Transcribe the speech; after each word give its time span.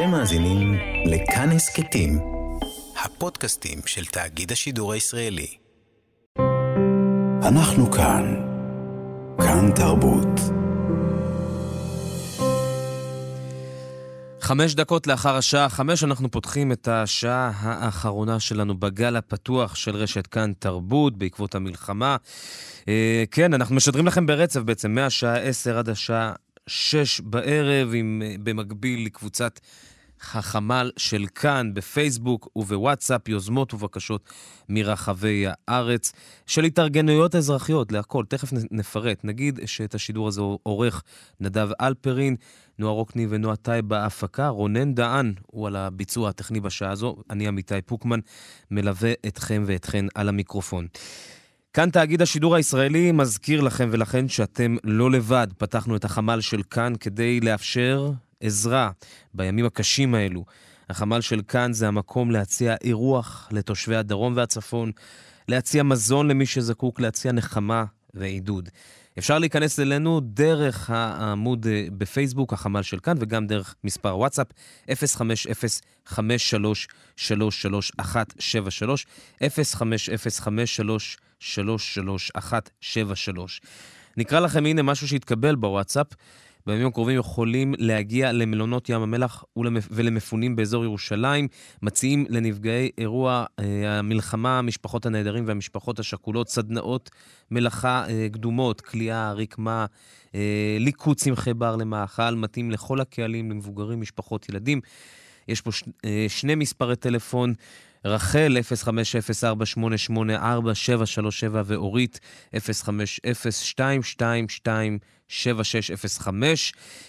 אתם 0.00 0.10
מאזינים 0.10 0.74
לכאן 1.06 1.50
הסכתים, 1.50 2.18
הפודקאסטים 3.04 3.78
של 3.86 4.04
תאגיד 4.04 4.52
השידור 4.52 4.92
הישראלי. 4.92 5.46
אנחנו 7.42 7.90
כאן. 7.90 8.34
כאן 9.38 9.70
תרבות. 9.74 10.40
חמש 14.40 14.74
דקות 14.74 15.06
לאחר 15.06 15.36
השעה 15.36 15.68
חמש 15.68 16.04
אנחנו 16.04 16.30
פותחים 16.30 16.72
את 16.72 16.88
השעה 16.88 17.52
האחרונה 17.54 18.40
שלנו 18.40 18.80
בגל 18.80 19.16
הפתוח 19.16 19.74
של 19.74 19.96
רשת 19.96 20.26
כאן 20.26 20.52
תרבות 20.58 21.18
בעקבות 21.18 21.54
המלחמה. 21.54 22.16
אה, 22.88 23.24
כן, 23.30 23.54
אנחנו 23.54 23.74
משדרים 23.74 24.06
לכם 24.06 24.26
ברצף 24.26 24.60
בעצם 24.60 24.94
מהשעה 24.94 25.36
עשר 25.36 25.78
עד 25.78 25.88
השעה 25.88 26.32
שש 26.66 27.20
בערב, 27.20 27.90
עם, 27.94 28.22
אה, 28.24 28.34
במקביל 28.42 29.06
לקבוצת 29.06 29.60
החמ"ל 30.34 30.90
של 30.96 31.26
כאן 31.34 31.74
בפייסבוק 31.74 32.48
ובוואטסאפ, 32.56 33.28
יוזמות 33.28 33.74
ובקשות 33.74 34.28
מרחבי 34.68 35.44
הארץ, 35.48 36.12
של 36.46 36.64
התארגנויות 36.64 37.34
אזרחיות, 37.34 37.92
להכל, 37.92 38.24
תכף 38.28 38.48
נפרט. 38.70 39.24
נגיד 39.24 39.60
שאת 39.66 39.94
השידור 39.94 40.28
הזה 40.28 40.40
עורך 40.62 41.02
נדב 41.40 41.68
אלפרין, 41.80 42.36
נועה 42.78 42.92
רוקני 42.92 43.26
ונועה 43.30 43.56
טייב 43.56 43.88
בהפקה, 43.88 44.48
רונן 44.48 44.94
דהן 44.94 45.34
הוא 45.46 45.66
על 45.66 45.76
הביצוע 45.76 46.28
הטכני 46.28 46.60
בשעה 46.60 46.90
הזו, 46.90 47.16
אני 47.30 47.48
אמיתי 47.48 47.82
פוקמן, 47.86 48.20
מלווה 48.70 49.12
אתכם 49.26 49.62
ואתכן 49.66 50.06
על 50.14 50.28
המיקרופון. 50.28 50.86
כאן 51.72 51.90
תאגיד 51.90 52.22
השידור 52.22 52.56
הישראלי 52.56 53.12
מזכיר 53.12 53.60
לכם 53.60 53.88
ולכן 53.92 54.28
שאתם 54.28 54.76
לא 54.84 55.10
לבד. 55.10 55.46
פתחנו 55.58 55.96
את 55.96 56.04
החמ"ל 56.04 56.40
של 56.40 56.62
כאן 56.62 56.92
כדי 57.00 57.40
לאפשר 57.40 58.12
עזרה 58.40 58.90
בימים 59.34 59.66
הקשים 59.66 60.14
האלו. 60.14 60.44
החמ"ל 60.90 61.20
של 61.20 61.42
כאן 61.48 61.72
זה 61.72 61.88
המקום 61.88 62.30
להציע 62.30 62.74
אירוח 62.84 63.48
לתושבי 63.52 63.96
הדרום 63.96 64.36
והצפון, 64.36 64.92
להציע 65.48 65.82
מזון 65.82 66.28
למי 66.28 66.46
שזקוק, 66.46 67.00
להציע 67.00 67.32
נחמה 67.32 67.84
ועידוד. 68.14 68.68
אפשר 69.18 69.38
להיכנס 69.38 69.80
אלינו 69.80 70.20
דרך 70.20 70.90
העמוד 70.90 71.66
אה, 71.66 71.86
בפייסבוק, 71.98 72.52
החמ"ל 72.52 72.82
של 72.82 72.98
כאן, 72.98 73.16
וגם 73.20 73.46
דרך 73.46 73.74
מספר 73.84 74.18
וואטסאפ, 74.18 74.46
050-5333-173, 74.88 74.92
050-5333-173. 79.42 79.44
נקרא 84.16 84.40
לכם 84.40 84.66
הנה 84.66 84.82
משהו 84.82 85.08
שהתקבל 85.08 85.54
בוואטסאפ. 85.54 86.06
בימים 86.66 86.86
הקרובים 86.86 87.16
יכולים 87.16 87.74
להגיע 87.78 88.32
למלונות 88.32 88.88
ים 88.88 89.02
המלח 89.02 89.44
ולמפונים 89.90 90.56
באזור 90.56 90.84
ירושלים. 90.84 91.48
מציעים 91.82 92.26
לנפגעי 92.28 92.90
אירוע 92.98 93.44
אה, 93.58 93.98
המלחמה, 93.98 94.62
משפחות 94.62 95.06
הנעדרים 95.06 95.44
והמשפחות 95.46 95.98
השכולות, 95.98 96.48
סדנאות 96.48 97.10
מלאכה 97.50 98.04
אה, 98.08 98.26
קדומות, 98.32 98.80
כליאה, 98.80 99.32
רקמה, 99.32 99.86
אה, 100.34 100.76
ליקוט 100.80 101.16
צמחי 101.16 101.54
בר 101.54 101.76
למאכל, 101.76 102.34
מתאים 102.34 102.70
לכל 102.70 103.00
הקהלים, 103.00 103.50
למבוגרים, 103.50 104.00
משפחות, 104.00 104.48
ילדים. 104.48 104.80
יש 105.48 105.60
פה 105.60 105.72
ש, 105.72 105.82
שני 106.28 106.54
מספרי 106.54 106.96
טלפון. 106.96 107.54
רחל, 108.04 108.56
050-488-4737, 108.84 108.88
ואורית, 111.64 112.20
050-222-7605. 112.54 112.58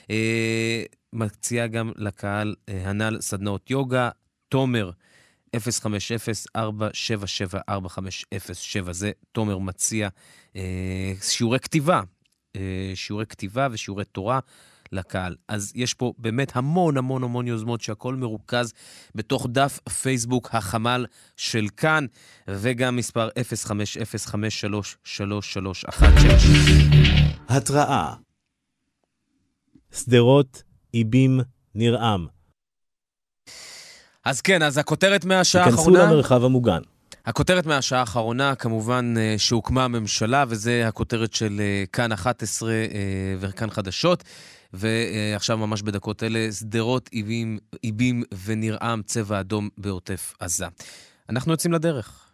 אה, 0.09 0.83
מציעה 1.13 1.67
גם 1.67 1.91
לקהל 1.95 2.55
אה, 2.69 2.89
הנ"ל 2.89 3.21
סדנאות 3.21 3.69
יוגה. 3.69 4.09
תומר, 4.49 4.91
050-477-4507, 5.57 5.59
זה 8.91 9.11
תומר 9.31 9.57
מציע 9.57 10.09
אה, 10.55 11.13
שיעורי 11.21 11.59
כתיבה, 11.59 12.01
אה, 12.55 12.91
שיעורי 12.95 13.25
כתיבה 13.25 13.67
ושיעורי 13.71 14.05
תורה. 14.05 14.39
לקהל. 14.91 15.35
אז 15.47 15.71
יש 15.75 15.93
פה 15.93 16.13
באמת 16.17 16.55
המון 16.55 16.97
המון 16.97 17.23
המון 17.23 17.47
יוזמות 17.47 17.81
שהכל 17.81 18.15
מרוכז 18.15 18.73
בתוך 19.15 19.47
דף 19.49 19.79
פייסבוק 20.01 20.49
החמ"ל 20.53 21.05
של 21.37 21.67
כאן, 21.77 22.05
וגם 22.47 22.95
מספר 22.95 23.29
0505333316. 23.29 23.33
התראה 27.49 28.13
שדרות, 29.95 30.63
איבים, 30.93 31.39
נרעם. 31.75 32.27
אז 34.25 34.41
כן, 34.41 34.63
אז 34.63 34.77
הכותרת 34.77 35.25
מהשעה 35.25 35.65
האחרונה... 35.65 35.99
היכנסו 35.99 36.13
למרחב 36.13 36.43
המוגן. 36.43 36.81
הכותרת 37.25 37.65
מהשעה 37.65 37.99
האחרונה, 37.99 38.55
כמובן 38.55 39.13
אה, 39.17 39.35
שהוקמה 39.37 39.85
הממשלה, 39.85 40.45
וזה 40.47 40.87
הכותרת 40.87 41.33
של 41.33 41.57
אה, 41.59 41.83
כאן 41.93 42.11
11 42.11 42.71
אה, 42.71 42.77
וכאן 43.39 43.69
חדשות. 43.69 44.23
ועכשיו 44.73 45.57
ממש 45.57 45.81
בדקות 45.81 46.23
אלה, 46.23 46.51
שדרות, 46.51 47.09
איבים, 47.13 47.57
איבים 47.83 48.23
ונרעם, 48.45 49.01
צבע 49.03 49.39
אדום 49.39 49.69
בעוטף 49.77 50.33
עזה. 50.39 50.65
אנחנו 51.29 51.51
יוצאים 51.51 51.73
לדרך. 51.73 52.30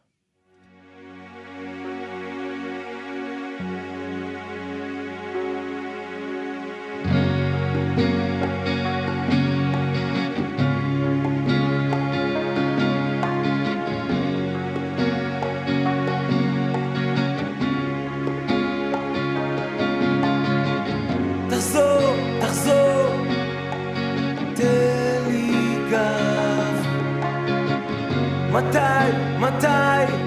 מתי, 28.57 29.11
מתי 29.39 30.26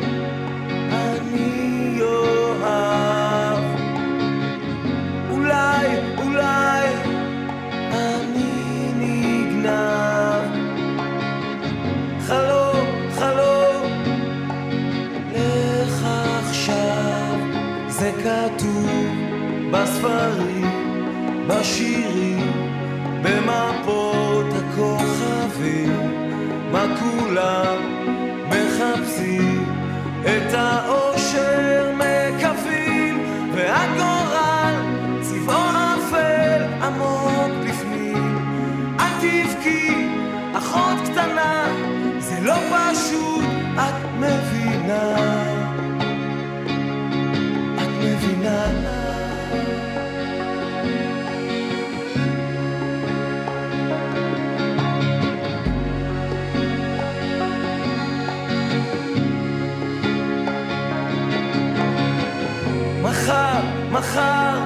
מחר 63.92 64.59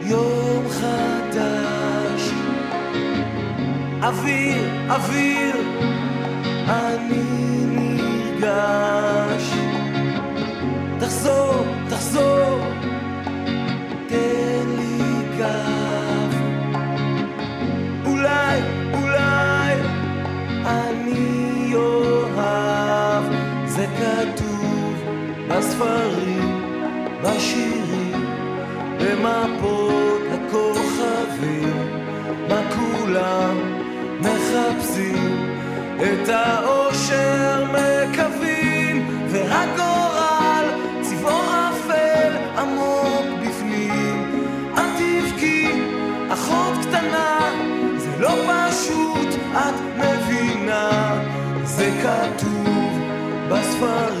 יום 0.00 0.64
חדש. 0.68 2.30
אוויר, 4.02 4.70
אוויר, 4.90 5.56
אני 6.68 7.24
נרגש. 7.66 9.50
תחזור, 10.98 11.64
תחזור, 11.88 12.58
תן 14.08 14.66
לי 14.78 14.98
גב. 15.38 16.34
אולי, 18.06 18.60
אולי, 18.94 19.74
אני 20.64 21.74
אוהב. 21.74 23.24
זה 23.66 23.86
כתוב 23.98 24.94
בספרים. 25.48 26.13
בשירים, 27.24 28.26
במפות 28.98 30.22
הכוכבים, 30.32 31.76
מה 32.48 32.60
כולם 32.74 33.56
מחפשים, 34.20 35.50
את 35.96 36.28
האושר 36.28 37.64
מקווים, 37.64 39.08
והגורל 39.28 40.64
צבעו 41.00 41.40
אפל 41.40 42.32
עמוק 42.58 43.26
בפנים. 43.46 44.42
את 44.74 44.80
תבכי, 44.98 45.68
אחות 46.32 46.74
קטנה, 46.82 47.38
זה 47.96 48.10
לא 48.18 48.34
פשוט, 48.48 49.28
את 49.52 49.74
מבינה, 49.96 51.20
זה 51.64 51.90
כתוב 52.02 52.98
בספרים. 53.48 54.13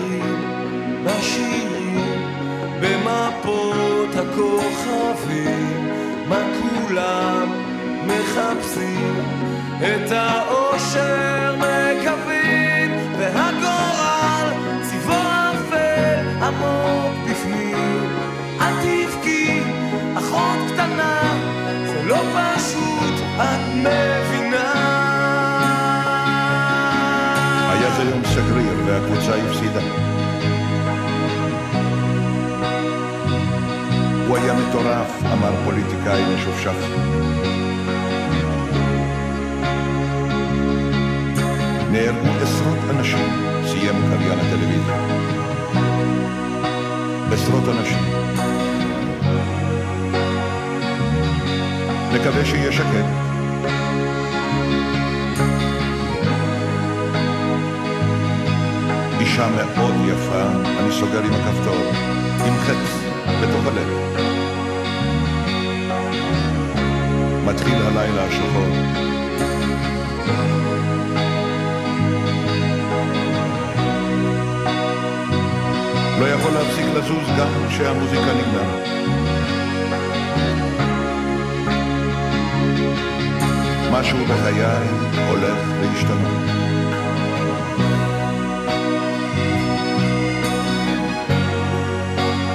הכוכבים 4.34 5.88
מה 6.28 6.40
כולם 6.62 7.52
מחפשים? 8.06 9.24
את 9.78 10.12
האושר 10.12 11.56
מקווים 11.56 12.90
והגורל 13.18 14.48
צבעו 14.82 15.14
אפל 15.14 16.44
עמוק 16.44 17.30
בפנים. 17.30 18.08
אל 18.60 18.74
תבכי 18.82 19.60
אחות 20.18 20.58
קטנה 20.74 21.34
זה 21.86 22.02
לא 22.04 22.18
פשוט 22.34 23.20
את 23.36 23.74
מבינה. 23.74 24.72
היה 27.70 27.90
זה 27.96 28.02
יום 28.02 28.22
סגריר 28.24 28.78
והקבוצה 28.86 29.34
הפסידה. 29.36 30.13
הוא 34.28 34.36
היה 34.36 34.54
מטורף, 34.54 35.22
אמר 35.32 35.52
פוליטיקאי 35.64 36.22
משופשף. 36.34 36.76
נהרגו 41.90 42.28
עשרות 42.42 42.78
אנשים, 42.90 43.28
סיים 43.66 43.94
קריין 44.10 44.38
הטלוויזיה. 44.38 44.96
עשרות 47.32 47.68
אנשים. 47.68 47.98
נקווה 52.12 52.44
שיהיה 52.44 52.72
שקט. 52.72 53.06
אישה 59.20 59.48
מאוד 59.48 59.94
יפה, 60.08 60.42
אני 60.78 60.92
סוגר 60.92 61.22
עם 61.22 61.32
הכפתור, 61.32 61.92
עם 62.46 62.54
חץ 62.58 63.03
בתוך 63.42 63.66
הלב. 63.66 63.88
מתחיל 67.44 67.74
הלילה 67.74 68.24
השחור. 68.24 68.66
לא 76.20 76.26
יכול 76.26 76.52
להפסיק 76.52 76.84
לזוז 76.96 77.28
גם 77.38 77.68
כשהמוזיקה 77.68 78.32
נגמרת. 78.34 78.88
משהו 83.92 84.18
בחיי 84.24 84.64
הולך 85.28 85.58
להשתנות. 85.80 86.63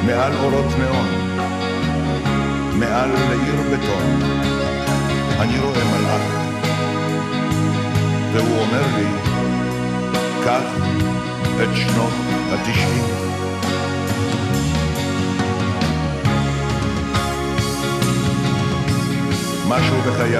מעל 0.09 0.33
אורות 0.37 0.65
נאון, 0.79 1.07
מעל 2.79 3.09
לעיר 3.09 3.61
בטון, 3.71 4.21
אני 5.39 5.59
רואה 5.59 5.83
מלאך, 5.85 6.21
והוא 8.33 8.59
אומר 8.59 8.81
לי, 8.97 9.07
קח 10.43 10.63
את 11.63 11.75
שנות 11.75 12.13
התשעים. 12.51 13.03
משהו 19.67 19.97
בחיי 20.01 20.37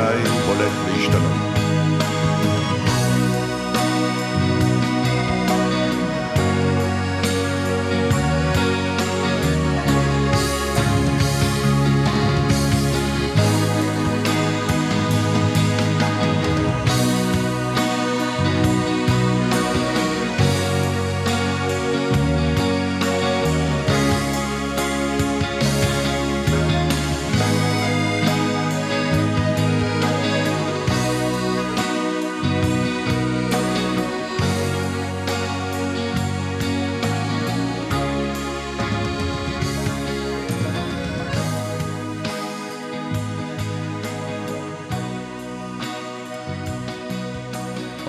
הולך 0.47 0.73
להשתנות. 0.87 1.68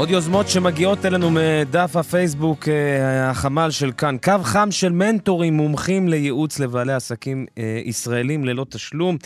עוד 0.01 0.11
יוזמות 0.11 0.49
שמגיעות 0.49 1.05
אלינו 1.05 1.31
מדף 1.31 1.97
הפייסבוק 1.97 2.69
אה, 2.69 3.31
החמ"ל 3.31 3.71
של 3.71 3.93
כאן. 3.93 4.17
קו 4.23 4.33
חם 4.43 4.69
של 4.71 4.93
מנטורים 4.93 5.55
מומחים 5.55 6.09
לייעוץ 6.09 6.59
לבעלי 6.59 6.93
עסקים 6.93 7.47
אה, 7.59 7.81
ישראלים 7.85 8.45
ללא 8.45 8.67
תשלום. 8.71 9.17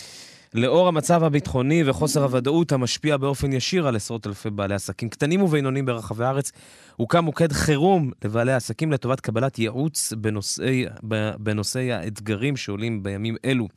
לאור 0.55 0.89
המצב 0.89 1.25
הביטחוני 1.25 1.83
וחוסר 1.87 2.23
הוודאות 2.23 2.73
המשפיע 2.73 3.17
באופן 3.17 3.53
ישיר 3.53 3.89
על 3.89 3.97
עשרות 3.97 4.27
אלפי 4.27 4.51
בעלי 4.51 4.75
עסקים 4.75 5.09
קטנים 5.09 5.43
ובינוניים 5.43 5.87
ברחבי 5.87 6.25
הארץ, 6.25 6.53
הוקם 6.97 7.25
מוקד 7.25 7.53
חירום 7.53 8.11
לבעלי 8.25 8.53
עסקים 8.53 8.93
לטובת 8.93 9.21
קבלת 9.21 9.59
ייעוץ 9.59 10.13
בנושאי, 10.13 10.85
בנושאי 11.39 11.93
האתגרים 11.93 12.57
שעולים 12.57 13.03
בימים 13.03 13.37
אלו. 13.45 13.69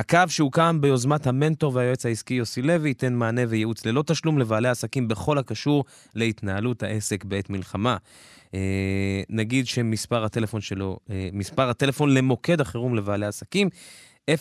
הקו 0.00 0.18
שהוקם 0.28 0.78
ביוזמת 0.80 1.26
המנטור 1.26 1.74
והיועץ 1.74 2.06
העסקי 2.06 2.34
יוסי 2.34 2.62
לוי 2.62 2.88
ייתן 2.88 3.14
מענה 3.14 3.42
וייעוץ 3.48 3.86
ללא 3.86 4.02
תשלום 4.06 4.38
לבעלי 4.38 4.68
עסקים 4.68 5.08
בכל 5.08 5.38
הקשור 5.38 5.84
להתנהלות 6.14 6.82
העסק 6.82 7.24
בעת 7.24 7.50
מלחמה. 7.50 7.96
אה, 8.54 9.22
נגיד 9.28 9.66
שמספר 9.66 10.24
הטלפון 10.24 10.60
שלו, 10.60 10.98
אה, 11.10 11.28
מספר 11.32 11.68
הטלפון 11.68 12.14
למוקד 12.14 12.60
החירום 12.60 12.94
לבעלי 12.94 13.26
עסקים, 13.26 13.68
074-717-5606. 14.30 14.34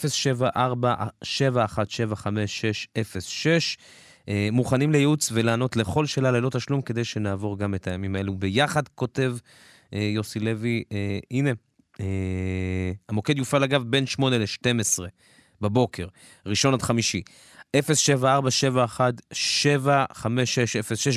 אה, 4.30 4.50
מוכנים 4.52 4.92
לייעוץ 4.92 5.30
ולענות 5.34 5.76
לכל 5.76 6.06
שאלה 6.06 6.32
ללא 6.32 6.50
תשלום 6.50 6.82
כדי 6.82 7.04
שנעבור 7.04 7.58
גם 7.58 7.76
את 7.76 7.88
הימים 7.88 8.16
האלו 8.16 8.36
ביחד, 8.36 8.88
כותב 8.88 9.38
אה, 9.94 10.00
יוסי 10.00 10.40
לוי. 10.40 10.84
אה, 10.92 11.20
הנה, 11.32 11.52
המוקד 13.10 13.38
יופעל 13.38 13.64
אגב 13.64 13.84
בין 13.84 14.06
8 14.06 14.38
ל-12. 14.38 15.00
בבוקר, 15.62 16.08
ראשון 16.46 16.74
עד 16.74 16.82
חמישי. 16.82 17.22
074-71-75606, 17.78 17.82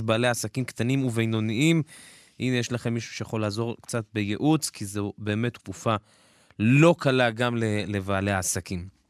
בעלי 0.05 0.29
עסקים 0.29 0.65
קטנים 0.65 1.05
ובינוניים. 1.05 1.83
הנה, 2.41 2.57
יש 2.57 2.73
לכם 2.73 2.95
מישהו 2.95 3.15
שיכול 3.15 3.41
לעזור 3.41 3.77
קצת 3.81 4.05
בייעוץ, 4.15 4.71
כי 4.71 4.85
זו 4.85 5.13
באמת 5.19 5.55
תקופה 5.55 5.95
לא 6.59 6.95
קלה 6.99 7.31
גם 7.31 7.57
לבעלי 7.87 8.31
העסקים. 8.31 9.03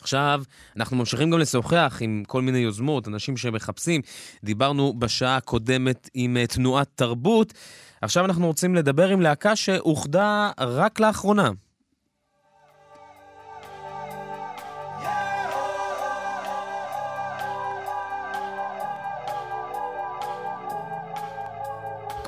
עכשיו, 0.00 0.42
אנחנו 0.76 0.96
ממשיכים 0.96 1.30
גם 1.30 1.38
לשוחח 1.38 1.98
עם 2.00 2.22
כל 2.26 2.42
מיני 2.42 2.58
יוזמות, 2.58 3.08
אנשים 3.08 3.36
שמחפשים. 3.36 4.00
דיברנו 4.44 4.94
בשעה 4.98 5.36
הקודמת 5.36 6.10
עם 6.14 6.36
אה, 6.36 6.46
תנועת 6.46 6.88
תרבות. 6.94 7.52
עכשיו 8.02 8.24
אנחנו 8.24 8.46
רוצים 8.46 8.74
לדבר 8.74 9.08
עם 9.08 9.20
להקה 9.20 9.56
שאוחדה 9.56 10.50
רק 10.60 11.00
לאחרונה. 11.00 11.50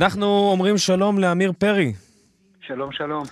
אנחנו 0.00 0.26
אומרים 0.52 0.78
שלום 0.78 1.18
לאמיר 1.18 1.52
פרי, 1.58 1.92
שלום, 2.60 2.92
שלום. 2.92 3.22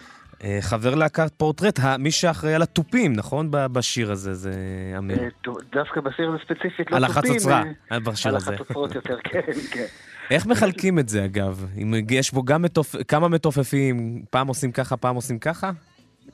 אה, 0.44 0.58
חבר 0.60 0.94
להקת 0.94 1.32
פורטרט, 1.36 1.78
מי 1.98 2.10
שאחראי 2.10 2.54
על 2.54 2.62
התופים, 2.62 3.12
נכון? 3.16 3.48
בשיר 3.50 4.12
הזה, 4.12 4.34
זה 4.34 4.52
אמיר. 4.98 5.18
אה, 5.18 5.28
דווקא 5.72 6.00
בשיר 6.00 6.28
הזה 6.28 6.38
ספציפית 6.44 6.90
לא 6.90 6.96
על 6.96 7.06
תופים. 7.06 7.32
החצוצרה, 7.32 7.62
אה, 7.92 8.00
בשיר 8.00 8.30
על 8.30 8.36
הזה. 8.36 8.54
החצוצרות 8.54 8.94
יותר, 8.94 9.18
כן, 9.24 9.40
כן. 9.70 9.84
איך 10.30 10.46
מחלקים 10.46 10.98
את 10.98 11.08
זה, 11.08 11.24
אגב? 11.24 11.66
אם 11.82 11.94
יש 12.10 12.32
בו 12.32 12.42
גם 12.42 12.62
מתופ... 12.62 12.94
כמה 13.08 13.28
מתופפים, 13.28 14.22
פעם 14.30 14.46
עושים 14.48 14.72
ככה, 14.72 14.96
פעם 14.96 15.16
עושים 15.16 15.38
ככה? 15.38 15.70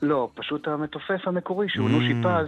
לא, 0.01 0.29
פשוט 0.35 0.67
המתופף 0.67 1.27
המקורי, 1.27 1.69
שהוא 1.69 1.89
Mm. 1.89 1.91
נושי 1.91 2.13
פז, 2.23 2.47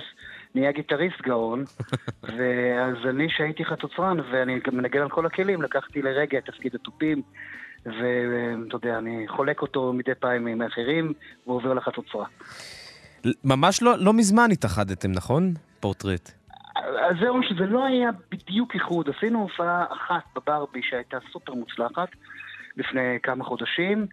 נהיה 0.56 0.72
גיטריסט 0.72 1.22
גאון, 1.22 1.64
ואז 2.38 2.96
אני, 3.10 3.28
שהייתי 3.30 3.66
חצוצרן, 3.66 4.18
ואני 4.32 4.60
גם 4.68 4.78
מנגן 4.78 5.02
על 5.02 5.10
כל 5.10 5.26
הכלים, 5.26 5.62
לקחתי 5.62 6.02
לרגע 6.02 6.38
את 6.38 6.46
תפקיד 6.46 6.76
התופים, 6.76 7.22
ואתה 7.86 8.76
יודע, 8.76 8.98
אני 8.98 9.28
חולק 9.28 9.62
אותו 9.62 9.94
מדי 9.94 10.16
פעם 10.20 10.48
עם 10.48 10.62
האחרים, 10.62 11.14
ועובר 11.48 11.74
לחצוצרה. 11.74 12.26
ממש 13.44 13.82
לא, 13.82 13.98
לא 13.98 14.14
מזמן 14.14 14.50
התאחדתם, 14.52 15.12
נכון? 15.12 15.54
פורטרט. 15.80 16.32
אז 16.76 17.16
זהו, 17.22 17.44
שזה 17.44 17.66
לא 17.66 17.86
היה 17.86 18.10
בדיוק 18.32 18.76
איחוד. 18.76 19.10
עשינו 19.10 19.42
הופעה 19.42 19.86
אחת 19.90 20.24
בברבי 20.36 20.82
שהייתה 20.84 21.18
סופר 21.32 21.54
מוצלחת 21.54 22.10
לפני 22.78 23.18
כמה 23.24 23.44
חודשים, 23.44 24.08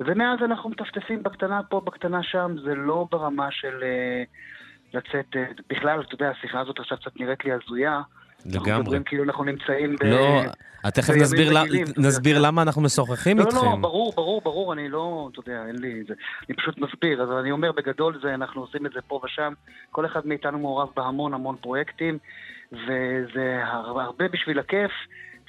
ומאז 0.00 0.38
אנחנו 0.44 0.70
מטפטפים 0.70 1.22
בקטנה 1.22 1.62
פה, 1.62 1.80
בקטנה 1.80 2.22
שם, 2.22 2.54
זה 2.64 2.74
לא 2.74 3.06
ברמה 3.10 3.48
של 3.50 3.82
אה, 3.82 4.22
לצאת... 4.94 5.36
אה, 5.36 5.44
בכלל, 5.68 6.00
אתה 6.00 6.14
יודע, 6.14 6.30
השיחה 6.30 6.60
הזאת 6.60 6.78
עכשיו 6.78 6.98
קצת 6.98 7.20
נראית 7.20 7.44
לי 7.44 7.52
הזויה. 7.52 8.00
אנחנו 8.46 8.60
לגמרי. 8.66 8.82
מדברים 8.82 9.02
כאילו 9.04 9.24
אנחנו 9.24 9.44
נמצאים 9.44 9.96
ב... 10.00 10.04
לא, 10.04 10.42
תכף 10.90 11.06
בימים 11.08 11.22
נסביר, 11.22 11.52
לה- 11.52 11.64
יודע. 11.66 11.92
נסביר 11.98 12.38
למה 12.40 12.62
אנחנו 12.62 12.82
משוחחים 12.82 13.38
לא, 13.38 13.42
איתכם. 13.44 13.56
לא, 13.56 13.76
ברור, 13.80 14.12
ברור, 14.16 14.40
ברור, 14.44 14.72
אני 14.72 14.88
לא, 14.88 15.28
אתה 15.32 15.50
יודע, 15.50 15.64
אין 15.66 15.76
לי 15.78 16.02
זה. 16.08 16.14
אני 16.48 16.56
פשוט 16.56 16.78
מסביר, 16.78 17.22
אז 17.22 17.28
אני 17.40 17.50
אומר, 17.50 17.72
בגדול 17.72 18.18
זה, 18.22 18.34
אנחנו 18.34 18.60
עושים 18.60 18.86
את 18.86 18.92
זה 18.94 19.00
פה 19.08 19.20
ושם. 19.24 19.52
כל 19.92 20.06
אחד 20.06 20.26
מאיתנו 20.26 20.58
מעורב 20.58 20.88
בהמון 20.96 21.34
המון 21.34 21.56
פרויקטים, 21.60 22.18
וזה 22.72 23.60
הר- 23.64 24.00
הרבה 24.00 24.28
בשביל 24.28 24.58
הכיף, 24.58 24.90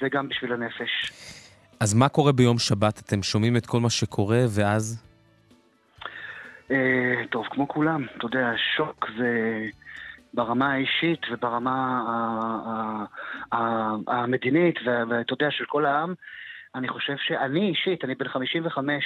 וגם 0.02 0.28
בשביל 0.28 0.52
הנפש. 0.52 1.12
אז 1.80 1.94
מה 1.94 2.08
קורה 2.08 2.32
ביום 2.32 2.58
שבת? 2.58 2.98
אתם 3.06 3.22
שומעים 3.22 3.56
את 3.56 3.66
כל 3.66 3.80
מה 3.80 3.90
שקורה, 3.90 4.40
ואז? 4.50 5.02
אה, 6.70 6.76
טוב, 7.30 7.44
כמו 7.50 7.68
כולם, 7.68 8.06
אתה 8.18 8.26
יודע, 8.26 8.50
שוק 8.76 9.06
זה 9.18 9.60
ברמה 10.34 10.72
האישית 10.72 11.20
וברמה 11.30 12.02
המדינית, 14.08 14.74
ואתה 14.86 15.32
יודע, 15.32 15.50
של 15.50 15.64
כל 15.64 15.86
העם, 15.86 16.14
אני 16.74 16.88
חושב 16.88 17.16
שאני 17.18 17.68
אישית, 17.68 18.04
אני 18.04 18.14
בן 18.14 18.28
55, 18.28 19.04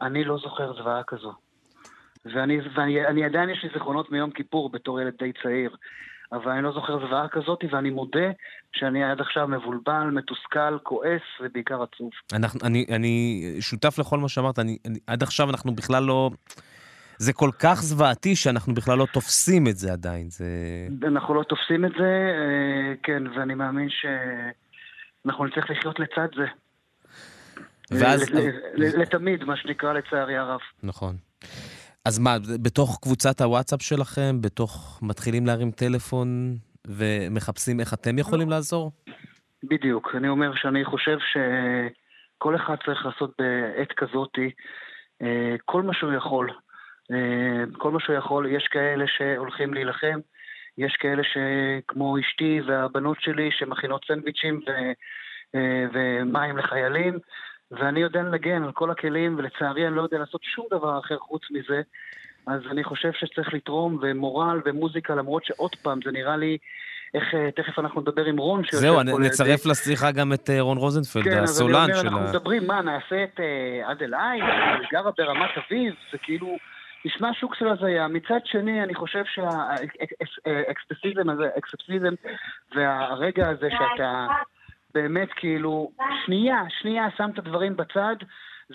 אני 0.00 0.24
לא 0.24 0.38
זוכר 0.38 0.72
זוועה 0.72 1.02
כזו. 1.06 1.32
ואני, 2.24 2.58
ואני 2.74 3.06
אני 3.06 3.24
עדיין 3.24 3.50
יש 3.50 3.62
לי 3.62 3.68
זיכרונות 3.72 4.12
מיום 4.12 4.30
כיפור 4.30 4.70
בתור 4.70 5.00
ילד 5.00 5.14
די 5.18 5.32
צעיר. 5.42 5.76
אבל 6.32 6.52
אני 6.52 6.62
לא 6.62 6.72
זוכר 6.72 6.98
זוועה 7.06 7.28
כזאת, 7.28 7.64
ואני 7.70 7.90
מודה 7.90 8.30
שאני 8.72 9.04
עד 9.04 9.20
עכשיו 9.20 9.48
מבולבל, 9.48 10.04
מתוסכל, 10.12 10.78
כועס 10.82 11.22
ובעיקר 11.40 11.82
עצוב. 11.82 12.10
אנחנו, 12.32 12.60
אני, 12.64 12.86
אני 12.90 13.42
שותף 13.60 13.98
לכל 13.98 14.18
מה 14.18 14.28
שאמרת, 14.28 14.58
אני, 14.58 14.78
אני, 14.86 14.98
עד 15.06 15.22
עכשיו 15.22 15.50
אנחנו 15.50 15.74
בכלל 15.74 16.02
לא... 16.02 16.30
זה 17.20 17.32
כל 17.32 17.50
כך 17.58 17.74
זוועתי 17.74 18.36
שאנחנו 18.36 18.74
בכלל 18.74 18.98
לא 18.98 19.06
תופסים 19.12 19.66
את 19.66 19.76
זה 19.76 19.92
עדיין. 19.92 20.30
זה... 20.30 20.46
אנחנו 21.02 21.34
לא 21.34 21.42
תופסים 21.42 21.84
את 21.84 21.90
זה, 21.98 22.32
אה, 22.40 22.94
כן, 23.02 23.22
ואני 23.26 23.54
מאמין 23.54 23.88
שאנחנו 23.90 25.46
נצטרך 25.46 25.70
לחיות 25.70 25.98
לצד 25.98 26.28
זה. 26.36 26.46
ואז... 27.90 28.30
ל- 28.74 29.00
לתמיד, 29.00 29.44
מה 29.44 29.56
שנקרא, 29.56 29.92
לצערי 29.92 30.36
הרב. 30.36 30.60
נכון. 30.82 31.16
אז 32.04 32.18
מה, 32.18 32.36
בתוך 32.62 32.98
קבוצת 33.02 33.40
הוואטסאפ 33.40 33.82
שלכם, 33.82 34.40
בתוך 34.40 35.00
מתחילים 35.02 35.46
להרים 35.46 35.70
טלפון 35.70 36.56
ומחפשים 36.86 37.80
איך 37.80 37.94
אתם 37.94 38.18
יכולים 38.18 38.50
לעזור? 38.50 38.92
בדיוק. 39.64 40.14
אני 40.14 40.28
אומר 40.28 40.52
שאני 40.54 40.84
חושב 40.84 41.18
שכל 41.18 42.56
אחד 42.56 42.76
צריך 42.84 43.06
לעשות 43.06 43.34
בעת 43.38 43.92
כזאתי 43.96 44.50
אה, 45.22 45.56
כל 45.64 45.82
מה 45.82 45.94
שהוא 45.94 46.12
יכול. 46.12 46.50
אה, 47.12 47.64
כל 47.78 47.90
מה 47.90 48.00
שהוא 48.00 48.16
יכול. 48.16 48.46
יש 48.46 48.68
כאלה 48.70 49.04
שהולכים 49.06 49.74
להילחם, 49.74 50.18
יש 50.78 50.96
כאלה 50.96 51.22
שכמו 51.24 52.18
אשתי 52.18 52.60
והבנות 52.66 53.20
שלי 53.20 53.50
שמכינות 53.52 54.04
סנדוויצ'ים 54.08 54.60
ו, 54.66 54.70
אה, 55.54 55.84
ומים 55.92 56.56
לחיילים, 56.56 57.18
ואני 57.70 58.00
יודע 58.00 58.22
לנגן 58.22 58.62
על 58.62 58.72
כל 58.72 58.90
הכלים, 58.90 59.38
ולצערי 59.38 59.86
אני 59.86 59.96
לא 59.96 60.02
יודע 60.02 60.18
לעשות 60.18 60.40
שום 60.42 60.66
דבר 60.70 60.98
אחר 60.98 61.18
חוץ 61.18 61.42
מזה. 61.50 61.82
אז 62.46 62.60
אני 62.70 62.84
חושב 62.84 63.12
שצריך 63.12 63.54
לתרום, 63.54 63.98
ומורל 64.02 64.60
ומוזיקה, 64.64 65.14
למרות 65.14 65.44
שעוד 65.44 65.74
פעם, 65.82 65.98
זה 66.04 66.10
נראה 66.12 66.36
לי, 66.36 66.58
איך, 67.14 67.34
אה, 67.34 67.50
תכף 67.50 67.78
אנחנו 67.78 68.00
נדבר 68.00 68.24
עם 68.24 68.38
רון 68.38 68.64
שיושב 68.64 68.76
זהו, 68.76 68.94
פה 68.94 69.02
לידי. 69.02 69.18
נצרף 69.18 69.66
לשיחה 69.66 70.10
גם 70.10 70.32
את 70.32 70.50
רון 70.60 70.78
רוזנפלד, 70.78 71.24
כן, 71.24 71.30
אז 71.30 71.36
אני 71.36 71.44
הסולן 71.44 71.90
אומר, 71.90 72.00
של 72.00 72.06
אנחנו 72.06 72.18
ה... 72.18 72.30
מדברים, 72.30 72.66
מה, 72.66 72.82
נעשה 72.82 73.24
את 73.24 73.40
עד 73.84 74.02
אליי, 74.02 74.40
גרה 74.92 75.10
ברמת 75.18 75.50
אביב, 75.66 75.94
זה 76.12 76.18
כאילו, 76.18 76.56
נשמע 77.04 77.30
שוק 77.40 77.54
של 77.54 77.68
הזיה. 77.68 78.08
מצד 78.08 78.40
שני, 78.44 78.82
אני 78.82 78.94
חושב 78.94 79.22
שהאקספסיזם 79.24 81.30
הזה, 81.30 81.48
אקספסיזם, 81.58 82.14
והרגע 82.74 83.48
הזה 83.48 83.68
שאתה 83.70 84.26
באמת 84.94 85.28
כאילו, 85.36 85.90
שנייה, 86.26 86.62
שנייה, 86.80 87.06
שם 87.16 87.30
את 87.34 87.38
הדברים 87.38 87.76
בצד, 87.76 88.16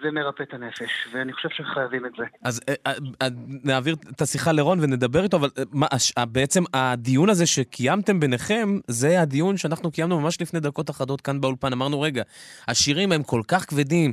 זה 0.04 0.12
מרפא 0.12 0.44
את 0.44 0.54
הנפש, 0.54 1.08
ואני 1.12 1.34
חושב 1.34 1.50
שחייבים 1.50 2.06
את 2.06 2.12
זה. 2.18 2.24
אז 2.44 2.62
אה, 2.70 2.74
אה, 2.88 2.94
אה, 3.22 3.28
נעביר 3.64 3.96
את 4.16 4.22
השיחה 4.22 4.52
לרון 4.52 4.80
ונדבר 4.82 5.24
איתו, 5.24 5.38
אבל 5.38 5.50
מה, 5.72 5.88
בעצם 6.32 6.64
הדיון 6.74 7.30
הזה 7.30 7.46
שקיימתם 7.46 8.20
ביניכם, 8.20 8.80
זה 8.88 9.22
הדיון 9.22 9.58
שאנחנו 9.58 9.92
קיימנו 9.92 10.22
ממש 10.22 10.42
לפני 10.42 10.60
דקות 10.60 10.90
אחדות 10.90 11.22
כאן 11.22 11.42
באולפן. 11.42 11.74
אמרנו, 11.74 12.02
רגע, 12.02 12.24
השירים 12.68 13.12
הם 13.12 13.24
כל 13.24 13.42
כך 13.48 13.70
כבדים. 13.70 14.12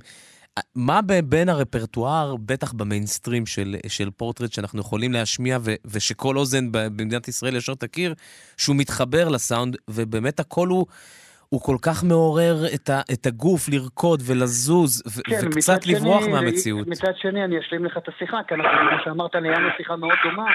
מה 0.75 1.01
בין 1.25 1.49
הרפרטואר, 1.49 2.37
בטח 2.47 2.73
במיינסטרים 2.73 3.47
של, 3.47 3.77
של 3.89 4.11
פורטרט, 4.11 4.53
שאנחנו 4.53 4.81
יכולים 4.81 5.13
להשמיע 5.13 5.59
ו- 5.61 5.75
ושכל 5.85 6.37
אוזן 6.37 6.73
במדינת 6.73 7.29
ישראל 7.29 7.57
ישר 7.57 7.75
תכיר, 7.75 8.15
שהוא 8.57 8.77
מתחבר 8.77 9.29
לסאונד, 9.29 9.77
ובאמת 9.91 10.41
הקול 10.41 10.69
הוא... 10.69 10.87
הוא 11.49 11.61
כל 11.61 11.77
כך 11.83 12.05
מעורר 12.05 12.55
את, 12.75 12.91
ה, 12.91 13.01
את 13.13 13.27
הגוף 13.27 13.69
לרקוד 13.69 14.21
ולזוז, 14.27 15.03
ו- 15.07 15.23
כן, 15.23 15.47
וקצת 15.47 15.87
לברוח 15.87 16.23
שני, 16.23 16.33
מהמציאות. 16.33 16.87
מצד 16.87 17.13
שני, 17.17 17.45
אני 17.45 17.61
אשלים 17.61 17.85
לך 17.85 17.97
את 17.97 18.09
השיחה, 18.09 18.41
כי 18.49 18.55
אנחנו, 18.55 18.71
כמו 18.91 18.99
שאמרת, 19.05 19.37
ניהלנו 19.37 19.69
שיחה 19.77 19.97
מאוד 19.97 20.19
דומה. 20.25 20.51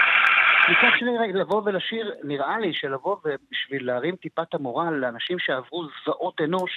מצד 0.68 0.92
שני, 0.98 1.32
לבוא 1.34 1.62
ולשיר, 1.64 2.12
נראה 2.24 2.58
לי 2.58 2.72
שלבוא 2.74 3.16
ובשביל 3.24 3.86
להרים 3.86 4.16
טיפה 4.16 4.42
את 4.42 4.54
המורל 4.54 4.94
לאנשים 4.94 5.38
שעברו 5.38 5.84
זוועות 6.04 6.40
אנוש, 6.44 6.70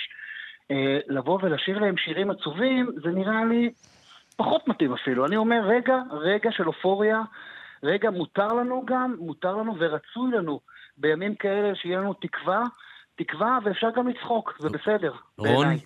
לבוא 1.07 1.39
ולשיר 1.43 1.79
להם 1.79 1.97
שירים 1.97 2.31
עצובים, 2.31 2.89
זה 3.03 3.09
נראה 3.09 3.45
לי 3.45 3.71
פחות 4.35 4.67
מתאים 4.67 4.93
אפילו. 4.93 5.25
אני 5.25 5.35
אומר, 5.35 5.61
רגע, 5.63 5.95
רגע 6.11 6.49
של 6.51 6.67
אופוריה, 6.67 7.21
רגע, 7.83 8.09
מותר 8.09 8.47
לנו 8.47 8.83
גם, 8.87 9.15
מותר 9.19 9.55
לנו 9.55 9.75
ורצוי 9.79 10.31
לנו 10.31 10.59
בימים 10.97 11.35
כאלה 11.35 11.75
שיהיה 11.75 11.97
לנו 11.99 12.13
תקווה, 12.13 12.63
תקווה 13.15 13.57
ואפשר 13.65 13.87
גם 13.95 14.07
לצחוק, 14.07 14.53
זה 14.59 14.69
בסדר. 14.69 15.11
בעיניי. 15.39 15.79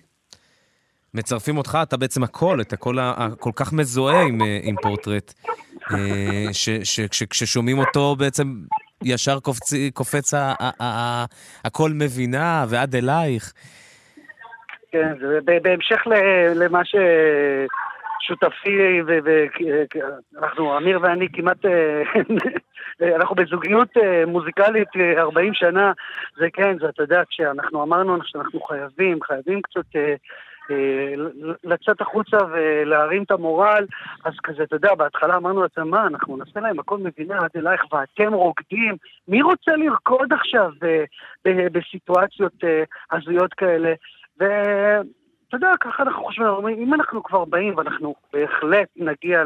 מצרפים 1.14 1.58
אותך, 1.58 1.78
אתה 1.82 1.96
בעצם 1.96 2.22
הקול, 2.22 2.60
את 2.60 2.72
הקול 2.72 2.98
ה- 2.98 3.14
הכל 3.16 3.50
כך 3.56 3.72
מזוהה 3.72 4.22
עם, 4.22 4.42
אה, 4.42 4.58
עם 4.62 4.74
פורטרט, 4.82 5.34
אה, 5.92 5.98
ש- 6.52 6.68
ש- 6.84 7.00
ש- 7.00 7.22
כששומעים 7.22 7.78
אותו 7.78 8.16
בעצם 8.16 8.62
ישר 9.04 9.40
קופץ, 9.40 9.72
קופץ 9.94 10.34
ה- 10.34 10.54
ה- 10.60 10.82
ה- 10.84 11.24
הקול 11.64 11.92
מבינה 11.94 12.64
ועד 12.68 12.94
אלייך. 12.94 13.52
כן, 14.96 15.14
בהמשך 15.62 16.02
למה 16.54 16.80
ששותפי, 18.22 19.02
ואנחנו, 19.24 20.76
אמיר 20.78 20.98
ואני 21.02 21.28
כמעט, 21.32 21.66
אה, 21.66 22.02
אנחנו 23.16 23.34
בזוגיות 23.34 23.96
אה, 23.96 24.26
מוזיקלית 24.26 24.88
אה, 24.96 25.20
40 25.20 25.54
שנה, 25.54 25.92
זה 26.36 26.50
כן, 26.52 26.78
זה 26.78 26.88
אתה 26.88 27.02
יודע, 27.02 27.22
כשאנחנו 27.30 27.82
אמרנו 27.82 28.18
שאנחנו 28.24 28.60
חייבים, 28.60 29.18
חייבים 29.22 29.62
קצת 29.62 29.96
אה, 29.96 30.14
אה, 30.70 31.14
לצאת 31.64 32.00
החוצה 32.00 32.36
ולהרים 32.52 33.22
את 33.22 33.30
המורל, 33.30 33.86
אז 34.24 34.32
כזה, 34.42 34.62
אתה 34.62 34.76
יודע, 34.76 34.94
בהתחלה 34.94 35.36
אמרנו 35.36 35.62
לעצמם, 35.62 35.90
מה, 35.90 36.06
אנחנו 36.06 36.36
נעשה 36.36 36.60
להם 36.60 36.78
הכל 36.78 36.98
מבינה 36.98 37.38
עד 37.38 37.50
אלייך 37.56 37.92
ואתם 37.92 38.34
רוקדים, 38.34 38.96
מי 39.28 39.42
רוצה 39.42 39.76
לרקוד 39.76 40.32
עכשיו 40.32 40.70
אה, 40.84 41.04
בסיטואציות 41.72 42.64
אה, 42.64 42.82
הזויות 43.12 43.54
כאלה? 43.54 43.94
ואתה 44.40 45.56
יודע, 45.56 45.68
ככה 45.80 46.02
אנחנו 46.02 46.24
חושבים, 46.24 46.46
אומרים, 46.46 46.78
אם 46.82 46.94
אנחנו 46.94 47.22
כבר 47.22 47.44
באים 47.44 47.76
ואנחנו 47.76 48.14
בהחלט 48.32 48.88
נגיע 48.96 49.42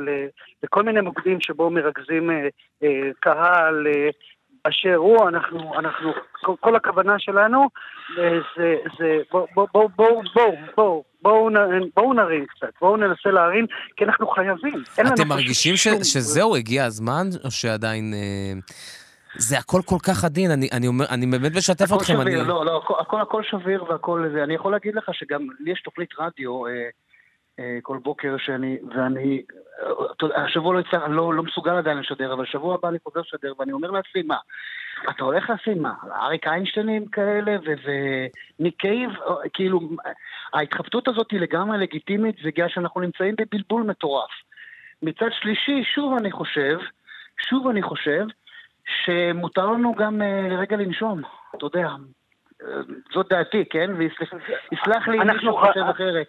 לכל 0.63 0.83
מיני 0.83 1.01
מוקדים 1.01 1.41
שבו 1.41 1.71
מרכזים 1.71 2.31
אה, 2.31 2.49
אה, 2.83 3.11
קהל 3.21 3.87
אה, 3.87 4.09
אשר 4.65 4.95
הוא, 4.95 5.29
אנחנו, 5.29 5.79
אנחנו, 5.79 6.13
כל, 6.61 6.77
הכוונה 6.77 7.19
שלנו 7.19 7.69
זה, 8.17 8.39
זה 8.99 9.19
בואו, 9.31 9.47
בואו, 9.55 9.69
בואו, 9.73 10.23
בואו, 10.35 10.53
בואו, 10.77 11.05
בואו, 11.23 11.51
נ- 11.51 11.91
בואו 11.97 12.13
נרים 12.13 12.47
קצת, 12.47 12.69
בואו 12.81 12.97
ננסה 12.97 13.31
להרים, 13.31 13.67
כי 13.97 14.05
אנחנו 14.05 14.27
חייבים. 14.27 14.83
אתם 15.15 15.29
מרגישים 15.29 15.77
ש, 15.77 15.89
שזהו, 15.89 16.57
הגיע 16.57 16.85
הזמן, 16.85 17.27
או 17.45 17.51
שעדיין... 17.51 18.15
אה, 18.15 18.53
זה 19.35 19.59
הכל 19.59 19.81
כל 19.85 19.99
כך 20.07 20.25
עדין, 20.25 20.51
אני, 20.51 20.69
אני, 20.73 20.87
אומר, 20.87 21.05
אני 21.11 21.27
באמת 21.27 21.57
משתף 21.57 21.85
הכל 21.85 21.95
אתכם. 21.97 22.13
שביר, 22.13 22.41
אני... 22.41 22.49
לא, 22.49 22.65
לא, 22.67 22.77
הכל, 22.77 22.95
הכל, 23.01 23.21
הכל 23.21 23.43
שביר 23.43 23.85
והכל 23.85 24.31
זה. 24.33 24.43
אני 24.45 24.55
יכול 24.55 24.73
להגיד 24.73 24.95
לך 24.95 25.11
שגם 25.13 25.47
לי 25.61 25.73
יש 25.73 25.83
תוכנית 25.83 26.11
רדיו 26.19 26.67
אה, 26.67 26.73
אה, 27.59 27.79
כל 27.83 27.99
בוקר 28.03 28.37
שאני, 28.39 28.79
ואני, 28.95 29.43
אה, 30.23 30.45
השבוע 30.45 30.75
לא, 30.75 30.81
יצא, 30.81 31.07
לא, 31.09 31.35
לא 31.35 31.43
מסוגל 31.43 31.77
עדיין 31.77 31.99
לשדר, 31.99 32.33
אבל 32.33 32.47
שבוע 32.47 32.75
הבא 32.75 32.89
אני 32.89 32.99
חוזר 33.05 33.21
לשדר, 33.21 33.53
ואני 33.59 33.73
אומר 33.73 33.91
לעצמי, 33.91 34.23
מה, 34.23 34.37
אתה 35.11 35.25
הולך 35.25 35.51
לשים 35.51 35.83
מה, 35.83 35.93
אריק 36.23 36.47
איינשטיינים 36.47 37.07
כאלה, 37.07 37.57
וניק 37.65 38.75
קייב, 38.77 39.11
כאילו, 39.53 39.81
ההתחבטות 40.53 41.09
הזאת 41.09 41.31
היא 41.31 41.41
לגמרי 41.41 41.79
לגיטימית, 41.79 42.43
בגלל 42.45 42.69
שאנחנו 42.69 43.01
נמצאים 43.01 43.35
בבלבול 43.39 43.83
מטורף. 43.83 44.31
מצד 45.03 45.29
שלישי, 45.41 45.85
שוב 45.95 46.17
אני 46.19 46.31
חושב, 46.31 46.79
שוב 47.49 47.69
אני 47.69 47.83
חושב, 47.83 48.27
שמותר 49.05 49.67
לנו 49.67 49.95
גם 49.95 50.23
אה, 50.23 50.49
לרגע 50.51 50.77
לנשום, 50.77 51.23
אתה 51.55 51.67
יודע. 51.67 51.89
אה, 52.63 52.67
זאת 53.13 53.27
דעתי, 53.31 53.65
כן? 53.71 53.91
ויסלח 53.99 54.33
יסלח 54.73 55.09
לי 55.09 55.23
אם 55.23 55.31
מישהו 55.31 55.57
חושב 55.57 55.81
אחרת. 55.91 56.27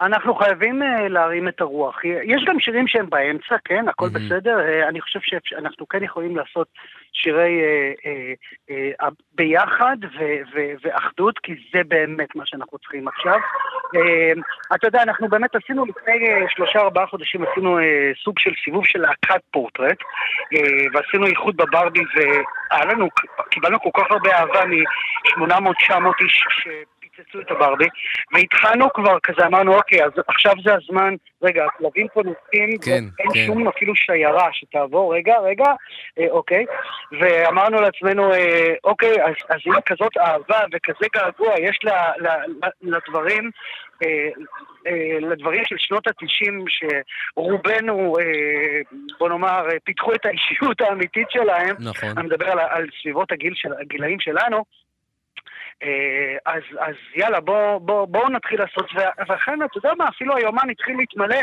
אנחנו 0.00 0.34
חייבים 0.34 0.82
uh, 0.82 1.08
להרים 1.08 1.48
את 1.48 1.60
הרוח. 1.60 2.04
יש 2.04 2.44
גם 2.46 2.60
שירים 2.60 2.88
שהם 2.88 3.10
באמצע, 3.10 3.56
כן, 3.64 3.88
הכל 3.88 4.08
מהמם. 4.12 4.26
בסדר. 4.26 4.58
Uh, 4.58 4.88
אני 4.88 5.00
חושב 5.00 5.18
שאנחנו 5.44 5.88
כן 5.88 6.02
יכולים 6.02 6.36
לעשות 6.36 6.68
שירי 7.12 7.60
uh, 8.70 9.04
ביחד 9.34 9.96
ו- 10.02 10.42
ו- 10.54 10.72
ואחדות, 10.82 11.38
כי 11.38 11.52
זה 11.74 11.80
באמת 11.88 12.36
מה 12.36 12.46
שאנחנו 12.46 12.78
צריכים 12.78 13.08
עכשיו. 13.08 13.38
אתה 14.74 14.86
יודע, 14.86 15.02
אנחנו 15.02 15.28
באמת 15.28 15.54
עשינו 15.54 15.84
לפני 15.86 16.14
uh, 16.14 16.50
שלושה 16.54 16.78
ארבעה 16.78 17.06
חודשים, 17.06 17.44
עשינו 17.44 17.78
סוג 18.24 18.38
של 18.38 18.50
סיבוב 18.64 18.86
של 18.86 18.98
להקת 18.98 19.40
פורטרט, 19.50 19.98
ועשינו 20.94 21.26
איחוד 21.26 21.56
בברבי, 21.56 22.00
והיה 22.14 22.84
לנו, 22.84 23.08
קיבלנו 23.50 23.80
כל 23.80 23.90
כך 23.94 24.10
הרבה 24.10 24.30
אהבה 24.32 24.64
מ-800-900 24.64 25.92
איש 26.20 26.44
ש... 26.48 26.68
פיצצו 27.16 27.40
את 27.40 27.50
הברבי, 27.50 27.88
והתחלנו 28.32 28.92
כבר 28.92 29.18
כזה, 29.22 29.46
אמרנו, 29.46 29.74
אוקיי, 29.74 30.04
אז 30.04 30.10
עכשיו 30.28 30.52
זה 30.64 30.74
הזמן, 30.74 31.14
רגע, 31.42 31.64
הכלבים 31.64 32.06
פה 32.14 32.22
נוסעים, 32.22 32.78
כן, 32.78 33.04
אין 33.18 33.30
כן. 33.34 33.46
שום 33.46 33.68
אפילו 33.68 33.94
שיירה 33.96 34.48
שתעבור, 34.52 35.14
רגע, 35.14 35.38
רגע, 35.38 35.72
אה, 36.18 36.26
אוקיי, 36.30 36.64
ואמרנו 37.20 37.80
לעצמנו, 37.80 38.32
אה, 38.32 38.74
אוקיי, 38.84 39.24
אז, 39.24 39.34
אז 39.48 39.60
אם 39.66 39.80
כזאת 39.86 40.16
אהבה 40.16 40.60
וכזה 40.72 41.06
געגוע 41.14 41.54
יש 41.60 41.78
ל, 41.84 41.88
ל, 42.20 42.28
ל, 42.62 42.68
לדברים, 42.82 43.50
אה, 44.02 44.28
אה, 44.86 45.18
לדברים 45.20 45.62
של 45.64 45.76
שנות 45.78 46.06
התשעים, 46.06 46.64
שרובנו, 46.68 48.14
אה, 48.18 48.80
בוא 49.18 49.28
נאמר, 49.28 49.66
פיתחו 49.84 50.14
את 50.14 50.26
האישיות 50.26 50.80
האמיתית 50.80 51.26
שלהם, 51.30 51.76
נכון. 51.78 52.08
אני 52.16 52.26
מדבר 52.26 52.46
על, 52.46 52.58
על 52.58 52.86
סביבות 53.02 53.32
הגיל 53.32 53.52
של, 53.54 53.72
הגילאים 53.80 54.20
שלנו, 54.20 54.64
אז, 56.46 56.62
אז 56.78 56.94
יאללה, 57.16 57.40
בואו 57.40 57.80
בוא, 57.80 58.06
בוא 58.06 58.28
נתחיל 58.30 58.60
לעשות, 58.60 58.86
ואכן, 59.28 59.62
אתה 59.62 59.78
יודע 59.78 59.92
מה, 59.98 60.08
אפילו 60.08 60.36
היומן 60.36 60.70
התחיל 60.70 60.96
להתמלא 60.96 61.40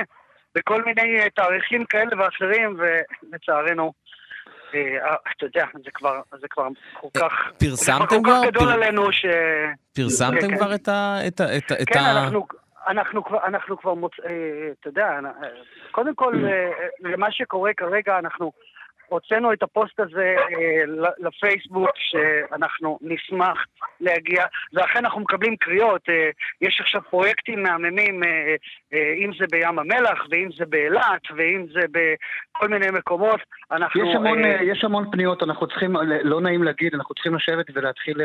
בכל 0.56 0.84
מיני 0.84 1.20
אה, 1.20 1.30
תאריכים 1.30 1.86
כאלה 1.86 2.12
ואחרים, 2.18 2.78
ולצערנו, 2.80 3.94
אה, 4.74 5.16
אתה 5.38 5.46
יודע, 5.46 5.66
זה 5.86 5.92
כבר, 5.94 6.22
זה 6.40 6.48
כבר 6.50 6.68
כל 6.94 7.08
כך... 7.20 7.52
פרסמתם 7.60 8.16
זה 8.16 8.22
כבר? 8.24 8.42
כל 8.42 8.46
כך 8.46 8.48
גדול 8.48 8.68
פר- 8.68 8.74
עלינו 8.74 9.12
ש... 9.12 9.26
פרסמתם 9.96 10.50
כן, 10.50 10.58
כבר 10.58 10.68
כן. 10.68 10.74
את 10.76 10.88
ה... 10.88 11.18
את 11.28 11.42
ה... 11.42 11.58
את 11.58 11.90
כן, 11.94 12.00
ה- 12.00 12.24
אנחנו, 12.24 12.48
אנחנו 12.88 13.24
כבר, 13.24 13.46
אנחנו 13.46 13.78
כבר 13.78 13.94
מוצ... 13.94 14.20
אה, 14.20 14.70
אתה 14.80 14.88
יודע, 14.90 15.08
אה, 15.44 15.50
קודם 15.92 16.16
כל, 16.16 16.34
אה, 16.48 16.70
למה 17.00 17.32
שקורה 17.32 17.74
כרגע, 17.74 18.20
אנחנו 18.20 18.52
הוצאנו 19.12 19.54
את 19.54 19.64
הפוסט 19.64 20.00
הזה 20.00 20.36
אה, 20.38 21.12
לפייסבוק, 21.20 21.90
שאנחנו 21.96 23.00
נשמח 23.02 23.66
להגיע, 24.00 24.46
ואכן 24.74 25.00
אנחנו 25.00 25.22
מקבלים 25.22 25.56
קריאות. 25.56 26.02
אה, 26.10 26.30
יש 26.62 26.82
עכשיו 26.82 27.02
פרויקטים 27.10 27.64
מהממים, 27.64 28.24
אה, 28.24 28.56
אם 29.26 29.32
זה 29.40 29.46
בים 29.52 29.80
המלח, 29.80 30.28
ואם 30.30 30.50
זה 30.58 30.66
באילת, 30.66 31.22
ואם 31.36 31.66
זה 31.74 31.82
בכל 31.92 32.68
מיני 32.68 32.88
מקומות. 32.94 33.40
אנחנו... 33.72 34.10
יש 34.10 34.16
המון, 34.16 34.40
יש 34.62 34.84
המון 34.84 35.12
פניות, 35.12 35.44
אנחנו 35.44 35.68
צריכים, 35.68 35.96
לא 36.24 36.42
נעים 36.42 36.64
להגיד, 36.64 36.96
אנחנו 36.96 37.16
צריכים 37.16 37.36
לשבת 37.36 37.66
ולהתחיל 37.74 38.18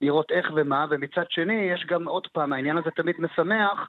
לראות 0.00 0.30
איך 0.30 0.50
ומה, 0.54 0.86
ומצד 0.90 1.24
שני, 1.28 1.70
יש 1.74 1.86
גם 1.86 2.08
עוד 2.08 2.26
פעם, 2.26 2.52
העניין 2.52 2.78
הזה 2.78 2.90
תמיד 2.90 3.16
משמח, 3.18 3.88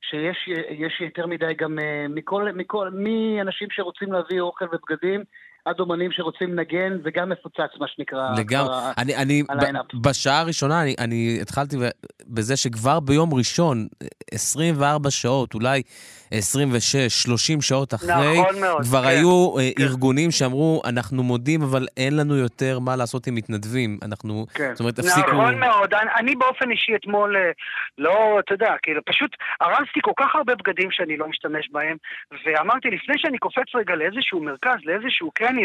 שיש 0.00 0.48
יש 0.70 1.00
יותר 1.00 1.26
מדי 1.26 1.54
גם 1.58 1.78
מכל, 2.08 2.52
מכל, 2.54 2.88
מאנשים 2.92 3.68
שרוצים 3.70 4.12
להביא 4.12 4.40
אוכל 4.40 4.64
ובגדים, 4.72 5.24
עד 5.66 5.80
אומנים 5.80 6.12
שרוצים 6.12 6.52
לנגן, 6.52 6.98
זה 7.04 7.10
גם 7.14 7.28
מפוצץ, 7.28 7.80
מה 7.80 7.86
שנקרא. 7.88 8.30
לגמרי. 8.38 8.68
כבר, 8.68 8.90
אני, 8.98 9.16
אני, 9.16 9.42
הליינאפ. 9.48 9.84
ב- 9.94 10.08
בשעה 10.08 10.40
הראשונה, 10.40 10.82
אני, 10.82 10.94
אני 10.98 11.38
התחלתי 11.42 11.76
בזה 12.26 12.56
שכבר 12.56 13.00
ביום 13.00 13.34
ראשון, 13.34 13.86
24 14.32 15.10
שעות, 15.10 15.54
אולי 15.54 15.82
26, 16.30 16.96
30 17.22 17.60
שעות 17.60 17.94
אחרי, 17.94 18.40
נכון 18.40 18.60
מאוד, 18.60 18.82
כבר 18.82 19.02
כן, 19.02 19.08
היו 19.08 19.58
אה, 19.58 19.70
כן. 19.76 19.82
ארגונים 19.82 20.30
שאמרו, 20.30 20.82
אנחנו 20.84 21.22
מודים, 21.22 21.62
אבל 21.62 21.86
אין 21.96 22.16
לנו 22.16 22.36
יותר 22.36 22.78
מה 22.78 22.96
לעשות 22.96 23.26
עם 23.26 23.34
מתנדבים. 23.34 23.98
אנחנו, 24.02 24.46
כן. 24.54 24.70
זאת 24.74 24.80
אומרת, 24.80 24.94
תפסיקו... 24.94 25.32
נכון 25.32 25.60
מאוד. 25.60 25.94
אני, 25.94 26.10
אני 26.18 26.36
באופן 26.36 26.70
אישי 26.70 26.94
אתמול, 26.94 27.36
אה, 27.36 27.50
לא, 27.98 28.40
אתה 28.44 28.54
יודע, 28.54 28.74
כאילו, 28.82 29.04
פשוט 29.04 29.30
ארזתי 29.62 30.00
כל 30.02 30.12
כך 30.16 30.34
הרבה 30.34 30.54
בגדים 30.54 30.90
שאני 30.90 31.16
לא 31.16 31.28
משתמש 31.28 31.68
בהם, 31.72 31.96
ואמרתי, 32.46 32.88
לפני 32.88 33.14
שאני 33.18 33.38
קופץ 33.38 33.74
רגע 33.74 33.94
לאיזשהו 33.94 34.42
מרכז, 34.42 34.76
לאיזשהו 34.84 35.30
קניון, 35.34 35.55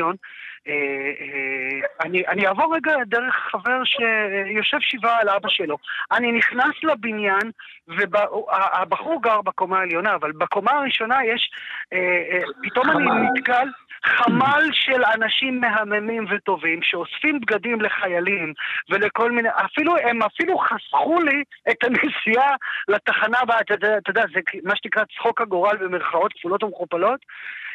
אה, 0.68 0.74
אה, 0.74 2.06
אני, 2.06 2.28
אני 2.28 2.48
אעבור 2.48 2.76
רגע 2.76 2.92
דרך 3.06 3.36
חבר 3.52 3.84
שיושב 3.84 4.78
שבעה 4.80 5.20
על 5.20 5.30
אבא 5.30 5.50
שלו. 5.50 5.78
אני 6.12 6.32
נכנס 6.32 6.84
לבניין, 6.84 7.52
והבחור 7.88 9.22
גר 9.22 9.42
בקומה 9.42 9.80
העליונה, 9.80 10.16
אבל 10.16 10.32
בקומה 10.32 10.72
הראשונה 10.72 11.26
יש, 11.26 11.52
אה, 11.94 12.40
פתאום 12.64 12.90
אני 12.90 13.06
חמ"ל. 13.06 13.22
נתקל... 13.22 13.68
חמ"ל 14.06 14.70
של 14.72 15.04
אנשים 15.16 15.62
מהממים 15.62 16.26
וטובים 16.30 16.80
שאוספים 16.84 17.40
בגדים 17.40 17.82
לחיילים 17.82 18.54
ולכל 18.90 19.32
מיני, 19.32 19.50
אפילו, 19.50 19.98
הם 19.98 20.24
אפילו 20.24 20.58
חסכו 20.58 21.20
לי 21.22 21.44
את 21.72 21.84
הנסיעה 21.84 22.56
לתחנה 22.88 23.38
אתה 23.62 24.10
יודע, 24.10 24.24
זה 24.34 24.40
מה 24.64 24.74
שנקרא 24.76 25.04
צחוק 25.18 25.42
הגורל 25.42 25.78
במרכאות 25.78 26.34
כפולות 26.34 26.64
ומכופלות. 26.64 27.20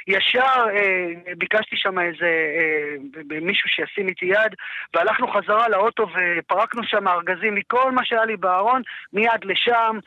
ישר 0.06 0.64
אה, 0.74 1.06
ביקשתי 1.38 1.76
שם 1.76 1.98
איזה 1.98 2.26
אה, 2.26 3.40
מישהו 3.40 3.68
שישים 3.68 4.08
איתי 4.08 4.26
יד, 4.26 4.54
והלכנו 4.94 5.28
חזרה 5.28 5.68
לאוטו 5.68 6.06
ופרקנו 6.38 6.82
שם 6.84 7.08
ארגזים 7.08 7.54
מכל 7.54 7.92
מה 7.92 8.04
שהיה 8.04 8.24
לי 8.24 8.36
בארון, 8.36 8.82
מיד 9.12 9.44
לשם, 9.44 9.98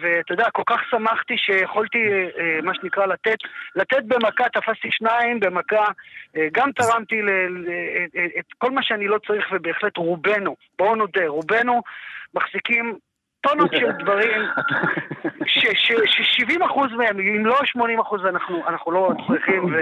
ואתה 0.00 0.32
יודע, 0.32 0.50
כל 0.52 0.62
כך 0.66 0.80
שמחתי 0.90 1.34
שיכולתי, 1.38 1.98
אה, 1.98 2.28
אה, 2.38 2.58
מה 2.62 2.74
שנקרא, 2.74 3.06
לתת, 3.06 3.38
לתת 3.76 4.02
במכה, 4.04 4.48
תפסתי 4.48 4.88
שניים 4.90 5.40
במכה, 5.40 5.84
אה, 6.36 6.46
גם 6.52 6.72
תרמתי 6.72 7.22
ל- 7.22 7.30
ל- 7.30 7.68
את- 8.04 8.38
את 8.38 8.52
כל 8.58 8.70
מה 8.70 8.82
שאני 8.82 9.08
לא 9.08 9.18
צריך, 9.26 9.46
ובהחלט 9.52 9.96
רובנו, 9.96 10.56
בואו 10.78 10.94
נודה, 10.96 11.26
רובנו 11.26 11.82
מחזיקים 12.34 12.98
טונות 13.40 13.70
של 13.72 13.90
דברים 14.04 14.40
ש-70 15.46 16.66
אחוז 16.66 16.90
מהם, 16.92 17.18
אם 17.20 17.46
לא 17.46 17.56
80 17.64 18.00
אחוז, 18.00 18.20
אנחנו, 18.26 18.62
אנחנו 18.68 18.92
לא 18.92 19.10
צריכים, 19.26 19.64
ו, 19.64 19.76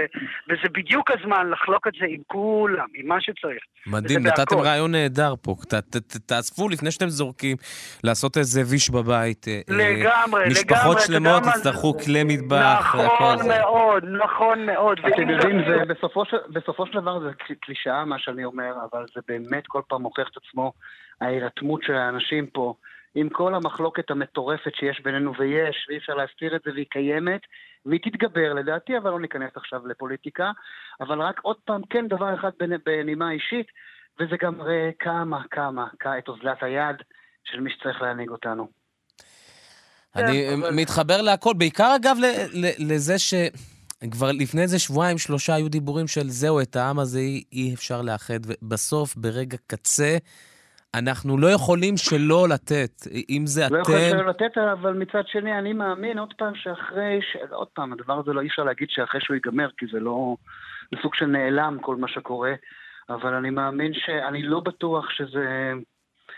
וזה 0.49 0.69
בדיוק 0.73 1.11
הזמן 1.11 1.49
לחלוק 1.49 1.87
את 1.87 1.93
זה 1.99 2.05
עם 2.09 2.21
כולם, 2.27 2.85
עם 2.95 3.07
מה 3.07 3.21
שצריך. 3.21 3.57
מדהים, 3.87 4.27
נתתם. 4.27 4.57
רעיון 4.59 4.91
נהדר 4.91 5.33
פה. 5.41 5.55
ת- 5.69 5.73
ת- 5.73 5.95
ת- 5.97 6.17
תאספו 6.25 6.69
לפני 6.69 6.91
שאתם 6.91 7.07
זורקים, 7.09 7.57
לעשות 8.03 8.37
איזה 8.37 8.61
ויש 8.71 8.89
בבית. 8.89 9.45
אה, 9.47 9.53
אה, 9.53 9.75
לגמרי, 9.75 9.99
לגמרי. 10.01 10.49
משפחות 10.49 10.97
אתה 10.97 11.05
שלמות 11.05 11.43
יצטרכו 11.55 11.93
כלי 12.05 12.23
מטבח, 12.23 12.95
נכון. 13.05 13.37
מאוד, 13.47 14.03
נכון 14.23 14.65
מאוד. 14.65 14.99
אתם 15.13 15.29
יודעים, 15.29 15.57
זה- 15.67 15.85
בסופו 15.93 16.25
של, 16.25 16.37
בסופו 16.49 16.85
של 16.85 16.99
דבר 17.01 17.19
זה 17.19 17.29
קל- 17.47 17.53
קלישאה 17.61 18.05
מה 18.05 18.19
שאני 18.19 18.45
אומר, 18.45 18.71
אבל 18.91 19.05
זה 19.15 19.21
באמת 19.27 19.63
כל 19.67 19.81
פעם 19.87 20.01
מוכיח 20.01 20.27
את 20.31 20.37
עצמו, 20.37 20.73
ההירתמות 21.21 21.83
של 21.83 21.93
האנשים 21.93 22.45
פה, 22.47 22.73
עם 23.19 23.29
כל 23.29 23.55
המחלוקת 23.55 24.11
המטורפת 24.11 24.71
שיש 24.75 25.01
בינינו, 25.03 25.31
ויש, 25.39 25.85
ואי 25.89 25.97
אפשר 25.97 26.13
להסתיר 26.13 26.55
את 26.55 26.61
זה, 26.65 26.71
והיא 26.73 26.85
קיימת, 26.89 27.41
והיא 27.85 27.99
תתגבר 28.03 28.53
לדעתי, 28.53 28.97
אבל 28.97 29.09
לא 29.11 29.19
ניכנס 29.19 29.51
עכשיו 29.55 29.87
לפוליטיקה. 29.87 30.51
אבל 31.01 31.21
רק 31.21 31.39
עוד 31.41 31.55
פעם, 31.65 31.81
כן, 31.89 32.07
דבר 32.07 32.35
אחד 32.35 32.49
בנ- 32.63 32.81
בנימה 32.85 33.31
אישית, 33.31 33.67
וזה 34.19 34.35
גם 34.41 34.57
מראה 34.57 34.89
כמה, 34.99 35.41
כמה, 35.51 35.87
כ- 35.99 36.07
את 36.17 36.27
אוזלת 36.27 36.63
היד 36.63 36.95
של 37.43 37.59
מי 37.59 37.69
שצריך 37.71 38.01
להנהיג 38.01 38.29
אותנו. 38.29 38.67
אני 40.15 40.45
כן, 40.49 40.61
אבל- 40.61 40.73
מתחבר 40.75 41.21
להכל, 41.21 41.53
בעיקר 41.57 41.95
אגב 41.95 42.17
ל- 42.21 42.65
ל- 42.65 42.93
לזה 42.93 43.19
ש... 43.19 43.33
כבר 44.11 44.31
לפני 44.31 44.61
איזה 44.61 44.79
שבועיים, 44.79 45.17
שלושה 45.17 45.55
היו 45.55 45.69
דיבורים 45.69 46.07
של 46.07 46.29
זהו, 46.29 46.61
את 46.61 46.75
העם 46.75 46.99
הזה 46.99 47.19
אי, 47.19 47.43
אי 47.51 47.73
אפשר 47.73 48.01
לאחד, 48.01 48.39
ובסוף, 48.45 49.15
ברגע 49.15 49.57
קצה, 49.67 50.17
אנחנו 50.95 51.37
לא 51.37 51.47
יכולים 51.47 51.97
שלא 51.97 52.47
לתת. 52.49 52.91
אם 53.29 53.43
זה 53.45 53.61
לא 53.71 53.81
אתם... 53.81 53.91
שלא 54.11 54.27
לתת, 54.27 54.57
אבל 54.57 54.93
מצד 54.93 55.27
שני, 55.27 55.59
אני 55.59 55.73
מאמין 55.73 56.19
עוד 56.19 56.33
פעם 56.37 56.55
שאחרי, 56.55 57.19
ש... 57.21 57.37
עוד 57.51 57.67
פעם, 57.67 57.93
הדבר 57.93 58.19
הזה 58.19 58.33
לא 58.33 58.41
אי 58.41 58.47
אפשר 58.47 58.63
להגיד 58.63 58.87
שאחרי 58.89 59.21
שהוא 59.21 59.35
ייגמר, 59.35 59.69
כי 59.77 59.85
זה 59.91 59.99
לא... 59.99 60.35
זה 60.91 60.97
סוג 61.01 61.15
של 61.15 61.25
נעלם 61.25 61.77
כל 61.81 61.95
מה 61.95 62.07
שקורה, 62.07 62.53
אבל 63.09 63.33
אני 63.33 63.49
מאמין 63.49 63.91
שאני 63.93 64.43
לא 64.43 64.59
בטוח 64.59 65.09
שזה... 65.09 65.73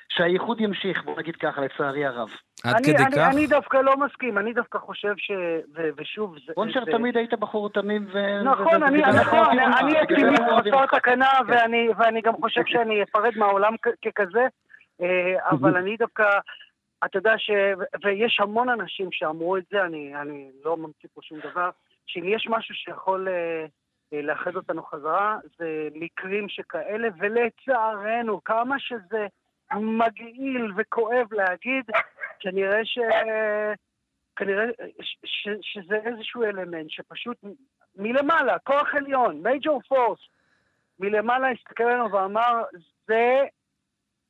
שהייחוד 0.09 0.61
ימשיך, 0.61 1.03
בוא 1.03 1.19
נגיד 1.19 1.35
ככה, 1.35 1.61
לצערי 1.61 2.05
הרב. 2.05 2.29
עד 2.63 2.75
אני, 2.75 2.83
כדי 2.83 3.03
אני, 3.03 3.15
כך? 3.15 3.29
אני 3.33 3.47
דווקא 3.47 3.77
לא 3.77 3.97
מסכים, 3.97 4.37
אני 4.37 4.53
דווקא 4.53 4.77
חושב 4.79 5.13
ש... 5.17 5.31
ו, 5.75 5.89
ושוב, 5.97 6.35
זה... 6.45 6.53
רונשר, 6.55 6.85
זה- 6.85 6.91
תמיד 6.91 7.17
היית 7.17 7.33
בחור 7.33 7.69
תמים 7.69 8.07
ו... 8.13 8.43
נכון, 8.43 8.83
ו- 8.83 8.87
אני, 8.87 9.01
נכון, 9.01 9.59
אני, 9.59 9.95
אוהבים 10.51 10.73
חסר. 10.73 10.99
תקנה, 10.99 11.29
כן. 11.37 11.43
ואני, 11.53 11.89
ואני 11.97 12.21
גם 12.21 12.33
חושב 12.41 12.61
שאני 12.65 13.03
אפרד 13.03 13.31
מהעולם 13.37 13.75
ככזה, 14.05 14.47
אה, 15.01 15.49
אבל 15.51 15.77
אני 15.77 15.97
דווקא, 15.97 16.23
אתה 17.05 17.17
יודע 17.17 17.33
ש... 17.37 17.51
ויש 18.03 18.39
המון 18.39 18.69
אנשים 18.69 19.07
שאמרו 19.11 19.57
את 19.57 19.63
זה, 19.71 19.81
אני, 19.85 20.15
אני 20.21 20.49
לא 20.65 20.77
ממציא 20.77 21.09
פה 21.13 21.21
שום 21.23 21.39
דבר, 21.39 21.69
שאם 22.07 22.23
יש 22.25 22.47
משהו 22.49 22.75
שיכול 22.75 23.27
אה, 23.27 23.65
אה, 24.13 24.21
לאחד 24.21 24.55
אותנו 24.55 24.83
חזרה, 24.83 25.37
זה 25.59 25.87
מקרים 25.95 26.49
שכאלה, 26.49 27.07
ולצערנו, 27.19 28.43
כמה 28.43 28.79
שזה 28.79 29.27
מגעיל 29.73 30.71
וכואב 30.77 31.33
להגיד, 31.33 31.85
כנראה 32.39 32.85
ש... 32.85 32.99
כנראה 34.35 34.65
ש, 35.01 35.17
ש, 35.25 35.49
שזה 35.61 35.95
איזשהו 36.05 36.43
אלמנט 36.43 36.89
שפשוט 36.89 37.37
מלמעלה, 37.95 38.59
כוח 38.59 38.95
עליון, 38.95 39.43
major 39.43 39.81
force, 39.87 40.19
מלמעלה 40.99 41.51
הסתכל 41.51 41.83
עלינו 41.83 42.11
ואמר, 42.11 42.63
זה 43.07 43.43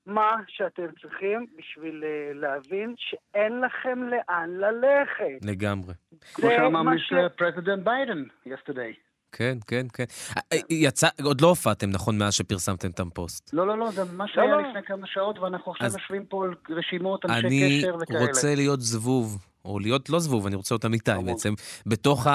מה 0.06 0.36
שאתם 0.48 0.88
צריכים 1.02 1.46
בשביל 1.58 2.04
אה, 2.04 2.32
להבין 2.34 2.96
שאין 2.98 3.62
לכם 3.62 4.04
לאן 4.04 4.50
ללכת. 4.50 5.46
לגמרי. 5.46 5.94
כמו 6.34 6.50
שאמר 6.50 6.82
Mister 6.84 7.30
President 7.38 7.84
ביידן 7.84 8.24
yesterday. 8.48 9.09
כן, 9.32 9.58
כן, 9.68 9.86
כן. 9.94 10.04
אה, 10.38 10.58
יצא, 10.70 11.08
עוד 11.24 11.42
לא 11.42 11.48
הופעתם, 11.48 11.90
נכון, 11.90 12.18
מאז 12.18 12.34
שפרסמתם 12.34 12.90
את 12.90 13.00
הפוסט. 13.00 13.50
לא, 13.54 13.68
לא, 13.68 13.78
לא, 13.78 13.92
זה 13.92 14.14
ממש 14.14 14.32
לא, 14.36 14.42
היה 14.42 14.52
לא. 14.52 14.62
לפני 14.62 14.84
כמה 14.84 15.08
שעות, 15.08 15.40
ואנחנו 15.40 15.72
עכשיו 15.72 15.88
אז 15.88 15.96
יושבים 15.96 16.26
פה 16.26 16.46
על 16.46 16.54
רשימות, 16.70 17.26
אנשי 17.26 17.48
אני 17.48 17.80
קשר 17.82 17.96
וכאלה. 18.02 18.20
רוצה 18.20 18.56
להיות 18.56 18.82
זבוב, 18.82 19.46
או 19.66 19.80
להיות 19.80 20.10
לא 20.10 20.20
זבוב, 20.20 20.46
אני 20.46 20.56
רוצה 20.56 20.76
להיות 20.76 20.86
אמיתי. 20.86 21.12
בעצם, 21.26 21.54
בתוך 21.86 22.28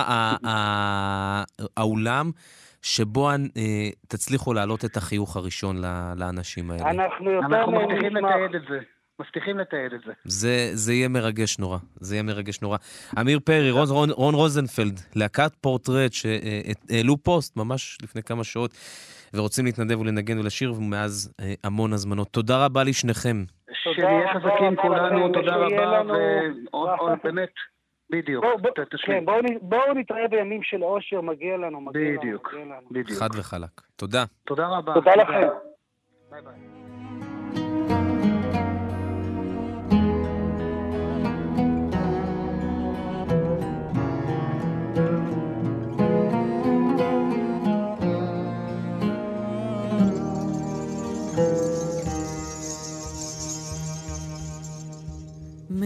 האולם, 1.77 2.31
שבו 2.83 3.31
אה, 3.31 3.37
תצליחו 4.09 4.55
להעלות 4.55 4.85
את 4.85 4.97
החיוך 4.97 5.37
הראשון 5.37 5.83
לאנשים 6.17 6.71
האלה. 6.71 6.91
אנחנו 6.91 7.31
יותר 7.31 7.67
מבטיחים. 7.67 8.17
לתעד 8.17 8.55
את 8.55 8.63
זה. 8.69 8.79
מבטיחים 9.21 9.59
לתעד 9.59 9.93
את 9.95 10.01
זה. 10.07 10.13
זה, 10.25 10.71
זה 10.73 10.93
יהיה 10.93 11.09
מרגש 11.09 11.59
נורא, 11.59 11.79
זה 12.01 12.15
יהיה 12.15 12.23
מרגש 12.23 12.61
נורא. 12.63 12.79
אמיר 13.21 13.41
פרי, 13.45 13.71
רון, 13.71 13.89
רון, 13.89 14.11
רון 14.11 14.35
רוזנפלד, 14.35 15.01
להקת 15.17 15.55
פורטרט, 15.61 16.13
שהעלו 16.13 17.17
פוסט 17.17 17.57
ממש 17.57 17.99
לפני 18.03 18.23
כמה 18.23 18.45
שעות, 18.45 18.71
ורוצים 19.35 19.65
להתנדב 19.65 20.01
ולנגן 20.01 20.39
ולשיר, 20.39 20.73
ומאז 20.73 21.35
אה, 21.41 21.55
המון 21.65 21.93
הזמנות. 21.93 22.29
תודה 22.29 22.65
רבה 22.65 22.85
לשניכם. 22.85 23.45
שנהיה 23.73 24.31
רבה 24.31 24.33
חזקים 24.33 24.67
רבה 24.73 24.83
כולנו, 24.83 25.29
תודה 25.33 25.57
רבה, 25.57 25.85
לנו 25.85 26.15
ועוד 26.73 26.89
ברכה. 26.89 27.03
עוד, 27.03 27.19
באמת, 27.25 27.53
בדיוק, 28.11 28.45
תשלים. 28.95 29.27
כן, 29.27 29.59
בואו 29.63 29.95
נתראה 29.95 30.29
בימים 30.29 30.63
של 30.63 30.85
אושר, 30.85 31.21
מגיע 31.21 31.57
לנו, 31.57 31.81
מגיע 31.81 32.03
לנו, 32.03 32.21
בדיוק. 32.21 32.55
בדיוק. 32.91 33.19
חד 33.19 33.29
וחלק. 33.35 33.81
תודה. 33.97 34.25
תודה 34.47 34.67
רבה. 34.69 34.95
תודה 34.95 35.15
לכם. 35.15 35.49
ביי 36.31 36.43
ביי. 36.43 36.84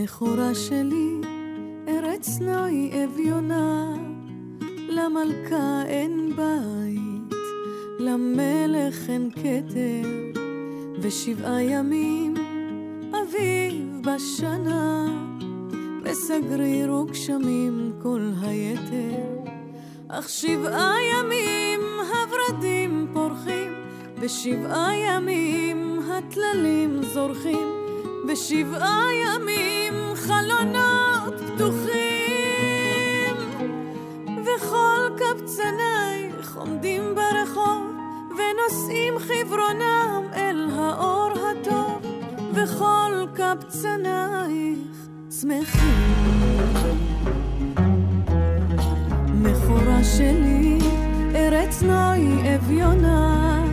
מכורה 0.09 0.55
שלי, 0.55 1.21
ארץ 1.88 2.38
נוי 2.40 2.90
אביונה, 3.05 3.94
למלכה 4.88 5.83
אין 5.87 6.31
בית, 6.37 7.38
למלך 7.99 9.09
אין 9.09 9.31
כתר, 9.31 10.40
ושבעה 11.01 11.62
ימים 11.62 12.35
אביב 13.11 14.01
בשנה, 14.05 15.07
וסגריר 16.03 16.94
וגשמים 16.94 17.92
כל 18.03 18.31
היתר. 18.40 19.51
אך 20.09 20.29
שבעה 20.29 20.94
ימים 21.12 21.81
הורדים 22.49 23.07
פורחים, 23.12 23.73
בשבעה 24.21 24.97
ימים 24.97 25.99
הטללים 26.09 27.03
זורחים, 27.03 27.68
בשבעה 28.29 29.05
ימים 29.25 29.88
חלונות 30.29 31.35
פתוחים. 31.47 33.37
וכל 34.43 35.09
קבצנייך 35.17 36.57
עומדים 36.57 37.03
ברחוב, 37.14 37.93
ונושאים 38.31 39.14
חברונם 39.19 40.23
אל 40.35 40.69
האור 40.77 41.31
הטוב, 41.33 42.03
וכל 42.53 43.27
קבצנייך 43.35 44.79
שמחים. 45.41 46.19
מכורה 49.35 50.05
שלי, 50.05 50.79
ארץ 51.35 51.83
נוי 51.83 52.55
אביונה, 52.57 53.64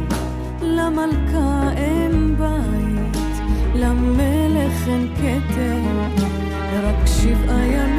למלכה 0.61 1.69
אין 1.77 2.35
בית, 2.37 3.17
למלך 3.75 4.87
אין 4.87 5.15
כתר, 5.15 5.94
רק 7.25 7.33
שבעה 7.33 7.65
ימים 7.67 7.94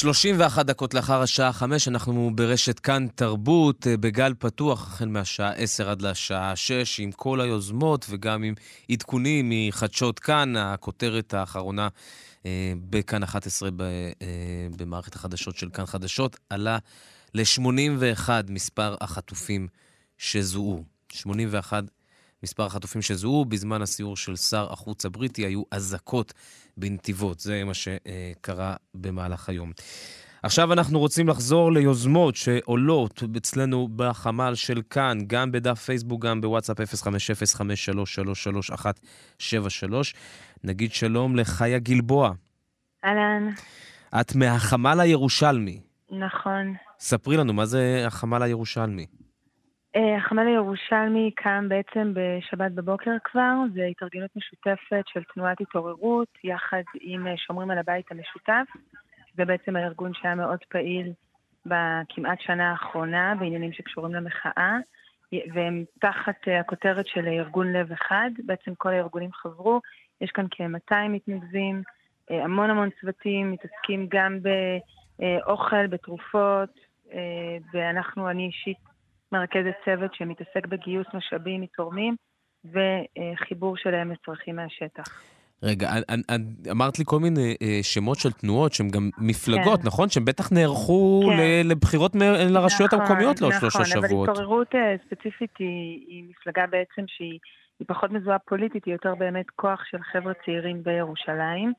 31 0.00 0.66
דקות 0.66 0.94
לאחר 0.94 1.22
השעה 1.22 1.52
5, 1.52 1.88
אנחנו 1.88 2.30
ברשת 2.34 2.78
כאן 2.78 3.06
תרבות, 3.14 3.86
אה, 3.86 3.96
בגל 3.96 4.34
פתוח, 4.38 4.86
החל 4.86 5.08
מהשעה 5.08 5.52
10 5.52 5.90
עד 5.90 6.02
לשעה 6.02 6.56
6, 6.56 7.00
עם 7.00 7.12
כל 7.12 7.40
היוזמות 7.40 8.06
וגם 8.10 8.42
עם 8.42 8.54
עדכונים 8.90 9.52
מחדשות 9.52 10.18
כאן, 10.18 10.56
הכותרת 10.56 11.34
האחרונה 11.34 11.88
אה, 12.46 12.72
בכאן 12.90 13.22
11 13.22 13.70
ב, 13.76 13.82
אה, 13.82 13.86
במערכת 14.76 15.14
החדשות 15.14 15.56
של 15.56 15.70
כאן 15.70 15.86
חדשות, 15.86 16.36
עלה 16.50 16.78
ל-81 17.34 18.28
מספר 18.48 18.96
החטופים 19.00 19.68
שזוהו. 20.18 20.84
81 21.12 21.84
מספר 22.42 22.66
החטופים 22.66 23.02
שזוהו. 23.02 23.44
בזמן 23.44 23.82
הסיור 23.82 24.16
של 24.16 24.36
שר 24.36 24.72
החוץ 24.72 25.04
הבריטי 25.04 25.46
היו 25.46 25.62
אזעקות 25.70 26.32
בנתיבות. 26.76 27.40
זה 27.40 27.64
מה 27.64 27.74
שקרה 27.74 28.76
במהלך 28.94 29.48
היום. 29.48 29.72
עכשיו 30.42 30.72
אנחנו 30.72 30.98
רוצים 30.98 31.28
לחזור 31.28 31.72
ליוזמות 31.72 32.36
שעולות 32.36 33.22
אצלנו 33.36 33.88
בחמ"ל 33.96 34.54
של 34.54 34.82
כאן, 34.90 35.18
גם 35.26 35.52
בדף 35.52 35.78
פייסבוק, 35.78 36.22
גם 36.22 36.40
בוואטסאפ 36.40 36.80
050-533-173. 36.80 36.84
נגיד 40.64 40.92
שלום 40.92 41.36
לחיה 41.36 41.78
גלבוע. 41.78 42.32
אהלן. 43.04 43.52
את 44.20 44.34
מהחמ"ל 44.34 45.00
הירושלמי. 45.00 45.80
נכון. 46.10 46.74
ספרי 47.00 47.36
לנו, 47.36 47.52
מה 47.52 47.66
זה 47.66 48.04
החמ"ל 48.06 48.42
הירושלמי? 48.42 49.06
אה, 49.96 50.16
החמ"ל 50.16 50.46
הירושלמי 50.46 51.30
קם 51.36 51.68
בעצם 51.68 52.12
בשבת 52.14 52.72
בבוקר 52.72 53.10
כבר, 53.24 53.54
זה 53.74 53.84
התארגנות 53.84 54.30
משותפת 54.36 55.04
של 55.06 55.22
תנועת 55.34 55.60
התעוררות, 55.60 56.28
יחד 56.44 56.82
עם 57.00 57.26
אה, 57.26 57.36
שומרים 57.36 57.70
על 57.70 57.78
הבית 57.78 58.10
המשותף. 58.10 58.66
זה 59.36 59.44
בעצם 59.44 59.76
הארגון 59.76 60.14
שהיה 60.14 60.34
מאוד 60.34 60.58
פעיל 60.68 61.12
בכמעט 61.66 62.40
שנה 62.40 62.70
האחרונה 62.70 63.34
בעניינים 63.38 63.72
שקשורים 63.72 64.14
למחאה, 64.14 64.76
והם 65.32 65.84
תחת 66.00 66.48
אה, 66.48 66.60
הכותרת 66.60 67.06
של 67.06 67.26
ארגון 67.26 67.72
לב 67.72 67.92
אחד, 67.92 68.30
בעצם 68.46 68.74
כל 68.74 68.88
הארגונים 68.88 69.32
חברו, 69.32 69.80
יש 70.20 70.30
כאן 70.30 70.46
כ-200 70.50 71.08
מתנדבים, 71.08 71.82
המון 72.30 72.70
המון 72.70 72.88
צוותים, 73.00 73.52
מתעסקים 73.52 74.06
גם 74.10 74.38
באוכל, 75.18 75.86
בתרופות, 75.86 76.70
ואנחנו, 77.72 78.30
אני 78.30 78.46
אישית 78.46 78.89
מרכזת 79.32 79.74
צוות 79.84 80.14
שמתעסק 80.14 80.66
בגיוס 80.66 81.06
משאבים 81.14 81.60
מתורמים 81.60 82.16
וחיבור 82.64 83.76
שלהם 83.76 84.12
לצרכים 84.12 84.56
מהשטח. 84.56 85.22
רגע, 85.62 85.90
אמרת 86.70 86.98
לי 86.98 87.04
כל 87.08 87.18
מיני 87.18 87.56
אה, 87.62 87.78
שמות 87.82 88.18
של 88.18 88.32
תנועות 88.32 88.72
שהן 88.72 88.88
גם 88.88 89.10
מפלגות, 89.18 89.80
כן. 89.80 89.86
נכון? 89.86 90.08
שהן 90.08 90.24
בטח 90.24 90.52
נערכו 90.52 91.22
כן. 91.26 91.68
לבחירות 91.68 92.12
לרשויות 92.50 92.94
נכון, 92.94 93.06
המקומיות 93.06 93.40
לעוד 93.40 93.52
שלושה 93.60 93.84
שבועות. 93.84 94.04
נכון, 94.04 94.28
אבל 94.28 94.32
התעוררות 94.32 94.74
אה, 94.74 94.94
ספציפית 95.06 95.50
היא, 95.58 96.04
היא 96.08 96.24
מפלגה 96.30 96.66
בעצם 96.66 97.04
שהיא 97.06 97.38
פחות 97.86 98.10
מזוהה 98.10 98.38
פוליטית, 98.38 98.84
היא 98.84 98.94
יותר 98.94 99.14
באמת 99.14 99.46
כוח 99.56 99.84
של 99.90 99.98
חבר'ה 100.12 100.32
צעירים 100.44 100.82
בירושלים. 100.82 101.72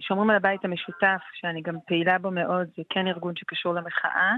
שומרים 0.00 0.30
על 0.30 0.36
הבית 0.36 0.64
המשותף, 0.64 1.20
שאני 1.40 1.62
גם 1.62 1.74
פעילה 1.86 2.18
בו 2.18 2.30
מאוד, 2.30 2.68
זה 2.76 2.82
כן 2.90 3.06
ארגון 3.06 3.36
שקשור 3.36 3.74
למחאה. 3.74 4.32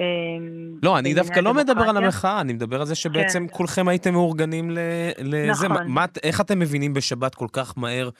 אמ, 0.00 0.78
לא, 0.82 0.98
אני 0.98 1.14
דווקא 1.14 1.40
לא 1.40 1.54
מדבר 1.54 1.82
על 1.82 1.96
המחאה, 1.96 2.40
אני 2.40 2.52
מדבר 2.52 2.80
על 2.80 2.86
זה 2.86 2.94
שבעצם 2.94 3.46
כן. 3.46 3.54
כולכם 3.56 3.88
הייתם 3.88 4.12
מאורגנים 4.12 4.70
לזה. 5.18 5.68
נכון. 5.68 5.96
איך 6.22 6.40
אתם 6.40 6.58
מבינים 6.58 6.94
בשבת 6.94 7.34
כל 7.34 7.46
כך 7.52 7.78
מהר? 7.78 8.10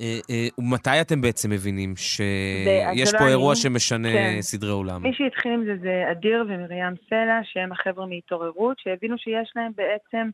אה, 0.00 0.18
אה, 0.30 0.48
ומתי 0.58 1.00
אתם 1.00 1.20
בעצם 1.20 1.50
מבינים 1.50 1.96
שיש 1.96 3.14
פה 3.18 3.28
אירוע 3.28 3.54
שמשנה 3.56 4.12
כן. 4.12 4.36
סדרי 4.40 4.70
עולם? 4.70 5.02
מי 5.02 5.14
שהתחיל 5.14 5.52
עם 5.52 5.64
זה 5.64 5.76
זה 5.82 6.04
אדיר 6.10 6.44
ומרים 6.48 6.94
סלע, 7.08 7.40
שהם 7.44 7.72
החבר'ה 7.72 8.06
מהתעוררות, 8.06 8.78
שהבינו 8.78 9.18
שיש 9.18 9.52
להם 9.56 9.72
בעצם 9.76 10.30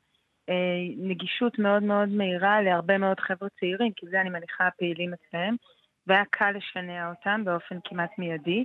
אה, 0.48 0.54
נגישות 0.96 1.58
מאוד 1.58 1.82
מאוד 1.82 2.08
מהירה 2.08 2.62
להרבה 2.62 2.98
מאוד 2.98 3.20
חבר'ה 3.20 3.48
צעירים, 3.60 3.92
כי 3.96 4.06
זה 4.10 4.20
אני 4.20 4.30
מניחה 4.30 4.66
הפעילים 4.66 5.10
אצלם. 5.14 5.56
והיה 6.06 6.24
קל 6.30 6.50
לשנע 6.50 7.10
אותם 7.10 7.42
באופן 7.44 7.78
כמעט 7.84 8.10
מיידי. 8.18 8.64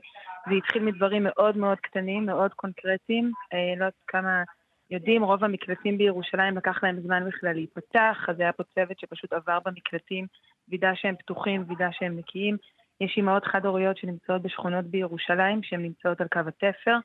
זה 0.49 0.55
התחיל 0.55 0.83
מדברים 0.83 1.23
מאוד 1.23 1.57
מאוד 1.57 1.79
קטנים, 1.79 2.25
מאוד 2.25 2.53
קונקרטיים, 2.53 3.31
אה, 3.53 3.73
לא 3.77 3.85
יודעת 3.85 4.03
כמה 4.07 4.43
יודעים, 4.91 5.23
רוב 5.23 5.43
המקלטים 5.43 5.97
בירושלים 5.97 6.57
לקח 6.57 6.83
להם 6.83 7.01
זמן 7.01 7.27
בכלל 7.27 7.53
להיפתח, 7.53 8.25
אז 8.27 8.39
היה 8.39 8.53
פה 8.53 8.63
צוות 8.63 8.99
שפשוט 8.99 9.33
עבר 9.33 9.59
במקלטים, 9.65 10.25
וידא 10.69 10.91
שהם 10.95 11.15
פתוחים, 11.15 11.63
וידא 11.67 11.87
שהם 11.91 12.17
נקיים. 12.17 12.57
יש 13.01 13.13
אימהות 13.17 13.45
חד-הוריות 13.45 13.97
שנמצאות 13.97 14.41
בשכונות 14.41 14.85
בירושלים, 14.85 15.63
שהן 15.63 15.81
נמצאות 15.81 16.21
על 16.21 16.27
קו 16.27 16.39
התפר. 16.47 16.97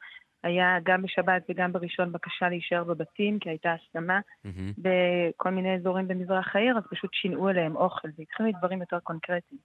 היה 0.42 0.78
גם 0.82 1.02
בשבת 1.02 1.42
וגם 1.48 1.72
בראשון 1.72 2.12
בקשה 2.12 2.48
להישאר 2.48 2.84
בבתים, 2.84 3.38
כי 3.38 3.48
הייתה 3.48 3.72
הסכמה 3.72 4.18
mm-hmm. 4.18 4.78
בכל 4.78 5.50
מיני 5.50 5.74
אזורים 5.74 6.08
במזרח 6.08 6.56
העיר, 6.56 6.78
אז 6.78 6.82
פשוט 6.90 7.14
שינעו 7.14 7.48
אליהם 7.48 7.76
אוכל, 7.76 8.08
זה 8.16 8.22
התחיל 8.22 8.46
מדברים 8.46 8.80
יותר 8.80 8.98
קונקרטיים. 9.00 9.60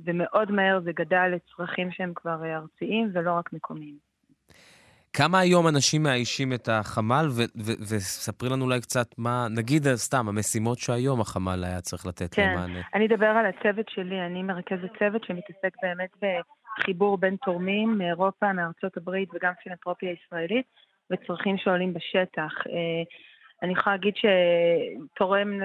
ומאוד 0.00 0.52
מהר 0.52 0.80
זה 0.80 0.92
גדל 0.92 1.26
לצרכים 1.34 1.90
שהם 1.92 2.12
כבר 2.14 2.44
אה, 2.44 2.56
ארציים 2.56 3.10
ולא 3.14 3.32
רק 3.32 3.52
מקומיים. 3.52 3.98
כמה 5.12 5.38
היום 5.38 5.68
אנשים 5.68 6.02
מאיישים 6.02 6.52
את 6.52 6.68
החמ"ל, 6.68 7.26
וספרי 7.88 8.48
לנו 8.48 8.64
אולי 8.64 8.80
קצת 8.80 9.18
מה, 9.18 9.46
נגיד 9.50 9.86
אה, 9.86 9.96
סתם, 9.96 10.28
המשימות 10.28 10.78
שהיום 10.78 11.20
החמ"ל 11.20 11.64
היה 11.64 11.80
צריך 11.80 12.06
לתת 12.06 12.34
כן, 12.34 12.42
להם 12.42 12.54
מענה. 12.54 12.82
כן, 12.82 12.88
אני 12.94 13.06
אדבר 13.06 13.26
על 13.26 13.46
הצוות 13.46 13.88
שלי, 13.88 14.26
אני 14.26 14.42
מרכזת 14.42 14.98
צוות 14.98 15.24
שמתעסק 15.24 15.76
באמת 15.82 16.10
בחיבור 16.78 17.18
בין 17.18 17.36
תורמים 17.36 17.98
מאירופה, 17.98 18.52
מארצות 18.52 18.96
הברית 18.96 19.28
וגם 19.34 19.52
פילנטרופיה 19.62 20.12
ישראלית, 20.12 20.66
וצרכים 21.10 21.58
שעולים 21.58 21.94
בשטח. 21.94 22.52
אה, 22.66 23.02
אני 23.62 23.72
יכולה 23.72 23.96
להגיד 23.96 24.14
שתורם 24.16 25.60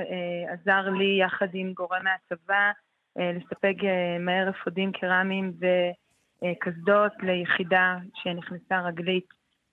עזר 0.48 0.90
לי 0.90 1.20
יחד 1.26 1.48
עם 1.54 1.74
גורם 1.74 2.02
מהצבא, 2.04 2.54
אה, 2.54 2.72
לספק 3.16 3.76
אה, 3.84 4.20
מהר 4.20 4.50
אפודים 4.50 4.92
קרמיים 4.92 5.52
וקסדות 5.58 7.12
ליחידה 7.24 7.98
שנכנסה 8.16 8.82
רגלית 8.82 9.28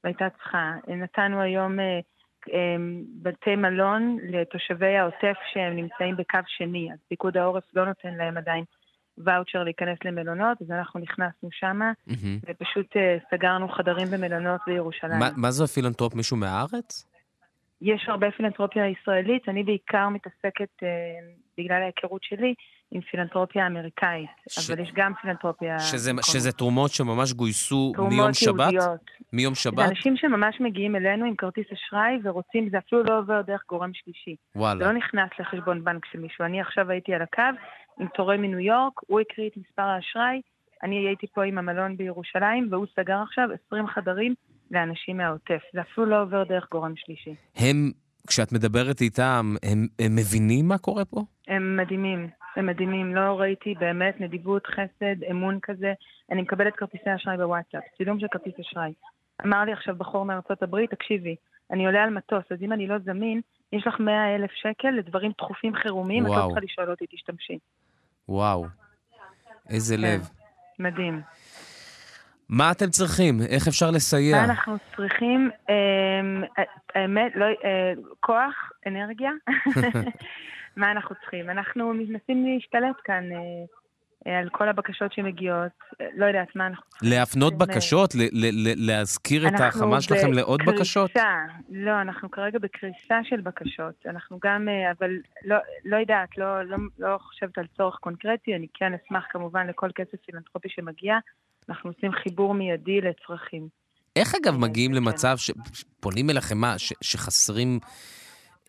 והייתה 0.04 0.28
צריכה. 0.30 0.72
נתנו 0.88 1.40
היום 1.40 1.80
אה, 1.80 2.00
בתי 3.22 3.56
מלון 3.56 4.18
לתושבי 4.22 4.96
העוטף 4.96 5.36
שהם 5.52 5.76
נמצאים 5.76 6.16
בקו 6.16 6.38
שני, 6.46 6.92
אז 6.92 6.98
פיקוד 7.08 7.36
העורף 7.36 7.64
לא 7.74 7.86
נותן 7.86 8.14
להם 8.14 8.36
עדיין 8.36 8.64
ואוצ'ר 9.18 9.64
להיכנס 9.64 9.98
למלונות, 10.04 10.62
אז 10.62 10.70
אנחנו 10.70 11.00
נכנסנו 11.00 11.48
שמה, 11.52 11.92
mm-hmm. 12.08 12.48
ופשוט 12.48 12.96
סגרנו 13.30 13.68
חדרים 13.68 14.06
במלונות 14.06 14.60
בירושלים. 14.66 15.22
ما, 15.22 15.32
מה 15.36 15.50
זה 15.50 15.64
הפילנטרופ? 15.64 16.14
מישהו 16.14 16.36
מהארץ? 16.36 17.06
יש 17.82 18.08
הרבה 18.08 18.30
פילנטרופיה 18.30 18.88
ישראלית, 18.88 19.48
אני 19.48 19.62
בעיקר 19.62 20.08
מתעסקת, 20.08 20.82
בגלל 21.58 21.82
ההיכרות 21.82 22.22
שלי, 22.22 22.54
עם 22.90 23.00
פילנטרופיה 23.00 23.66
אמריקאית, 23.66 24.30
ש... 24.48 24.70
אבל 24.70 24.82
יש 24.82 24.92
גם 24.94 25.12
פילנטרופיה... 25.22 25.78
שזה, 25.78 26.12
שזה 26.22 26.52
תרומות 26.52 26.90
שממש 26.90 27.32
גויסו 27.32 27.92
מיום 27.98 28.32
שבת? 28.32 28.56
תרומות 28.56 28.72
יהודיות. 28.72 29.10
מיום 29.32 29.54
שבת? 29.54 29.76
זה 29.76 29.84
אנשים 29.84 30.16
שממש 30.16 30.60
מגיעים 30.60 30.96
אלינו 30.96 31.26
עם 31.26 31.36
כרטיס 31.36 31.66
אשראי 31.72 32.18
ורוצים, 32.24 32.68
זה 32.70 32.78
אפילו 32.78 33.02
לא 33.02 33.18
עובר 33.18 33.42
דרך 33.42 33.62
גורם 33.68 33.90
שלישי. 33.94 34.36
וואלה. 34.56 34.78
זה 34.78 34.92
לא 34.92 34.98
נכנס 34.98 35.30
לחשבון 35.40 35.84
בנק 35.84 36.04
של 36.12 36.18
מישהו. 36.18 36.44
אני 36.44 36.60
עכשיו 36.60 36.90
הייתי 36.90 37.14
על 37.14 37.22
הקו 37.22 37.42
עם 38.00 38.06
תורם 38.14 38.42
מניו 38.42 38.58
יורק, 38.58 38.92
הוא 39.06 39.20
הקריא 39.20 39.48
את 39.48 39.56
מספר 39.56 39.82
האשראי, 39.82 40.40
אני 40.82 41.06
הייתי 41.06 41.26
פה 41.34 41.44
עם 41.44 41.58
המלון 41.58 41.96
בירושלים, 41.96 42.68
והוא 42.70 42.86
סגר 42.96 43.22
עכשיו 43.22 43.48
20 43.66 43.86
חדרים 43.86 44.34
לאנשים 44.70 45.16
מהעוטף. 45.16 45.60
זה 45.74 45.80
אפילו 45.80 46.06
לא 46.06 46.22
עובר 46.22 46.44
דרך 46.44 46.66
גורם 46.70 46.92
שלישי. 46.96 47.34
הם, 47.56 47.90
כשאת 48.28 48.52
מדברת 48.52 49.00
איתם, 49.00 49.54
הם, 49.62 49.86
הם 49.98 50.16
מבינים 50.16 50.68
מה 50.68 50.78
קורה 50.78 51.04
פה? 51.04 51.20
הם 51.48 51.76
מדהימים. 51.76 52.28
הם 52.56 52.66
מדהימים, 52.66 53.14
לא 53.14 53.40
ראיתי 53.40 53.74
באמת 53.74 54.20
נדיבות, 54.20 54.66
חסד, 54.66 55.24
אמון 55.30 55.58
כזה. 55.62 55.92
אני 56.32 56.42
מקבלת 56.42 56.76
כרטיסי 56.76 57.14
אשראי 57.14 57.36
בוואטסאפ, 57.36 57.82
צילום 57.96 58.20
של 58.20 58.26
כרטיס 58.30 58.54
אשראי. 58.60 58.92
אמר 59.46 59.64
לי 59.64 59.72
עכשיו 59.72 59.94
בחור 59.96 60.24
מארצות 60.24 60.62
הברית, 60.62 60.90
תקשיבי, 60.90 61.36
אני 61.70 61.86
עולה 61.86 62.02
על 62.02 62.10
מטוס, 62.10 62.44
אז 62.50 62.58
אם 62.62 62.72
אני 62.72 62.86
לא 62.86 62.98
זמין, 62.98 63.40
יש 63.72 63.86
לך 63.86 64.00
100 64.00 64.36
אלף 64.36 64.50
שקל 64.50 64.90
לדברים 64.90 65.32
דחופים 65.38 65.74
חירומיים, 65.74 66.26
את 66.26 66.30
לא 66.30 66.44
צריכה 66.46 66.60
לשאול 66.60 66.90
אותי, 66.90 67.04
תשתמשי. 67.10 67.58
וואו, 68.28 68.66
איזה 69.70 69.96
כן. 69.96 70.02
לב. 70.02 70.28
מדהים. 70.78 71.22
מה 72.48 72.70
אתם 72.70 72.90
צריכים? 72.90 73.40
איך 73.48 73.68
אפשר 73.68 73.90
לסייע? 73.90 74.36
מה 74.36 74.44
אנחנו 74.44 74.76
צריכים? 74.96 75.50
אמ, 75.68 76.44
האמת, 76.94 77.32
לא, 77.34 77.46
אה, 77.46 77.92
כוח, 78.20 78.70
אנרגיה. 78.86 79.30
מה 80.78 80.90
אנחנו 80.90 81.14
צריכים? 81.20 81.50
אנחנו 81.50 81.92
מנסים 81.94 82.46
להשתלט 82.46 82.96
כאן. 83.04 83.32
אה, 83.32 83.38
אה, 84.26 84.38
על 84.38 84.48
כל 84.48 84.68
הבקשות 84.68 85.12
שמגיעות, 85.12 85.72
אה, 86.00 86.06
לא 86.16 86.26
יודעת 86.26 86.56
מה 86.56 86.66
אנחנו... 86.66 86.84
להפנות 87.02 87.52
אה, 87.52 87.58
בקשות? 87.58 88.14
להזכיר 88.76 89.42
את 89.42 89.52
אנחנו 89.52 89.64
ההחרמה 89.64 90.00
שלכם 90.00 90.32
לעוד 90.32 90.60
בקריסה. 90.60 90.80
בקשות? 90.80 91.10
לא, 91.70 92.00
אנחנו 92.00 92.30
כרגע 92.30 92.58
בקריסה 92.58 93.18
של 93.24 93.40
בקשות. 93.40 93.94
אנחנו 94.06 94.38
גם, 94.42 94.68
אה, 94.68 94.92
אבל 94.98 95.10
לא, 95.44 95.56
לא 95.84 95.96
יודעת, 95.96 96.38
לא, 96.38 96.62
לא, 96.62 96.76
לא 96.98 97.18
חושבת 97.20 97.58
על 97.58 97.66
צורך 97.76 97.94
קונקרטי, 97.94 98.54
אני 98.54 98.66
כן 98.74 98.92
אשמח 98.94 99.24
כמובן 99.30 99.66
לכל 99.66 99.90
כסף 99.94 100.16
פילנטרופי 100.26 100.68
שמגיע. 100.68 101.14
אנחנו 101.68 101.90
עושים 101.90 102.12
חיבור 102.12 102.54
מיידי 102.54 103.00
לצרכים. 103.00 103.68
איך 104.16 104.34
אגב 104.34 104.54
כן. 104.54 104.60
מגיעים 104.60 104.94
למצב 104.94 105.36
שפונים 105.36 106.30
אליכם 106.30 106.58
מה? 106.58 106.74
שחסרים 107.00 107.78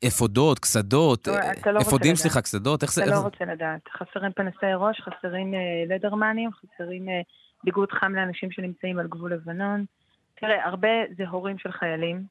אפודות, 0.07 0.59
קסדות? 0.59 1.27
לא, 1.27 1.33
לא 1.73 1.79
אפודים. 1.81 2.15
סליחה, 2.15 2.41
קסדות? 2.41 2.83
איך 2.83 2.93
זה... 2.93 3.03
אתה 3.03 3.11
לא 3.11 3.19
רוצה 3.19 3.45
לדעת. 3.45 3.81
חסרים 3.97 4.31
פנסי 4.31 4.73
ראש, 4.77 5.01
חסרים 5.01 5.53
אה, 5.53 5.59
לדרמנים, 5.95 6.49
חסרים 6.51 7.09
אה, 7.09 7.21
ביגוד 7.63 7.91
חם 7.91 8.15
לאנשים 8.15 8.51
שנמצאים 8.51 8.99
על 8.99 9.07
גבול 9.07 9.33
לבנון. 9.33 9.85
תראה, 10.39 10.65
הרבה 10.65 10.89
זה 11.17 11.27
הורים 11.27 11.57
של 11.57 11.71
חיילים. 11.71 12.23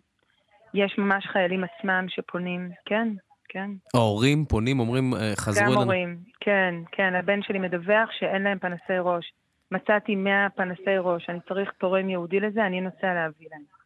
יש 0.75 0.95
ממש 0.99 1.27
חיילים 1.33 1.65
עצמם 1.65 2.07
שפונים, 2.09 2.71
כן, 2.85 3.09
כן. 3.49 3.71
ההורים 3.95 4.45
פונים, 4.45 4.81
אומרים, 4.81 5.15
אה, 5.15 5.33
חזרו 5.37 5.63
גם 5.63 5.67
אלינו. 5.67 5.83
הורים, 5.83 6.19
כן, 6.41 6.75
כן. 6.93 7.15
הבן 7.15 7.43
שלי 7.43 7.59
מדווח 7.59 8.09
שאין 8.19 8.43
להם 8.43 8.59
פנסי 8.59 8.99
ראש. 9.01 9.33
מצאתי 9.71 10.17
100 10.17 10.47
פנסי 10.57 10.99
ראש, 11.01 11.31
אני 11.31 11.39
צריך 11.49 11.71
תורם 11.79 12.09
יהודי 12.11 12.41
לזה, 12.41 12.67
אני 12.67 12.81
נוסע 12.81 13.15
להביא 13.15 13.47
להם. 13.51 13.78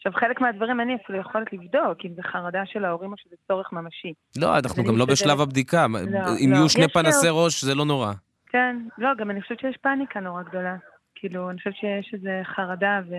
עכשיו, 0.00 0.12
חלק 0.12 0.40
מהדברים 0.40 0.80
אין 0.80 0.88
לי 0.88 0.96
אפילו 1.04 1.18
יכולת 1.18 1.52
לבדוק, 1.52 1.98
אם 2.04 2.14
זה 2.14 2.22
חרדה 2.22 2.62
של 2.66 2.84
ההורים 2.84 3.12
או 3.12 3.16
שזה 3.16 3.36
צורך 3.48 3.72
ממשי. 3.72 4.12
לא, 4.38 4.58
אנחנו 4.58 4.84
גם 4.84 4.96
לא 4.96 5.06
בשלב 5.06 5.40
הבדיקה. 5.40 5.86
לא, 5.88 5.98
אם 6.44 6.50
לא. 6.50 6.56
יהיו 6.56 6.68
שני 6.68 6.88
פנסי 6.88 7.26
ראש, 7.30 7.64
זה 7.64 7.74
לא 7.74 7.84
נורא. 7.84 8.12
כן, 8.46 8.76
לא, 8.98 9.14
גם 9.18 9.30
אני 9.30 9.42
חושבת 9.42 9.60
שיש 9.60 9.76
פאניקה 9.76 10.20
נורא 10.20 10.42
גדולה. 10.42 10.76
כאילו, 11.14 11.50
אני 11.50 11.58
חושבת 11.58 11.74
שיש 11.74 12.14
איזו 12.14 12.30
חרדה, 12.44 13.00
ו... 13.10 13.14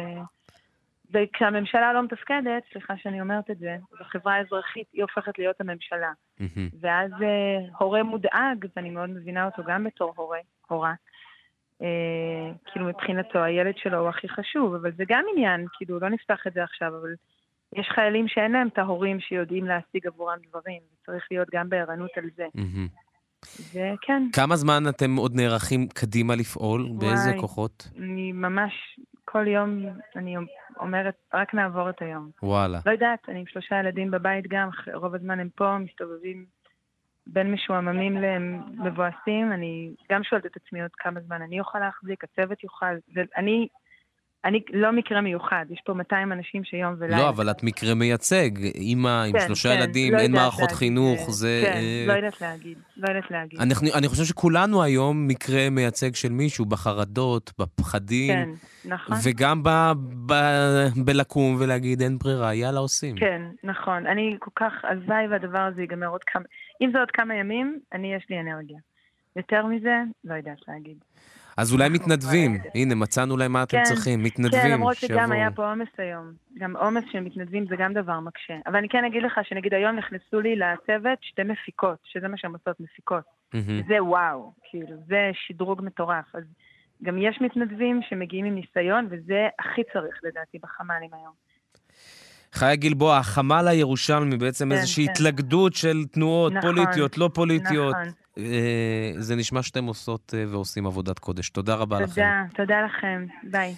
וכשהממשלה 1.13 1.93
לא 1.93 2.03
מתפקדת, 2.03 2.63
סליחה 2.71 2.93
שאני 2.97 3.21
אומרת 3.21 3.51
את 3.51 3.57
זה, 3.57 3.75
בחברה 3.99 4.33
האזרחית 4.33 4.87
היא 4.93 5.01
הופכת 5.01 5.39
להיות 5.39 5.61
הממשלה. 5.61 6.11
ואז 6.81 7.11
אה, 7.21 7.77
הורה 7.79 8.03
מודאג, 8.03 8.65
ואני 8.75 8.89
מאוד 8.89 9.09
מבינה 9.09 9.45
אותו 9.45 9.63
גם 9.67 9.83
בתור 9.83 10.13
הורה, 10.15 10.39
הורה. 10.67 10.93
אה, 11.81 12.51
כאילו 12.71 12.85
מבחינתו 12.85 13.39
הילד 13.43 13.73
שלו 13.77 13.99
הוא 13.99 14.09
הכי 14.09 14.29
חשוב, 14.29 14.73
אבל 14.73 14.91
זה 14.91 15.03
גם 15.07 15.23
עניין, 15.33 15.65
כאילו 15.73 15.99
לא 15.99 16.09
נפתח 16.09 16.47
את 16.47 16.53
זה 16.53 16.63
עכשיו, 16.63 16.87
אבל 17.01 17.13
יש 17.75 17.87
חיילים 17.95 18.27
שאין 18.27 18.51
להם 18.51 18.67
את 18.67 18.77
ההורים 18.77 19.19
שיודעים 19.19 19.65
להשיג 19.65 20.07
עבורם 20.07 20.37
דברים, 20.49 20.81
וצריך 20.93 21.27
להיות 21.31 21.47
גם 21.53 21.69
בערנות 21.69 22.11
על 22.17 22.29
זה. 22.35 22.45
וכן, 23.73 24.23
כמה 24.33 24.55
זמן 24.55 24.83
אתם 24.89 25.15
עוד 25.15 25.35
נערכים 25.35 25.87
קדימה 25.87 26.35
לפעול? 26.35 26.89
באיזה 26.99 27.29
וואי. 27.29 27.41
כוחות? 27.41 27.89
אני 27.97 28.31
ממש, 28.31 28.73
כל 29.25 29.47
יום 29.47 29.85
אני 30.15 30.35
אומרת, 30.79 31.15
רק 31.33 31.53
נעבור 31.53 31.89
את 31.89 32.01
היום. 32.01 32.29
וואלה. 32.43 32.79
לא 32.85 32.91
יודעת, 32.91 33.19
אני 33.29 33.39
עם 33.39 33.45
שלושה 33.47 33.79
ילדים 33.79 34.11
בבית 34.11 34.45
גם, 34.47 34.69
רוב 34.93 35.15
הזמן 35.15 35.39
הם 35.39 35.49
פה, 35.55 35.77
מסתובבים 35.77 36.45
בין 37.33 37.51
משועממים 37.51 38.17
למבואסים. 38.17 39.51
אני 39.51 39.91
גם 40.11 40.23
שואלת 40.23 40.45
את 40.45 40.55
עצמי 40.55 40.81
עוד 40.81 40.91
כמה 40.97 41.19
זמן 41.19 41.41
אני 41.41 41.59
אוכל 41.59 41.79
להחזיק, 41.79 42.23
הצוות 42.23 42.63
יוכל. 42.63 42.95
ואני 43.15 43.67
אני 44.45 44.59
לא 44.73 44.91
מקרה 44.91 45.21
מיוחד, 45.21 45.65
יש 45.69 45.81
פה 45.85 45.93
200 45.93 46.31
אנשים 46.31 46.63
שיום 46.63 46.95
ולילה. 46.99 47.17
לא, 47.17 47.29
אבל 47.29 47.51
את 47.51 47.63
מקרה 47.63 47.95
מייצג. 47.95 48.49
אימא 48.75 49.23
עם 49.23 49.33
כן, 49.33 49.39
שלושה 49.45 49.69
כן, 49.69 49.75
ילדים, 49.75 50.13
לא 50.13 50.19
אין 50.19 50.31
מערכות 50.31 50.61
להגיד, 50.61 50.75
חינוך, 50.77 51.19
אה, 51.19 51.31
זה... 51.31 51.61
כן, 51.65 51.71
אה, 51.77 52.05
לא 52.07 52.13
יודעת 52.13 52.41
להגיד, 52.41 52.77
לא 52.97 53.07
יודעת 53.07 53.31
להגיד. 53.31 53.59
אנחנו, 53.61 53.87
אני 53.97 54.07
חושב 54.07 54.23
שכולנו 54.23 54.83
היום 54.83 55.27
מקרה 55.27 55.69
מייצג 55.69 56.15
של 56.15 56.29
מישהו 56.29 56.65
בחרדות, 56.65 57.51
בפחדים, 57.59 58.33
כן, 58.33 58.49
נכון. 58.85 59.17
וגם 59.23 59.63
ב, 59.63 59.69
ב, 60.25 60.33
בלקום 61.05 61.55
ולהגיד 61.59 62.01
אין 62.01 62.17
ברירה, 62.17 62.53
יאללה 62.53 62.79
עושים. 62.79 63.15
כן, 63.15 63.41
נכון. 63.63 64.07
אני 64.07 64.37
כל 64.39 64.51
כך, 64.55 64.73
הלוואי 64.83 65.27
והדבר 65.27 65.59
הזה 65.59 65.81
ייגמר 65.81 66.07
עוד 66.07 66.23
כמה... 66.23 66.43
אם 66.81 66.89
זה 66.93 66.99
עוד 66.99 67.11
כמה 67.11 67.35
ימים, 67.35 67.79
אני, 67.93 68.13
יש 68.13 68.25
לי 68.29 68.39
אנרגיה. 68.39 68.79
יותר 69.35 69.65
מזה, 69.65 70.01
לא 70.23 70.33
יודעת 70.33 70.67
להגיד. 70.67 70.97
אז 71.57 71.73
אולי 71.73 71.89
מתנדבים, 71.89 72.57
הנה, 72.75 72.95
מצאנו 72.95 73.37
להם 73.37 73.51
מה 73.51 73.63
אתם 73.63 73.77
כן, 73.77 73.83
צריכים, 73.83 74.23
מתנדבים, 74.23 74.61
כן, 74.61 74.71
למרות 74.71 74.95
שגם 74.95 75.09
שיבואו. 75.09 75.31
היה 75.31 75.51
פה 75.51 75.69
עומס 75.69 75.87
היום. 75.97 76.31
גם 76.57 76.75
עומס 76.75 77.03
של 77.11 77.19
מתנדבים 77.19 77.65
זה 77.69 77.75
גם 77.75 77.93
דבר 77.93 78.19
מקשה. 78.19 78.53
אבל 78.67 78.75
אני 78.75 78.89
כן 78.89 79.05
אגיד 79.05 79.23
לך 79.23 79.39
שנגיד 79.43 79.73
היום 79.73 79.95
נכנסו 79.95 80.41
לי 80.41 80.55
לצוות 80.55 81.19
שתי 81.21 81.43
מפיקות, 81.43 81.97
שזה 82.03 82.27
מה 82.27 82.37
שהן 82.37 82.51
עושות, 82.51 82.79
מפיקות. 82.79 83.23
מהמם. 83.53 83.81
זה 83.87 84.03
וואו, 84.03 84.53
כאילו, 84.63 84.97
זה 85.07 85.31
שדרוג 85.33 85.81
מטורף. 85.81 86.35
אז 86.35 86.43
גם 87.03 87.17
יש 87.17 87.41
מתנדבים 87.41 88.01
שמגיעים 88.09 88.45
עם 88.45 88.55
ניסיון, 88.55 89.07
וזה 89.09 89.47
הכי 89.59 89.81
צריך 89.93 90.19
לדעתי 90.23 90.57
בחמ"לים 90.63 91.13
היום. 91.13 91.33
חיה 92.53 92.75
גלבוע, 92.75 93.17
החמ"ל 93.17 93.67
הירושלמי, 93.67 94.37
בעצם 94.37 94.69
כן, 94.69 94.71
איזושהי 94.71 95.05
כן. 95.05 95.11
התלכדות 95.11 95.73
של 95.73 96.03
תנועות 96.11 96.53
נכון, 96.53 96.75
פוליטיות, 96.75 97.17
לא 97.17 97.29
פוליטיות. 97.33 97.95
נכון. 97.95 98.13
אה, 98.37 99.13
זה 99.17 99.35
נשמע 99.35 99.61
שאתם 99.61 99.85
עושות 99.85 100.33
אה, 100.37 100.45
ועושים 100.49 100.85
עבודת 100.85 101.19
קודש. 101.19 101.49
תודה 101.49 101.75
רבה 101.75 101.99
לכם. 101.99 102.07
תודה, 102.07 102.43
תודה 102.55 102.75
לכם. 102.81 103.25
ביי. 103.43 103.75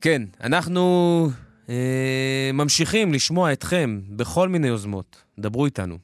כן, 0.00 0.22
אנחנו 0.44 1.28
אה, 1.68 2.50
ממשיכים 2.54 3.12
לשמוע 3.12 3.52
אתכם 3.52 4.00
בכל 4.08 4.48
מיני 4.48 4.68
יוזמות. 4.68 5.22
דברו 5.38 5.64
איתנו. 5.64 5.98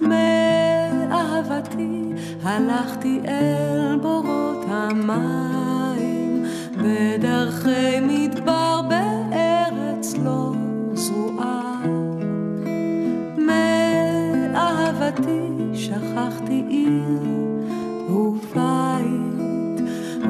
מאהבתי 0.00 1.88
הלכתי 2.42 3.20
אל 3.28 3.98
בורות 4.02 4.61
המים 4.92 6.44
בדרכי 6.76 8.00
מדבר 8.02 8.80
בארץ 8.88 10.14
לא 10.24 10.52
זרועה. 10.94 11.82
מאהבתי 14.52 15.48
שכחתי 15.74 16.64
עיר 16.68 17.18
ובית 18.10 19.80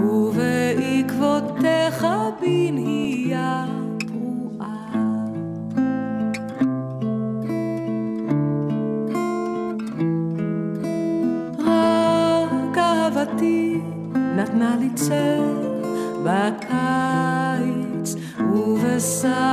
ובעקבותיך 0.02 2.06
בנהייה 2.40 2.91
בקיץ 16.23 18.15
ובסערת 18.53 19.50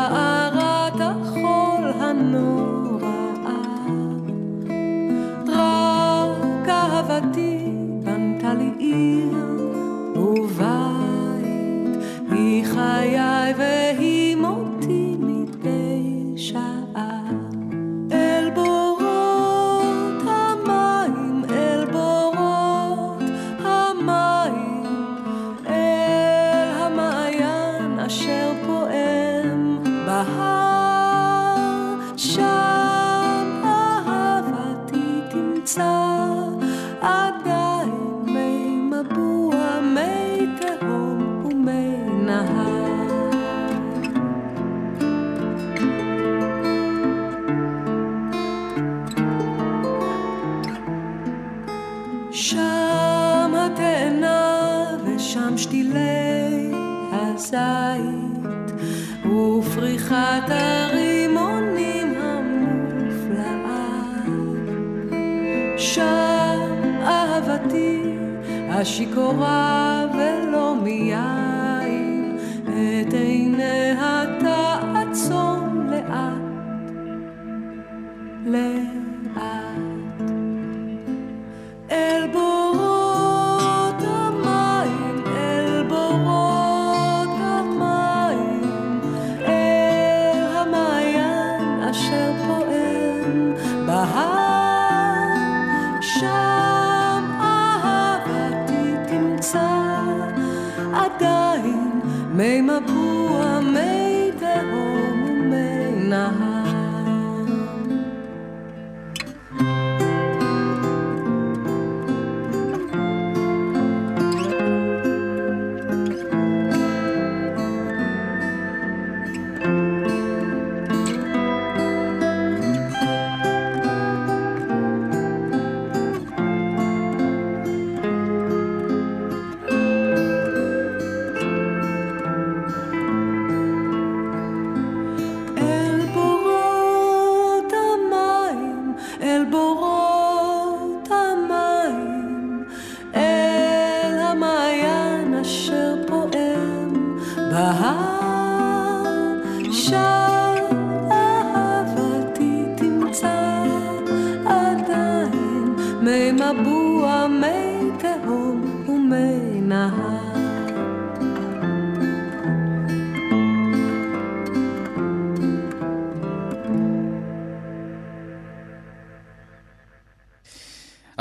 May 102.39 102.61
my 102.61 102.79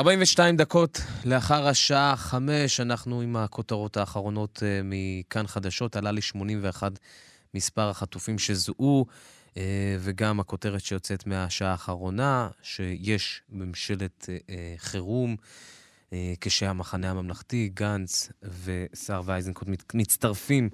42 0.09 0.57
דקות 0.57 1.01
לאחר 1.25 1.67
השעה 1.67 2.17
5, 2.17 2.81
אנחנו 2.81 3.21
עם 3.21 3.37
הכותרות 3.37 3.97
האחרונות 3.97 4.63
אה, 4.63 4.81
מכאן 4.85 5.47
חדשות. 5.47 5.97
עלה 5.97 6.13
ל-81 6.13 6.83
מספר 7.55 7.89
החטופים 7.89 8.39
שזוהו, 8.39 9.07
אה, 9.57 9.63
וגם 10.01 10.41
הכותרת 10.41 10.81
שיוצאת 10.81 11.27
מהשעה 11.27 11.71
האחרונה, 11.71 12.49
שיש 12.63 13.43
ממשלת 13.49 14.29
אה, 14.51 14.75
חירום. 14.79 15.37
כשהמחנה 16.41 17.11
הממלכתי, 17.11 17.71
גנץ 17.75 18.33
ושר 18.43 19.23
ואיזנקוט 19.25 19.69
מצטרפים 19.95 20.69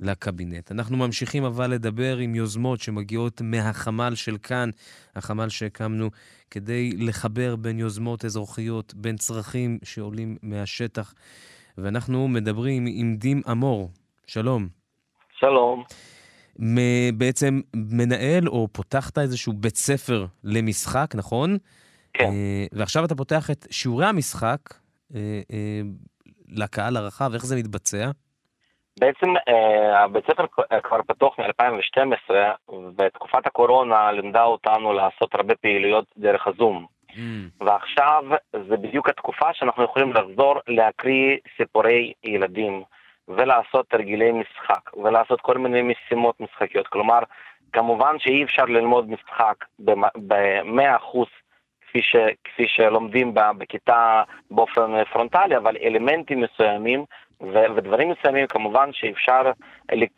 לקבינט. 0.00 0.72
אנחנו 0.72 0.96
ממשיכים 0.96 1.44
אבל 1.44 1.70
לדבר 1.70 2.16
עם 2.16 2.34
יוזמות 2.34 2.80
שמגיעות 2.80 3.40
מהחמ"ל 3.40 4.14
של 4.14 4.36
כאן, 4.38 4.70
החמ"ל 5.16 5.48
שהקמנו 5.48 6.10
כדי 6.50 6.92
לחבר 6.96 7.56
בין 7.56 7.78
יוזמות 7.78 8.24
אזרחיות, 8.24 8.94
בין 8.94 9.16
צרכים 9.16 9.78
שעולים 9.82 10.36
מהשטח. 10.42 11.14
ואנחנו 11.78 12.28
מדברים 12.28 12.84
עם 12.88 13.16
דים 13.16 13.42
אמור. 13.50 13.90
שלום. 14.26 14.68
שלום. 15.38 15.84
בעצם 17.14 17.60
מנהל 17.76 18.48
או 18.48 18.68
פותחת 18.72 19.18
איזשהו 19.18 19.52
בית 19.52 19.76
ספר 19.76 20.26
למשחק, 20.44 21.14
נכון? 21.14 21.58
כן. 22.14 22.24
אה, 22.24 22.64
ועכשיו 22.72 23.04
אתה 23.04 23.14
פותח 23.14 23.50
את 23.50 23.66
שיעורי 23.70 24.06
המשחק 24.06 24.58
אה, 25.14 25.40
אה, 25.52 25.80
לקהל 26.48 26.96
הרחב, 26.96 27.30
איך 27.34 27.44
זה 27.44 27.56
מתבצע? 27.56 28.10
בעצם 29.00 29.26
אה, 29.48 30.02
הבית 30.04 30.24
ספר 30.30 30.46
כ- 30.46 30.74
כבר 30.84 31.02
פתוח 31.06 31.38
מ-2012, 31.38 32.34
ותקופת 32.98 33.46
הקורונה 33.46 34.12
לימדה 34.12 34.42
אותנו 34.42 34.92
לעשות 34.92 35.34
הרבה 35.34 35.54
פעילויות 35.54 36.04
דרך 36.16 36.46
הזום. 36.46 36.86
ועכשיו 37.60 38.24
זה 38.68 38.76
בדיוק 38.76 39.08
התקופה 39.08 39.46
שאנחנו 39.52 39.84
יכולים 39.84 40.12
לחזור 40.12 40.54
להקריא 40.68 41.36
סיפורי 41.56 42.12
ילדים, 42.24 42.82
ולעשות 43.28 43.88
תרגילי 43.88 44.32
משחק, 44.32 44.96
ולעשות 44.96 45.40
כל 45.40 45.58
מיני 45.58 45.82
משימות 45.82 46.40
משחקיות. 46.40 46.86
כלומר, 46.86 47.18
כמובן 47.72 48.18
שאי 48.18 48.44
אפשר 48.44 48.64
ללמוד 48.64 49.10
משחק 49.10 49.64
ב-100% 49.78 51.18
כפי, 51.94 52.02
ש, 52.02 52.16
כפי 52.44 52.64
שלומדים 52.68 53.34
ב- 53.34 53.58
בכיתה 53.58 54.22
באופן 54.50 55.04
פרונטלי, 55.12 55.56
אבל 55.56 55.76
אלמנטים 55.82 56.40
מסוימים 56.40 57.04
ו- 57.40 57.76
ודברים 57.76 58.10
מסוימים 58.10 58.46
כמובן 58.46 58.90
שאפשר 58.92 59.42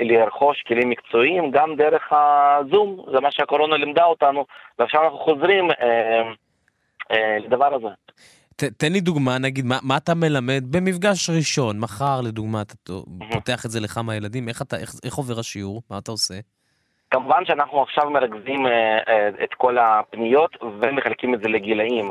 לרכוש 0.00 0.62
כלים 0.68 0.90
מקצועיים 0.90 1.50
גם 1.50 1.76
דרך 1.76 2.12
הזום, 2.12 3.04
זה 3.12 3.20
מה 3.20 3.32
שהקורונה 3.32 3.76
לימדה 3.76 4.04
אותנו, 4.04 4.46
ועכשיו 4.78 5.04
אנחנו 5.04 5.18
חוזרים 5.18 5.70
אה, 5.70 6.22
אה, 7.10 7.38
לדבר 7.38 7.74
הזה. 7.74 7.88
ת, 8.56 8.64
תן 8.64 8.92
לי 8.92 9.00
דוגמה, 9.00 9.38
נגיד, 9.38 9.64
מה, 9.64 9.78
מה 9.82 9.96
אתה 9.96 10.14
מלמד 10.14 10.64
במפגש 10.70 11.30
ראשון, 11.30 11.80
מחר 11.80 12.20
לדוגמה, 12.20 12.62
אתה 12.62 12.74
פותח 13.32 13.66
את 13.66 13.70
זה 13.70 13.80
לכמה 13.80 14.16
ילדים, 14.16 14.48
איך, 14.48 14.62
אתה, 14.62 14.76
איך, 14.76 14.90
איך 15.04 15.14
עובר 15.14 15.38
השיעור? 15.38 15.82
מה 15.90 15.98
אתה 15.98 16.10
עושה? 16.10 16.34
כמובן 17.16 17.44
שאנחנו 17.44 17.82
עכשיו 17.82 18.10
מרכזים 18.10 18.66
אה, 18.66 18.98
אה, 19.08 19.28
את 19.44 19.54
כל 19.54 19.78
הפניות 19.78 20.56
ומחלקים 20.80 21.34
את 21.34 21.40
זה 21.40 21.48
לגילאים. 21.48 22.10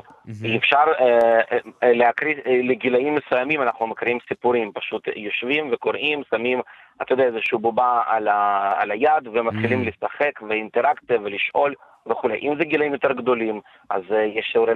אפשר 0.57 0.83
אה, 0.99 1.93
להקריא 1.93 2.35
לגילאים 2.45 3.15
מסוימים, 3.15 3.61
אנחנו 3.61 3.87
מקריאים 3.87 4.17
סיפורים, 4.27 4.71
פשוט 4.73 5.07
יושבים 5.15 5.69
וקוראים, 5.71 6.21
שמים, 6.29 6.61
אתה 7.01 7.13
יודע, 7.13 7.23
איזושהי 7.23 7.57
בובה 7.57 8.01
על, 8.05 8.27
ה, 8.27 8.73
על 8.77 8.91
היד 8.91 9.27
ומתחילים 9.33 9.81
Mm. 9.81 9.87
לשחק 9.87 10.41
ואינטראקציה 10.49 11.17
ולשאול 11.23 11.73
וכולי. 12.07 12.39
אם 12.41 12.55
זה 12.57 12.65
גילאים 12.65 12.93
יותר 12.93 13.11
גדולים, 13.11 13.61
אז 13.89 14.01
יש 14.35 14.45
שיעורי, 14.51 14.73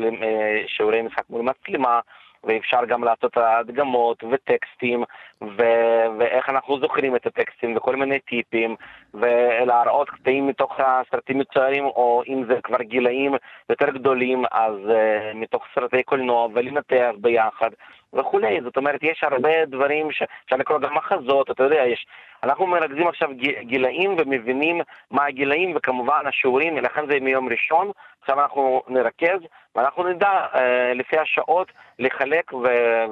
שיעורי 0.67 1.01
משחק 1.01 1.23
מול 1.29 1.41
מצלמה. 1.41 1.99
ואפשר 2.43 2.85
גם 2.85 3.03
לעשות 3.03 3.37
הדגמות 3.37 4.23
וטקסטים 4.31 5.03
ו- 5.41 6.05
ואיך 6.19 6.49
אנחנו 6.49 6.79
זוכרים 6.79 7.15
את 7.15 7.25
הטקסטים 7.25 7.77
וכל 7.77 7.95
מיני 7.95 8.19
טיפים 8.19 8.75
ולהראות 9.13 10.09
קטעים 10.09 10.47
מתוך 10.47 10.79
הסרטים 10.79 11.39
מצוירים 11.39 11.85
או 11.85 12.23
אם 12.27 12.43
זה 12.47 12.59
כבר 12.63 12.81
גילאים 12.81 13.35
יותר 13.69 13.89
גדולים 13.89 14.43
אז 14.51 14.73
uh, 14.73 15.37
מתוך 15.37 15.63
סרטי 15.75 16.03
קולנוע 16.03 16.47
ולנתח 16.53 17.11
ביחד 17.21 17.69
וכולי. 18.13 18.61
זאת 18.63 18.77
אומרת 18.77 19.03
יש 19.03 19.23
הרבה 19.23 19.65
דברים 19.65 20.11
שאפשר 20.11 20.55
לקרוא 20.55 20.79
גם 20.79 20.95
מחזות, 20.95 21.51
אתה 21.51 21.63
יודע, 21.63 21.83
יש... 21.85 22.05
אנחנו 22.43 22.67
מרכזים 22.67 23.07
עכשיו 23.07 23.29
גילאים 23.61 24.15
ומבינים 24.19 24.81
מה 25.11 25.25
הגילאים 25.25 25.73
וכמובן 25.75 26.21
השיעורים, 26.27 26.77
לכן 26.77 27.01
זה 27.11 27.19
מיום 27.19 27.49
ראשון, 27.49 27.91
עכשיו 28.21 28.41
אנחנו 28.41 28.81
נרכז 28.87 29.39
ואנחנו 29.75 30.09
נדע 30.09 30.45
אה, 30.55 30.93
לפי 30.93 31.17
השעות 31.17 31.71
לחלק 31.99 32.53
ו- 32.53 32.57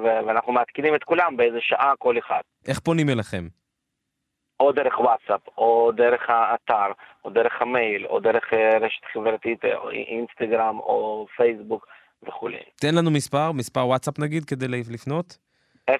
ו- 0.02 0.26
ואנחנו 0.26 0.52
מעדכנים 0.52 0.94
את 0.94 1.04
כולם 1.04 1.36
באיזה 1.36 1.58
שעה 1.60 1.92
כל 1.98 2.18
אחד. 2.18 2.40
איך 2.68 2.78
פונים 2.80 3.08
אליכם? 3.08 3.44
או 4.60 4.72
דרך 4.72 5.00
וואטסאפ, 5.00 5.40
או 5.58 5.92
דרך 5.92 6.30
האתר, 6.30 6.92
או 7.24 7.30
דרך 7.30 7.62
המייל, 7.62 8.06
או 8.06 8.20
דרך 8.20 8.52
אה, 8.52 8.78
רשת 8.78 9.04
חברתית, 9.12 9.64
אה, 9.64 9.76
או 9.76 9.90
אינסטגרם, 9.90 10.78
או 10.78 11.26
פייסבוק 11.36 11.86
וכולי. 12.22 12.58
תן 12.80 12.94
לנו 12.94 13.10
מספר, 13.10 13.52
מספר 13.52 13.86
וואטסאפ 13.86 14.18
נגיד, 14.18 14.44
כדי 14.44 14.68
לפנות. 14.68 15.38
050-35-0753. 15.90 15.94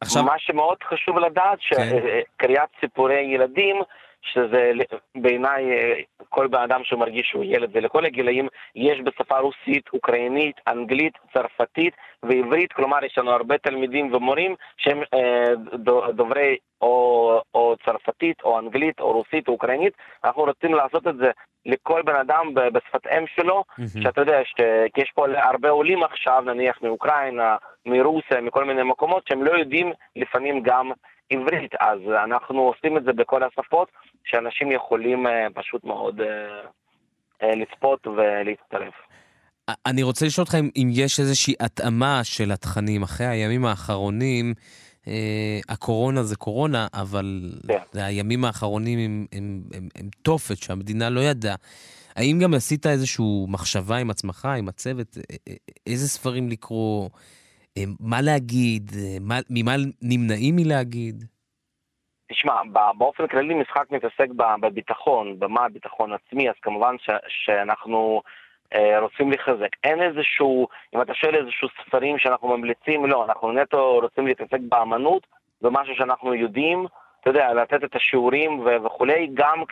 עכשיו... 0.00 0.22
מה 0.24 0.38
שמאוד 0.38 0.78
חשוב 0.82 1.18
לדעת, 1.18 1.58
כן. 1.70 1.76
שקריאת 1.76 2.68
סיפורי 2.80 3.20
ילדים, 3.34 3.76
שזה 4.22 4.72
בעיניי 5.16 5.72
אה, 5.72 5.94
כל 6.28 6.46
בן 6.46 6.62
אדם 6.62 6.80
שמרגיש 6.84 7.26
שהוא 7.30 7.44
ילד, 7.44 7.70
ולכל 7.72 8.04
הגילאים 8.04 8.48
יש 8.74 9.00
בשפה 9.00 9.38
רוסית, 9.38 9.88
אוקראינית, 9.92 10.56
אנגלית, 10.68 11.12
צרפתית 11.34 11.94
ועברית, 12.22 12.72
כלומר 12.72 13.04
יש 13.04 13.18
לנו 13.18 13.30
הרבה 13.30 13.58
תלמידים 13.58 14.14
ומורים 14.14 14.54
שהם 14.76 15.02
אה, 15.14 15.54
דו- 15.74 16.12
דוברי 16.12 16.56
או, 16.82 17.40
או 17.54 17.74
צרפתית 17.84 18.42
או 18.42 18.58
אנגלית 18.58 19.00
או 19.00 19.12
רוסית 19.12 19.48
או 19.48 19.52
אוקראינית, 19.52 19.92
אנחנו 20.24 20.42
רוצים 20.42 20.74
לעשות 20.74 21.06
את 21.06 21.16
זה 21.16 21.30
לכל 21.66 22.02
בן 22.02 22.16
אדם 22.16 22.54
בשפת 22.54 23.06
אם 23.06 23.24
שלו, 23.26 23.64
שאתה 24.02 24.20
יודע, 24.20 24.40
ש... 24.44 24.54
כי 24.94 25.00
יש 25.00 25.12
פה 25.14 25.26
הרבה 25.36 25.70
עולים 25.70 26.02
עכשיו, 26.02 26.42
נניח 26.46 26.82
מאוקראינה, 26.82 27.56
מרוסיה, 27.86 28.40
מכל 28.40 28.64
מיני 28.64 28.82
מקומות, 28.82 29.22
שהם 29.28 29.44
לא 29.44 29.58
יודעים 29.58 29.92
לפעמים 30.16 30.62
גם 30.62 30.90
עברית, 31.30 31.74
אז 31.80 31.98
אנחנו 32.24 32.62
עושים 32.62 32.96
את 32.96 33.04
זה 33.04 33.12
בכל 33.12 33.42
השפות, 33.42 33.88
שאנשים 34.24 34.72
יכולים 34.72 35.26
אה, 35.26 35.46
פשוט 35.54 35.84
מאוד 35.84 36.20
אה, 36.20 36.26
אה, 37.42 37.56
לצפות 37.56 38.06
ולהצטרף. 38.06 38.94
אני 39.86 40.02
רוצה 40.02 40.26
לשאול 40.26 40.42
אותך 40.42 40.54
אם, 40.54 40.70
אם 40.76 40.88
יש 40.92 41.20
איזושהי 41.20 41.54
התאמה 41.60 42.20
של 42.24 42.52
התכנים 42.52 43.02
אחרי 43.02 43.26
הימים 43.26 43.64
האחרונים. 43.64 44.54
אה, 45.08 45.60
הקורונה 45.68 46.22
זה 46.22 46.36
קורונה, 46.36 46.86
אבל 46.94 47.52
זה 47.92 48.04
הימים 48.04 48.44
האחרונים 48.44 48.98
הם, 48.98 49.26
הם, 49.32 49.62
הם, 49.74 49.88
הם 49.96 50.08
תופת 50.22 50.56
שהמדינה 50.56 51.10
לא 51.10 51.20
ידעה. 51.20 51.56
האם 52.16 52.38
גם 52.42 52.54
עשית 52.54 52.86
איזושהי 52.86 53.24
מחשבה 53.48 53.96
עם 53.96 54.10
עצמך, 54.10 54.48
עם 54.58 54.68
הצוות, 54.68 55.18
איזה 55.86 56.08
ספרים 56.08 56.48
לקרוא, 56.48 57.08
מה 58.00 58.20
להגיד, 58.20 58.92
מה, 59.20 59.38
ממה 59.50 59.76
נמנעים 60.02 60.56
מלהגיד? 60.56 61.24
תשמע, 62.30 62.52
באופן 62.98 63.26
כללי 63.26 63.54
משחק 63.54 63.90
מתעסק 63.90 64.28
בביטחון, 64.60 65.38
במה 65.38 65.64
הביטחון 65.64 66.12
עצמי, 66.12 66.50
אז 66.50 66.54
כמובן 66.62 66.96
ש- 66.98 67.10
שאנחנו 67.28 68.22
אה, 68.74 68.98
רוצים 69.00 69.32
לחזק. 69.32 69.68
אין 69.84 70.02
איזשהו, 70.02 70.68
אם 70.94 71.02
אתה 71.02 71.14
שואל 71.14 71.34
איזשהו 71.36 71.68
ספרים 71.68 72.18
שאנחנו 72.18 72.56
ממליצים, 72.56 73.06
לא, 73.06 73.24
אנחנו 73.24 73.52
נטו 73.52 73.98
רוצים 74.02 74.26
להתעסק 74.26 74.58
באמנות, 74.68 75.26
זה 75.60 75.68
משהו 75.70 75.94
שאנחנו 75.96 76.34
יודעים, 76.34 76.86
אתה 77.20 77.30
יודע, 77.30 77.54
לתת 77.54 77.84
את 77.84 77.96
השיעורים 77.96 78.60
ו- 78.60 78.84
וכולי, 78.84 79.30
גם 79.34 79.62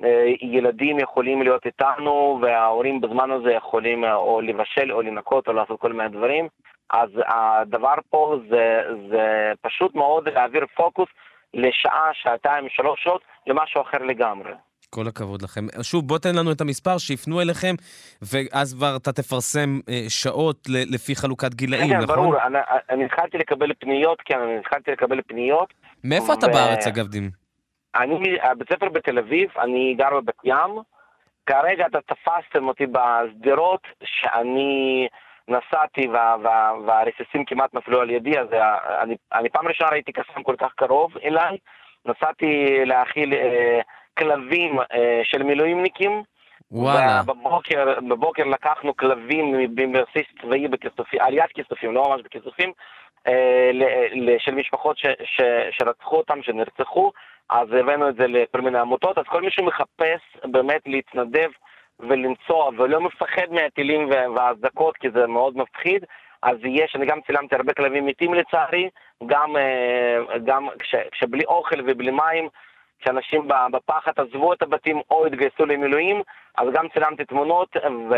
כשילדים 0.00 0.98
יכולים 0.98 1.42
להיות 1.42 1.66
איתנו, 1.66 2.38
וההורים 2.42 3.00
בזמן 3.00 3.30
הזה 3.30 3.52
יכולים 3.52 4.04
אה, 4.04 4.14
או 4.14 4.40
לבשל 4.40 4.92
או 4.92 5.02
לנקות 5.02 5.48
או 5.48 5.52
לעשות 5.52 5.80
כל 5.80 5.92
מיני 5.92 6.08
דברים, 6.08 6.48
אז 6.90 7.10
הדבר 7.26 7.94
פה 8.10 8.36
זה, 8.48 8.82
זה 9.10 9.52
פשוט 9.60 9.94
מאוד 9.94 10.28
להעביר 10.28 10.66
פוקוס 10.76 11.08
לשעה, 11.54 12.10
שעתיים, 12.12 12.64
שלוש 12.68 13.02
שעות, 13.04 13.22
למשהו 13.46 13.82
אחר 13.82 13.98
לגמרי. 13.98 14.52
כל 14.90 15.08
הכבוד 15.08 15.42
לכם. 15.42 15.60
שוב, 15.82 16.08
בוא 16.08 16.18
תן 16.18 16.34
לנו 16.34 16.52
את 16.52 16.60
המספר, 16.60 16.98
שיפנו 16.98 17.40
אליכם, 17.40 17.74
ואז 18.22 18.74
כבר 18.74 18.96
אתה 18.96 19.12
תפרסם 19.12 19.80
אה, 19.88 20.04
שעות 20.08 20.68
ל- 20.68 20.94
לפי 20.94 21.14
חלוקת 21.16 21.54
גילאים, 21.54 21.90
כן, 21.90 21.98
נכון? 21.98 22.16
ברור, 22.16 22.42
אני, 22.46 22.58
אני 22.90 23.04
התחלתי 23.04 23.38
לקבל 23.38 23.72
פניות, 23.80 24.18
כן, 24.24 24.38
אני 24.40 24.58
התחלתי 24.58 24.90
לקבל 24.90 25.20
פניות. 25.26 25.74
מאיפה 26.04 26.32
אתה 26.34 26.48
בארץ, 26.48 26.86
אגב, 26.86 27.06
דים? 27.06 27.30
אני, 27.96 28.14
הבית 28.42 28.68
ספר 28.72 28.88
בתל 28.88 29.18
אביב, 29.18 29.48
אני 29.58 29.94
גר 29.98 30.20
בבת 30.20 30.34
ים. 30.44 30.82
כרגע 31.46 31.86
אתה 31.86 31.98
תפסתם 32.00 32.68
אותי 32.68 32.84
בשדרות, 32.86 33.80
שאני 34.04 35.08
נסעתי 35.48 36.08
וה, 36.08 36.36
וה, 36.42 36.72
והרסיסים 36.86 37.44
כמעט 37.44 37.74
נפלו 37.74 38.00
על 38.00 38.10
ידי, 38.10 38.38
אז 38.38 38.48
אני, 39.02 39.16
אני 39.32 39.48
פעם 39.48 39.68
ראשונה 39.68 39.90
ראיתי 39.90 40.12
קסאם 40.12 40.42
כל 40.42 40.54
כך 40.58 40.72
קרוב 40.76 41.16
אליי. 41.24 41.56
נסעתי 42.06 42.80
להאכיל 42.84 43.34
אה, 43.34 43.80
כלבים 44.18 44.80
אה, 44.80 45.20
של 45.24 45.42
מילואימניקים. 45.42 46.22
וואלה. 46.70 47.20
ובבוקר 47.22 48.00
בבוקר 48.08 48.44
לקחנו 48.44 48.96
כלבים 48.96 49.54
מבסיס 49.76 50.26
צבאי 50.42 50.68
בכיסופים, 50.68 51.20
על 51.20 51.34
יד 51.34 51.46
כיסופים, 51.54 51.94
לא 51.94 52.08
ממש 52.08 52.22
בכיסופים, 52.24 52.72
אה, 53.26 53.70
ל- 53.72 54.30
ל- 54.30 54.38
של 54.38 54.54
משפחות 54.54 54.98
ש, 54.98 55.06
ש, 55.24 55.40
שרצחו 55.70 56.16
אותם, 56.16 56.42
שנרצחו, 56.42 57.12
אז 57.50 57.68
הבאנו 57.72 58.08
את 58.08 58.16
זה 58.16 58.26
לכל 58.26 58.60
מיני 58.60 58.78
עמותות, 58.78 59.18
אז 59.18 59.24
כל 59.26 59.42
מי 59.42 59.50
שמחפש 59.50 60.20
באמת 60.44 60.80
להתנדב 60.86 61.50
ולנסוע 62.08 62.70
ולא 62.78 63.00
מפחד 63.00 63.46
מהטילים 63.50 64.10
וה- 64.10 64.30
והאזעקות, 64.30 64.96
כי 64.96 65.10
זה 65.10 65.26
מאוד 65.26 65.56
מפחיד, 65.56 66.04
אז 66.42 66.56
יש, 66.64 66.96
אני 66.96 67.06
גם 67.06 67.18
צילמתי 67.26 67.54
הרבה 67.56 67.72
כלבים 67.72 68.06
מתים 68.06 68.34
לצערי, 68.34 68.88
גם, 69.26 69.56
אה, 69.56 70.38
גם 70.44 70.68
כש, 70.78 70.94
כשבלי 71.12 71.44
אוכל 71.44 71.80
ובלי 71.86 72.10
מים, 72.10 72.48
כשאנשים 73.04 73.48
ב- 73.48 73.76
בפחד 73.76 74.12
עזבו 74.16 74.52
את 74.52 74.62
הבתים 74.62 75.00
או 75.10 75.26
התגייסו 75.26 75.66
למילואים, 75.66 76.22
אז 76.58 76.68
גם 76.74 76.86
צילמתי 76.94 77.24
תמונות, 77.24 77.76
ו... 78.10 78.14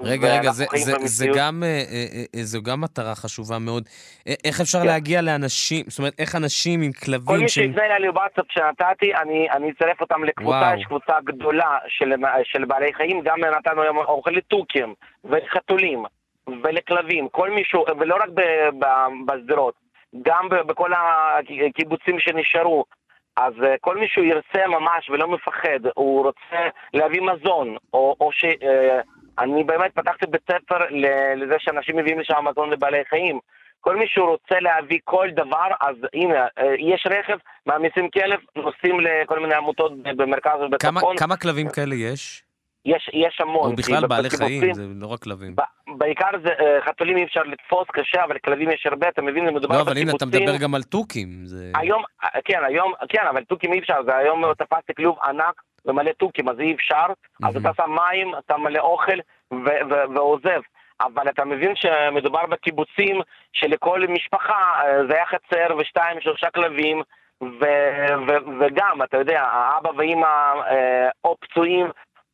רגע, 0.00 0.38
רגע, 0.38 0.50
זה, 0.50 0.64
זה, 0.74 0.92
זה 1.04 1.26
גם, 1.36 1.62
אה, 1.62 1.68
אה, 1.68 2.24
אה, 2.36 2.42
זו 2.42 2.62
גם 2.62 2.80
מטרה 2.80 3.14
חשובה 3.14 3.58
מאוד. 3.58 3.82
איך 4.44 4.60
אפשר 4.60 4.78
כן. 4.78 4.86
להגיע 4.86 5.22
לאנשים, 5.22 5.84
זאת 5.88 5.98
אומרת, 5.98 6.12
איך 6.18 6.34
אנשים 6.34 6.82
עם 6.82 6.92
כל 6.92 7.04
כלבים 7.04 7.40
מי 7.40 7.48
שהם... 7.48 7.64
שיפנה 7.64 7.96
אליי 7.96 8.08
וואטסאפ 8.08 8.44
שנתתי, 8.48 9.14
אני, 9.14 9.50
אני 9.50 9.70
אצרף 9.70 10.00
אותם 10.00 10.24
לקבוצה, 10.24 10.56
וואו. 10.56 10.78
יש 10.78 10.84
קבוצה 10.84 11.12
גדולה 11.24 11.78
של, 11.88 12.12
של 12.44 12.64
בעלי 12.64 12.94
חיים, 12.94 13.20
גם 13.24 13.40
נתנו 13.58 13.82
היום 13.82 13.96
אוכל 13.96 14.30
לתוכים 14.30 14.94
ולחתולים 15.24 16.04
ולכלבים, 16.62 17.28
כל 17.28 17.50
מישהו, 17.50 17.84
ולא 18.00 18.16
רק 18.16 18.28
בשדרות, 19.26 19.74
גם 20.22 20.48
בכל 20.48 20.90
הקיבוצים 21.68 22.20
שנשארו. 22.20 22.84
אז 23.36 23.52
אה, 23.64 23.74
כל 23.80 23.96
מישהו 23.96 24.22
ירצה 24.24 24.66
ממש 24.68 25.10
ולא 25.10 25.28
מפחד, 25.28 25.80
הוא 25.94 26.24
רוצה 26.24 26.68
להביא 26.94 27.20
מזון, 27.20 27.76
או, 27.94 28.16
או 28.20 28.32
ש... 28.32 28.44
אה, 28.44 29.00
אני 29.38 29.64
באמת 29.64 29.92
פתחתי 29.94 30.26
בית 30.26 30.40
ספר 30.50 30.78
לזה 31.36 31.54
שאנשים 31.58 31.96
מביאים 31.96 32.18
לשם 32.18 32.44
מזון 32.50 32.70
לבעלי 32.70 33.02
חיים. 33.08 33.38
כל 33.80 33.96
מי 33.96 34.04
שהוא 34.08 34.28
רוצה 34.28 34.60
להביא 34.60 34.98
כל 35.04 35.28
דבר, 35.30 35.68
אז 35.80 35.96
הנה, 36.14 36.46
אה, 36.58 36.74
יש 36.78 37.06
רכב, 37.10 37.38
מעמיסים 37.66 38.10
כלב, 38.10 38.40
נוסעים 38.56 39.00
לכל 39.00 39.40
מיני 39.40 39.54
עמותות 39.54 39.92
במרכז 40.02 40.50
כמה, 40.52 40.64
ובצפון. 40.64 41.16
כמה 41.16 41.36
כלבים 41.36 41.68
כאלה 41.68 41.94
יש? 41.94 42.45
יש, 42.86 43.10
יש 43.12 43.40
המון. 43.40 43.70
או 43.70 43.76
בכלל 43.76 44.06
בעלי 44.06 44.28
בקיבוצים- 44.28 44.60
חיים, 44.60 44.74
זה 44.74 44.82
לא 45.00 45.06
רק 45.06 45.18
כלבים. 45.22 45.54
בעיקר 45.98 46.26
זה, 46.44 46.48
אה, 46.60 46.80
חתולים 46.88 47.16
אי 47.16 47.24
אפשר 47.24 47.42
לתפוס 47.42 47.86
קשה, 47.92 48.24
אבל 48.24 48.38
כלבים 48.38 48.70
יש 48.70 48.86
הרבה, 48.86 49.08
אתה 49.08 49.22
מבין, 49.22 49.46
מדובר 49.54 49.74
לא, 49.76 49.80
אבל 49.80 49.92
הנה, 49.96 50.10
אתה 50.10 50.26
בקיבוצים. 50.26 50.42
מדבר 50.48 50.56
גם 50.64 50.74
על 50.74 50.82
תוכים. 50.82 51.28
זה... 51.44 51.72
היום, 51.74 52.02
אה, 52.24 52.28
כן, 52.44 52.60
היום, 52.66 52.92
כן, 53.08 53.26
אבל 53.30 53.44
תוכים 53.44 53.72
אי 53.72 53.78
אפשר, 53.78 53.94
זה 54.06 54.16
היום 54.16 54.54
תפסתי 54.54 54.94
כלוב 54.94 55.16
ענק 55.24 55.54
ומלא 55.86 56.10
תוכים, 56.12 56.48
אז 56.48 56.60
אי 56.60 56.74
אפשר, 56.74 57.06
אז 57.44 57.56
אתה 57.56 57.70
שם 57.76 57.90
מים, 57.90 58.32
אתה 58.38 58.56
מלא 58.56 58.78
אוכל 58.80 59.18
ועוזב. 60.14 60.60
אבל 61.00 61.28
אתה 61.28 61.44
מבין 61.44 61.72
שמדובר 61.76 62.46
בקיבוצים 62.46 63.20
שלכל 63.52 64.00
משפחה 64.08 64.54
אה, 64.84 65.06
זה 65.08 65.14
היה 65.14 65.26
חצר 65.26 65.76
ושתיים, 65.78 66.20
שלושה 66.20 66.50
כלבים, 66.50 67.02
ו- 67.42 68.16
ו- 68.28 68.60
וגם, 68.60 69.02
אתה 69.04 69.16
יודע, 69.16 69.42
האבא 69.42 69.90
ואימא 69.96 70.26
אה, 70.26 71.08
או 71.24 71.36
פצועים, 71.40 71.86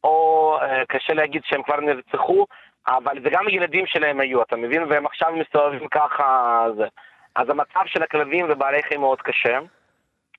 או 0.05 0.59
אה, 0.63 0.83
קשה 0.89 1.15
להגיד 1.15 1.43
שהם 1.45 1.63
כבר 1.63 1.81
נרצחו, 1.81 2.47
אבל 2.89 3.23
זה 3.23 3.31
גם 3.31 3.49
ילדים 3.49 3.87
שלהם 3.87 4.21
היו, 4.21 4.43
אתה 4.43 4.57
מבין? 4.57 4.83
והם 4.89 5.07
עכשיו 5.07 5.33
מסתובבים 5.33 5.89
ככה, 5.89 6.67
זה. 6.77 6.87
אז 7.35 7.51
המצב 7.51 7.87
של 7.87 8.03
הכלבים 8.03 8.47
ובעלי 8.49 8.83
חיים 8.83 9.01
מאוד 9.01 9.23
קשה. 9.23 9.59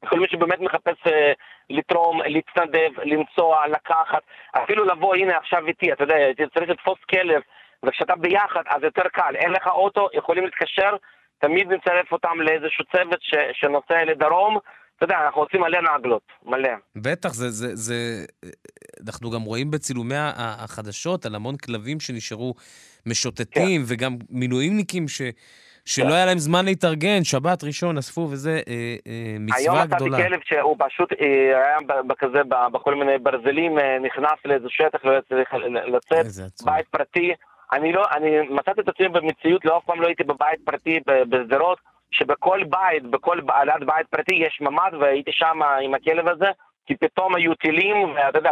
כל 0.10 0.20
מי 0.20 0.28
שבאמת 0.28 0.60
מחפש 0.60 1.08
אה, 1.08 1.34
לתרום, 1.70 2.22
להתנדב, 2.22 2.92
לנסוע, 3.04 3.68
לקחת, 3.68 4.22
אפילו 4.64 4.86
לבוא, 4.86 5.16
הנה 5.16 5.38
עכשיו 5.38 5.68
איתי, 5.68 5.94
אתה 5.94 6.04
יודע, 6.04 6.16
צריך 6.54 6.70
לתפוס 6.70 7.00
כלב, 7.10 7.42
וכשאתה 7.84 8.16
ביחד 8.16 8.64
אז 8.68 8.84
יותר 8.84 9.08
קל, 9.14 9.36
אין 9.36 9.52
לך 9.52 9.68
אוטו, 9.68 10.10
יכולים 10.14 10.46
להתקשר, 10.46 10.96
תמיד 11.40 11.74
נצרף 11.74 12.12
אותם 12.12 12.42
לאיזשהו 12.42 12.86
צוות 12.86 13.22
ש, 13.22 13.36
שנוסע 13.54 14.06
לדרום, 14.06 14.58
אתה 14.98 15.06
יודע, 15.06 15.16
אנחנו 15.26 15.42
עושים 15.42 15.62
מלא 15.62 15.80
נגלות, 15.98 16.22
מלא. 16.46 16.70
בטח, 16.96 17.34
זה, 17.34 17.50
זה, 17.50 17.76
זה... 17.76 18.26
אנחנו 19.08 19.32
גם 19.32 19.42
רואים 19.42 19.72
בצילומי 19.72 20.16
החדשות 20.18 21.26
על 21.26 21.36
המון 21.36 21.58
כלבים 21.58 22.00
שנשארו 22.00 22.54
משוטטים, 23.06 23.82
כן. 23.82 23.94
וגם 23.94 24.18
מילואימניקים 24.30 25.08
ש... 25.08 25.22
שלא 25.86 26.14
היה 26.14 26.26
להם 26.26 26.38
זמן 26.38 26.66
להתארגן, 26.66 27.24
שבת, 27.24 27.64
ראשון, 27.64 27.98
אספו 27.98 28.22
וזה, 28.22 28.62
אה, 28.68 28.96
אה, 29.08 29.36
מצווה 29.40 29.60
היום 29.60 29.88
גדולה. 29.88 30.18
מצאתי 30.18 30.30
כלב 30.30 30.40
שהוא 30.44 30.76
פשוט 30.80 31.14
אה, 31.14 31.28
היה 31.66 31.78
בכזה, 32.08 32.44
ב- 32.44 32.72
בכל 32.72 32.96
מיני 32.96 33.18
ברזלים, 33.18 33.80
אה, 33.80 34.00
נכנס 34.00 34.40
לאיזה 34.46 34.68
שטח, 34.70 35.06
לא 35.06 35.22
צריך 35.30 35.54
לצאת. 35.88 36.26
בית 36.66 36.88
פרטי. 36.88 37.34
אני 37.74 37.92
לא, 37.92 38.04
אני 38.12 38.30
מצאתי 38.50 38.82
את 38.82 38.88
עצמי 38.88 39.10
במציאות, 39.10 39.66
לא 39.66 39.78
אף 39.78 39.84
פעם 39.86 40.02
לא 40.02 40.08
הייתי 40.08 40.24
בבית 40.24 40.60
פרטי 40.66 41.00
בשדרות, 41.30 41.80
שבכל 42.14 42.64
בית, 42.64 43.04
בכל 43.04 43.42
בעלת 43.42 43.84
בית 43.86 44.08
פרטי 44.08 44.36
יש 44.36 44.62
ממ"ד, 44.62 44.94
והייתי 45.00 45.32
שם 45.32 45.62
עם 45.82 45.94
הכלב 45.94 46.28
הזה, 46.28 46.52
כי 46.86 46.96
פתאום 46.96 47.36
היו 47.36 47.56
טילים, 47.56 48.14
ואתה 48.16 48.38
יודע, 48.38 48.52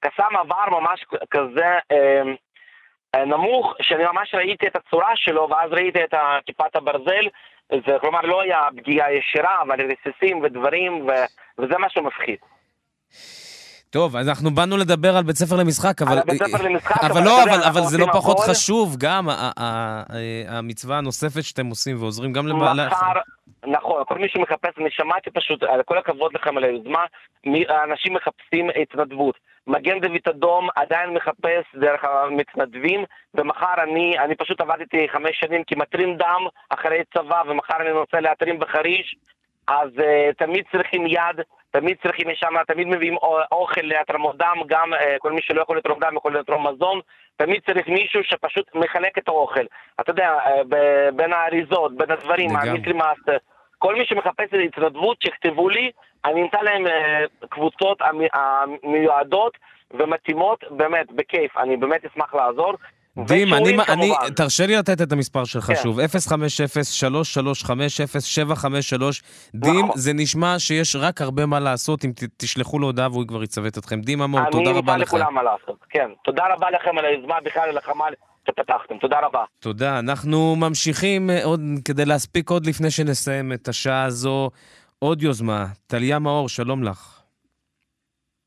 קסאם 0.00 0.36
עבר 0.36 0.80
ממש 0.80 1.04
כזה 1.30 1.78
אה, 1.92 3.24
נמוך, 3.26 3.74
שאני 3.82 4.04
ממש 4.04 4.34
ראיתי 4.34 4.66
את 4.66 4.76
הצורה 4.76 5.10
שלו, 5.14 5.48
ואז 5.50 5.72
ראיתי 5.72 6.04
את 6.04 6.14
כיפת 6.46 6.76
הברזל, 6.76 7.28
זה 7.72 7.96
כלומר 8.00 8.20
לא 8.20 8.40
היה 8.40 8.68
פגיעה 8.76 9.12
ישירה, 9.12 9.62
אבל 9.62 9.80
רסיסים 9.80 10.40
ודברים, 10.42 11.08
ו, 11.08 11.10
וזה 11.58 11.74
משהו 11.78 12.02
מפחיד. 12.02 12.38
טוב, 13.94 14.16
אז 14.16 14.28
אנחנו 14.28 14.50
באנו 14.50 14.76
לדבר 14.76 15.16
על 15.16 15.24
בית 15.24 15.36
ספר 15.36 15.56
למשחק, 15.56 16.02
אבל... 16.02 16.20
בית 16.26 16.42
ספר 16.42 16.62
למשחק, 16.62 17.04
אבל 17.04 17.10
אבל 17.10 17.24
לא, 17.24 17.42
אבל, 17.42 17.62
אבל 17.62 17.80
זה 17.80 17.98
לא 17.98 18.04
עושים 18.04 18.20
פחות 18.20 18.38
הכל. 18.38 18.50
חשוב, 18.50 18.96
גם 18.98 19.28
המצווה 20.48 20.98
הנוספת 20.98 21.42
שאתם 21.42 21.66
עושים 21.66 21.96
ועוזרים 22.00 22.32
גם 22.32 22.46
לבעלי... 22.46 22.86
מחר, 22.86 23.20
נכון, 23.66 24.02
כל 24.08 24.18
מי 24.18 24.28
שמחפש, 24.28 24.78
אני 24.78 24.90
שמעתי 24.90 25.30
פשוט, 25.30 25.62
על 25.62 25.82
כל 25.82 25.98
הכבוד 25.98 26.32
לכם 26.34 26.56
על 26.56 26.64
היוזמה, 26.64 27.04
האנשים 27.68 28.14
מחפשים 28.14 28.70
התנדבות. 28.82 29.34
מגן 29.66 30.00
דוד 30.00 30.28
אדום 30.28 30.68
עדיין 30.76 31.10
מחפש 31.10 31.64
דרך 31.80 32.04
המתנדבים, 32.04 33.04
ומחר 33.34 33.74
אני, 33.82 34.18
אני 34.18 34.34
פשוט 34.34 34.60
עבדתי 34.60 35.08
חמש 35.12 35.40
שנים 35.40 35.62
כמטרים 35.66 36.16
דם 36.16 36.42
אחרי 36.68 37.02
צבא, 37.14 37.42
ומחר 37.48 37.76
אני 37.80 37.90
נוסע 37.90 38.20
להתרים 38.20 38.58
בחריש, 38.58 39.16
אז 39.66 39.88
uh, 39.98 40.34
תמיד 40.38 40.64
צריכים 40.72 41.06
יד, 41.06 41.40
תמיד 41.74 41.96
צריכים 42.02 42.30
יש 42.30 42.38
שם, 42.40 42.62
תמיד 42.66 42.86
מביאים 42.88 43.16
או- 43.16 43.38
אוכל 43.52 43.80
להתרמות 43.80 44.36
דם, 44.36 44.56
גם 44.66 44.92
uh, 44.92 44.96
כל 45.18 45.32
מי 45.32 45.42
שלא 45.42 45.62
יכול 45.62 45.76
לתרום 45.78 45.98
דם 46.00 46.16
יכול 46.16 46.38
לתרום 46.38 46.66
מזון, 46.66 47.00
תמיד 47.36 47.60
צריך 47.66 47.88
מישהו 47.88 48.20
שפשוט 48.24 48.74
מחלק 48.74 49.18
את 49.18 49.28
האוכל. 49.28 49.64
אתה 50.00 50.10
יודע, 50.10 50.38
ב- 50.68 51.08
בין 51.16 51.32
האריזות, 51.32 51.96
בין 51.96 52.10
הדברים, 52.10 52.50
מאסטר. 52.92 53.36
כל 53.78 53.94
מי 53.94 54.06
שמחפש 54.06 54.48
את 54.54 54.58
התנדבות, 54.68 55.16
שיכתבו 55.22 55.68
לי, 55.68 55.90
אני 56.24 56.42
אמצא 56.42 56.58
להם 56.62 56.86
uh, 56.86 56.90
קבוצות 57.48 58.02
המ- 58.02 58.32
המיועדות 58.32 59.58
ומתאימות, 59.90 60.64
באמת, 60.70 61.12
בכיף, 61.12 61.56
אני 61.56 61.76
באמת 61.76 62.04
אשמח 62.04 62.34
לעזור. 62.34 62.74
דים, 63.18 63.54
אני, 63.54 63.76
אני. 63.88 64.12
תרשה 64.36 64.66
לי 64.66 64.76
לתת 64.76 65.02
את 65.02 65.12
המספר 65.12 65.44
שלך 65.44 65.64
כן. 65.64 65.74
שוב, 65.82 66.00
050-335-0753. 66.00 66.02
דים, 69.54 69.84
נכון. 69.84 69.98
זה 69.98 70.12
נשמע 70.12 70.58
שיש 70.58 70.96
רק 70.96 71.20
הרבה 71.20 71.46
מה 71.46 71.60
לעשות 71.60 72.04
אם 72.04 72.12
ת, 72.12 72.24
תשלחו 72.36 72.78
לו 72.78 72.86
הודעה 72.86 73.08
והוא 73.08 73.24
כבר 73.28 73.42
יצוות 73.42 73.78
אתכם. 73.78 74.00
דים 74.00 74.22
אמור, 74.22 74.40
אני 74.40 74.50
תודה 74.50 74.70
רבה 74.70 74.96
לך. 74.96 75.08
לכולם 75.08 75.34
מה 75.34 75.42
לעשות, 75.42 75.84
כן. 75.90 76.10
תודה 76.24 76.42
רבה 76.54 76.70
לכם 76.70 76.98
על 76.98 77.04
היוזמה 77.04 77.34
בכלל, 77.44 77.68
על 77.68 77.78
החמ"ל 77.78 78.12
שפתחתם, 78.46 78.98
תודה 78.98 79.20
רבה. 79.20 79.44
תודה. 79.60 79.98
אנחנו 79.98 80.56
ממשיכים 80.56 81.30
אה, 81.30 81.44
עוד, 81.44 81.60
כדי 81.84 82.04
להספיק 82.04 82.50
עוד 82.50 82.66
לפני 82.66 82.90
שנסיים 82.90 83.52
את 83.52 83.68
השעה 83.68 84.04
הזו, 84.04 84.50
עוד 84.98 85.22
יוזמה. 85.22 85.66
טליה 85.86 86.18
מאור, 86.18 86.48
שלום 86.48 86.82
לך. 86.82 87.20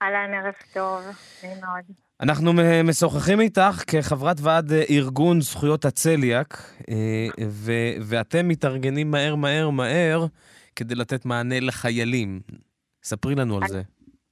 אהלן, 0.01 0.33
ערב 0.33 0.53
טוב, 0.73 1.01
נעים 1.43 1.57
מאוד. 1.61 2.06
אנחנו 2.23 2.51
משוחחים 2.83 3.39
איתך 3.39 3.83
כחברת 3.91 4.35
ועד 4.43 4.71
אה, 4.71 4.83
ארגון 4.89 5.41
זכויות 5.41 5.85
הצליאק, 5.85 6.53
אה, 6.89 7.45
ו- 7.47 7.95
ואתם 8.09 8.47
מתארגנים 8.47 9.11
מהר 9.11 9.35
מהר 9.35 9.69
מהר 9.69 10.19
כדי 10.75 10.95
לתת 10.95 11.25
מענה 11.25 11.59
לחיילים. 11.59 12.39
ספרי 13.03 13.35
לנו 13.35 13.55
על 13.55 13.67
זה. 13.67 13.81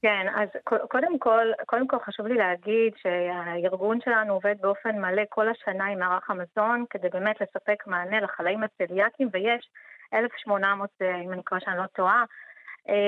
כן, 0.02 0.26
אז 0.36 0.50
קודם 0.64 1.20
כל, 1.20 1.48
קודם 1.66 1.88
כל 1.88 1.98
חשוב 2.06 2.28
לי 2.28 2.36
להגיד 2.36 2.94
שהארגון 3.02 4.00
שלנו 4.04 4.34
עובד 4.34 4.56
באופן 4.62 5.00
מלא 5.02 5.24
כל 5.30 5.48
השנה 5.50 5.86
עם 5.86 6.00
מערך 6.00 6.30
המזון, 6.30 6.86
כדי 6.90 7.10
באמת 7.10 7.36
לספק 7.42 7.88
מענה 7.88 8.20
לחלאים 8.20 8.62
הצליאקים, 8.64 9.30
ויש 9.34 9.70
1,800, 10.14 10.90
אה, 11.02 11.22
אם 11.22 11.32
אני 11.32 11.40
מקווה 11.40 11.62
שאני 11.62 11.78
לא 11.78 11.86
טועה, 11.86 12.24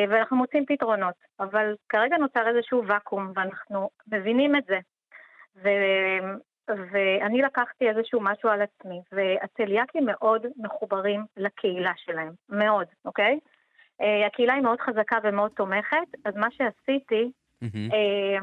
ואנחנו 0.09 0.37
מוצאים 0.37 0.65
פתרונות. 0.65 1.15
אבל 1.39 1.75
כרגע 1.89 2.17
נוצר 2.17 2.47
איזשהו 2.47 2.83
ואקום, 2.87 3.31
ואנחנו 3.35 3.89
מבינים 4.07 4.55
את 4.55 4.63
זה. 4.65 4.79
ו... 5.63 5.69
ואני 6.91 7.41
לקחתי 7.41 7.89
איזשהו 7.89 8.21
משהו 8.21 8.49
על 8.49 8.61
עצמי, 8.61 9.01
והצליאקים 9.11 10.05
מאוד 10.05 10.45
מחוברים 10.57 11.25
לקהילה 11.37 11.91
שלהם, 11.95 12.31
מאוד, 12.49 12.87
אוקיי? 13.05 13.39
אה, 14.01 14.27
הקהילה 14.27 14.53
היא 14.53 14.63
מאוד 14.63 14.81
חזקה 14.81 15.17
ומאוד 15.23 15.51
תומכת, 15.55 16.07
אז 16.25 16.35
מה 16.35 16.47
שעשיתי, 16.51 17.31
אה, 17.63 18.39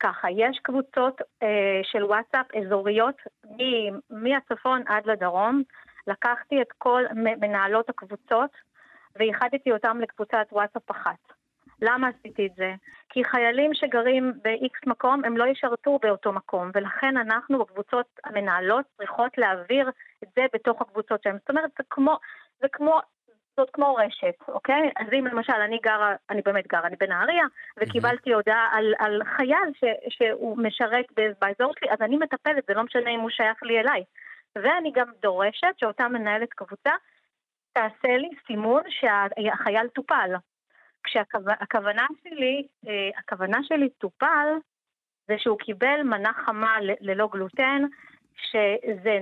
ככה, 0.00 0.30
יש 0.30 0.58
קבוצות 0.62 1.20
אה, 1.42 1.80
של 1.82 2.04
וואטסאפ 2.04 2.46
אזוריות 2.54 3.16
מ- 3.46 3.98
מהצפון 4.10 4.82
עד 4.86 5.06
לדרום. 5.06 5.62
לקחתי 6.06 6.62
את 6.62 6.72
כל 6.78 7.02
מנהלות 7.14 7.90
הקבוצות 7.90 8.50
ואיחדתי 9.18 9.72
אותם 9.72 10.00
לקבוצת 10.00 10.46
וואטסאפ 10.52 10.90
אחת. 10.90 11.34
למה 11.82 12.08
עשיתי 12.08 12.46
את 12.46 12.54
זה? 12.56 12.74
כי 13.08 13.24
חיילים 13.24 13.74
שגרים 13.74 14.32
ב-X 14.42 14.90
מקום, 14.90 15.24
הם 15.24 15.36
לא 15.36 15.44
ישרתו 15.44 15.98
באותו 16.02 16.32
מקום, 16.32 16.70
ולכן 16.74 17.16
אנחנו 17.16 17.58
בקבוצות 17.58 18.06
המנהלות 18.24 18.84
צריכות 18.96 19.38
להעביר 19.38 19.90
את 20.24 20.28
זה 20.36 20.42
בתוך 20.54 20.80
הקבוצות 20.82 21.22
שלהם. 21.22 21.36
זאת 21.38 21.50
אומרת, 21.50 21.70
זה 21.78 21.84
כמו, 21.90 22.18
זה 22.60 22.68
כמו, 22.72 23.00
זאת 23.56 23.70
כמו 23.72 23.94
רשת, 23.94 24.48
אוקיי? 24.48 24.90
אז 24.96 25.06
אם 25.12 25.26
למשל 25.26 25.52
אני 25.52 25.78
גרה, 25.82 26.14
אני 26.30 26.42
באמת 26.44 26.66
גרה, 26.66 26.86
אני 26.86 26.96
בנהריה, 27.00 27.44
וקיבלתי 27.80 28.32
הודעה 28.32 28.68
על, 28.72 28.94
על 28.98 29.22
חייל 29.36 29.68
ש, 29.74 29.84
שהוא 30.08 30.58
משרת 30.58 31.06
באזור 31.40 31.72
שלי, 31.78 31.90
אז 31.90 31.98
אני 32.00 32.16
מטפלת, 32.16 32.64
זה 32.68 32.74
לא 32.74 32.82
משנה 32.82 33.10
אם 33.10 33.20
הוא 33.20 33.30
שייך 33.30 33.62
לי 33.62 33.80
אליי. 33.80 34.04
ואני 34.56 34.92
גם 34.94 35.06
דורשת 35.22 35.74
שאותה 35.76 36.08
מנהלת 36.08 36.52
קבוצה 36.52 36.90
תעשה 37.74 38.16
לי 38.16 38.28
סימון 38.46 38.82
שהחייל 38.88 39.88
טופל. 39.88 40.30
כשהכוונה 41.04 42.06
שלי, 42.22 42.66
אה, 42.88 43.10
הכוונה 43.18 43.58
שלי 43.62 43.88
טופל, 43.88 44.48
זה 45.28 45.34
שהוא 45.38 45.58
קיבל 45.58 46.02
מנה 46.02 46.32
חמה 46.32 46.76
ללא 47.00 47.28
גלוטן, 47.32 47.82
שזה 48.36 49.18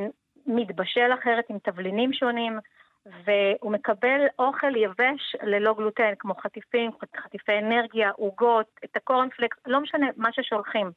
מתבשל 0.46 1.11
אחרת 1.14 1.44
עם 1.50 1.59
תבלינים 1.59 2.12
שונים, 2.12 2.59
והוא 3.07 3.72
מקבל 3.72 4.26
אוכל 4.38 4.76
יבש 4.76 5.36
ללא 5.42 5.74
גלוטן, 5.74 6.12
כמו 6.18 6.34
חטיפים, 6.34 6.90
חטיפי 7.16 7.59
אנרגיה, 7.59 8.11
עוגות, 8.11 8.66
את 8.84 8.96
הקורנפלקס, 8.96 9.57
לא 9.66 9.80
משנה 9.80 10.07
מה 10.16 10.32
ששולחים. 10.32 10.90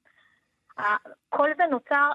כל 1.29 1.49
זה 1.57 1.63
נוצר, 1.71 2.11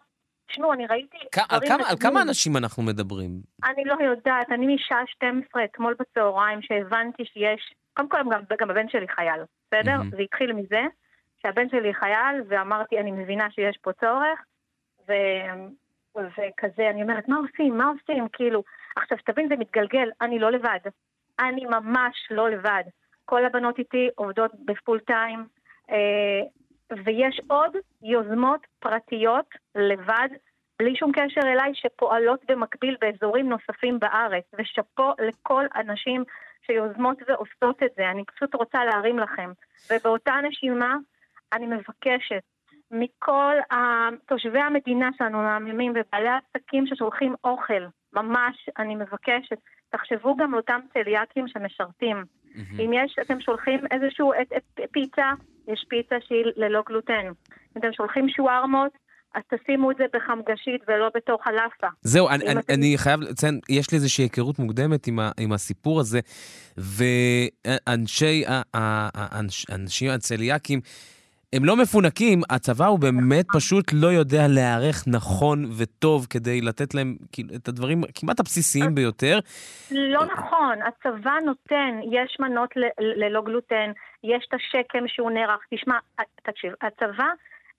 תשמעו, 0.51 0.73
אני 0.73 0.87
ראיתי... 0.87 1.17
כ- 1.33 1.53
על 1.53 1.61
כמה- 1.69 1.89
על. 1.91 1.97
כמה 2.01 2.23
אנשים 2.23 2.57
אנחנו 2.57 2.83
מדברים? 2.83 3.31
אני 3.65 3.85
לא 3.85 3.95
יודעת, 4.05 4.51
אני 4.53 4.75
משעה 4.75 5.03
12 5.07 5.65
אתמול 5.65 5.95
בצהריים 6.01 6.63
שהבנתי 6.63 7.25
שיש, 7.25 7.75
קודם 7.97 8.09
כל 8.09 8.19
גם, 8.33 8.41
גם 8.61 8.71
הבן 8.71 8.89
שלי 8.89 9.09
חייל, 9.09 9.41
בסדר? 9.67 9.97
מהמם. 9.97 10.11
זה 10.11 10.23
התחיל 10.23 10.53
מזה 10.53 10.81
שהבן 11.43 11.69
שלי 11.69 11.95
חייל 11.95 12.43
ואמרתי, 12.49 13.01
אני 13.01 13.11
מבינה 13.11 13.51
שיש 13.51 13.77
פה 13.83 13.93
צורך, 13.93 14.41
ו... 15.09 15.13
וכזה, 16.17 16.91
אני 16.91 17.03
אומרת, 17.03 17.29
מה 17.29 17.37
עושים? 17.37 17.79
מה 17.79 17.85
עושים? 17.89 18.29
כאילו, 18.33 18.63
עכשיו, 18.97 19.19
שתבין, 19.19 19.49
זה 19.49 19.57
מתגלגל, 19.57 20.11
אני 20.21 20.39
לא 20.39 20.51
לבד. 20.53 20.79
אני 21.41 21.67
ממש 21.67 22.29
לא 22.31 22.51
לבד. 22.51 22.83
כל 23.25 23.45
הבנות 23.45 23.79
איתי 23.79 24.09
עובדות 24.15 24.51
בפול 24.65 25.01
טיים, 25.01 25.47
אה, 25.91 26.41
ויש 27.05 27.41
עוד 27.49 27.77
יוזמות 28.03 28.61
פרטיות 28.79 29.47
לבד, 29.75 30.29
בלי 30.79 30.97
שום 30.97 31.13
קשר 31.13 31.41
אליי, 31.45 31.73
שפועלות 31.75 32.41
במקביל 32.49 32.97
באזורים 33.01 33.49
נוספים 33.49 33.99
בארץ, 33.99 34.45
ושאפו 34.59 35.13
לכל 35.29 35.65
הנשים 35.75 36.25
שיוזמות 36.67 37.19
ועושות 37.29 37.83
את 37.83 37.91
זה. 37.97 38.11
אני 38.11 38.25
פשוט 38.25 38.55
רוצה 38.55 38.85
להרים 38.85 39.19
לכם. 39.19 39.51
ובאותה 39.91 40.33
נשימה, 40.49 40.97
אני 41.53 41.67
מבקשת 41.67 42.43
מכל 42.91 43.55
תושבי 44.27 44.61
המדינה 44.61 45.11
שלנו, 45.19 45.39
מהממים 45.39 45.93
ובעלי 45.93 46.29
העסקים 46.29 46.87
ששולחים 46.87 47.35
אוכל, 47.45 47.83
ממש, 48.13 48.69
אני 48.79 48.95
מבקשת, 48.95 49.59
תחשבו 49.91 50.37
גם 50.37 50.55
על 50.55 50.61
אותם 50.61 50.81
צליאקים 50.93 51.49
שמשרתים. 51.49 52.25
אם 52.79 52.93
יש, 52.93 53.17
אתם 53.21 53.41
שולחים 53.41 53.81
איזשהו 53.91 54.33
את, 54.33 54.53
את, 54.57 54.81
פיצה, 54.93 55.31
יש 55.73 55.85
פיצה 55.89 56.17
שהיא 56.29 56.45
ללא 56.57 56.83
גלוטן. 56.89 57.27
אם 57.27 57.33
אתם 57.81 57.89
שולחים 57.93 58.27
שווארמות, 58.29 58.93
אז 59.35 59.43
תשימו 59.55 59.91
את 59.91 59.97
זה 59.97 60.05
בחמגשית 60.15 60.81
ולא 60.89 61.11
בתוך 61.15 61.47
הלאפה. 61.47 61.87
זהו, 62.03 62.29
אני, 62.29 62.45
אני, 62.47 62.61
אתם- 62.61 62.75
אני 62.75 62.95
חייב 62.99 63.21
לציין, 63.21 63.61
יש 63.69 63.91
לי 63.93 63.97
איזושהי 63.97 64.25
היכרות 64.25 64.59
מוקדמת 64.59 65.07
עם, 65.07 65.19
ה, 65.19 65.31
עם 65.41 65.53
הסיפור 65.53 66.01
הזה, 66.01 66.21
ואנשי, 66.77 68.45
האנש- 68.75 69.65
הצליאקים, 70.11 70.81
הם 71.53 71.65
לא 71.65 71.77
מפונקים, 71.77 72.41
הצבא 72.51 72.87
הוא 72.87 72.99
באמת 72.99 73.47
פשוט 73.53 73.85
לא 73.93 74.07
יודע 74.07 74.49
להיערך 74.49 75.05
נכון 75.07 75.65
וטוב 75.79 76.27
כדי 76.31 76.61
לתת 76.61 76.95
להם 76.95 77.17
כאילו, 77.33 77.55
את 77.55 77.69
הדברים 77.69 78.03
כמעט 78.15 78.41
הבסיסיים 78.41 78.95
ביותר. 78.95 79.39
לא 79.91 80.25
נכון, 80.25 80.79
הצבא 80.83 81.35
נותן, 81.47 82.01
יש 82.13 82.37
מנות 82.41 82.77
ל- 82.77 83.25
ללא 83.25 83.43
גלוטן, 83.43 83.91
יש 84.25 84.45
את 84.49 84.55
השקם 84.55 85.09
שהוא 85.09 85.31
נערך. 85.31 85.61
תשמע, 85.75 85.95
תקשיב, 86.43 86.73
הצבא, 86.83 87.27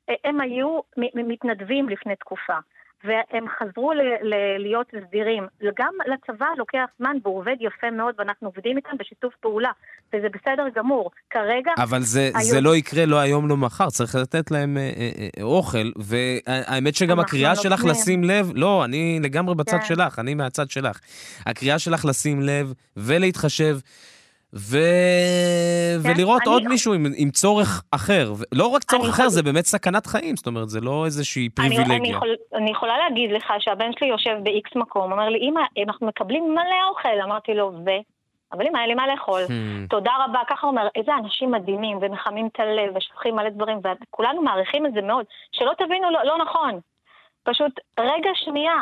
אה, 0.09 0.15
הם 0.23 0.41
היו 0.41 0.79
מתנדבים 1.13 1.89
לפני 1.89 2.15
תקופה. 2.15 2.57
והם 3.03 3.45
חזרו 3.59 3.93
ל- 3.93 4.01
ל- 4.33 4.57
להיות 4.61 4.87
סדירים. 5.07 5.47
גם 5.79 5.93
לצבא 6.13 6.45
לוקח 6.57 6.85
זמן 6.99 7.17
והוא 7.23 7.37
עובד 7.39 7.55
יפה 7.59 7.91
מאוד 7.91 8.15
ואנחנו 8.17 8.47
עובדים 8.47 8.77
איתם 8.77 8.97
בשיתוף 8.99 9.33
פעולה, 9.39 9.69
וזה 10.13 10.27
בסדר 10.29 10.63
גמור. 10.75 11.11
כרגע... 11.29 11.71
אבל 11.77 12.01
זה, 12.01 12.29
היו- 12.35 12.45
זה 12.45 12.61
לא 12.61 12.75
יקרה 12.75 13.05
לא 13.05 13.19
היום, 13.19 13.47
לא 13.49 13.57
מחר, 13.57 13.89
צריך 13.89 14.15
לתת 14.15 14.51
להם 14.51 14.77
אה, 14.77 14.91
אה, 14.97 15.09
אה, 15.37 15.43
אוכל, 15.43 15.91
והאמת 15.95 16.95
שגם 16.95 17.19
הקריאה 17.19 17.55
שלך 17.55 17.79
נותנים. 17.79 17.91
לשים 17.91 18.23
לב, 18.23 18.51
לא, 18.55 18.85
אני 18.85 19.19
לגמרי 19.23 19.55
בצד 19.55 19.77
כן. 19.77 19.85
שלך, 19.85 20.19
אני 20.19 20.33
מהצד 20.33 20.69
שלך. 20.69 20.99
הקריאה 21.45 21.79
שלך 21.79 22.05
לשים 22.05 22.41
לב 22.41 22.73
ולהתחשב, 22.97 23.77
ו... 24.55 24.77
ולראות 26.03 26.41
כן, 26.41 26.49
אני- 26.49 26.53
עוד 26.53 26.67
מישהו 26.67 26.93
עם, 26.93 27.05
עם 27.17 27.29
צורך 27.31 27.83
אחר. 27.91 28.31
לא 28.51 28.67
רק 28.67 28.83
צורך 28.83 29.03
אני 29.03 29.11
אחר, 29.11 29.21
יכול- 29.23 29.29
זה 29.29 29.43
באמת 29.43 29.65
סכנת 29.65 30.05
חיים, 30.07 30.35
זאת 30.35 30.47
אומרת, 30.47 30.69
זה 30.69 30.81
לא 30.81 31.05
איזושהי 31.05 31.49
אני, 31.59 31.67
אני, 31.67 31.75
פריבילגיה. 31.75 32.11
יכול, 32.15 32.35
אני 32.55 32.71
יכולה 32.71 32.97
להגיד 32.97 33.31
לך 33.31 33.53
שהבן 33.59 33.91
שלי 33.99 34.07
יושב 34.07 34.37
ב-X 34.43 34.79
מקום, 34.79 35.11
אומר 35.11 35.29
לי, 35.29 35.39
אמא, 35.49 35.61
אנחנו 35.87 36.07
מקבלים 36.07 36.51
מלא 36.51 36.89
אוכל. 36.89 37.21
אמרתי 37.23 37.53
לו, 37.53 37.71
ו? 37.85 37.89
אבל 38.53 38.67
אמא, 38.67 38.77
אין 38.79 38.87
לי 38.89 38.95
מה 38.95 39.07
לאכול. 39.07 39.41
Hmm. 39.47 39.89
תודה 39.89 40.11
רבה, 40.25 40.39
ככה 40.49 40.67
הוא 40.67 40.77
אומר, 40.77 40.87
איזה 40.95 41.11
אנשים 41.23 41.51
מדהימים, 41.51 41.97
ומחמים 42.01 42.47
את 42.53 42.59
הלב, 42.59 42.95
ושופכים 42.97 43.35
מלא 43.35 43.49
דברים, 43.49 43.77
וכולנו 44.09 44.41
מעריכים 44.41 44.85
את 44.85 44.93
זה 44.93 45.01
מאוד. 45.01 45.25
שלא 45.51 45.71
תבינו 45.77 46.11
לא, 46.11 46.19
לא 46.25 46.37
נכון. 46.37 46.79
פשוט, 47.43 47.71
רגע 47.99 48.29
שנייה. 48.35 48.75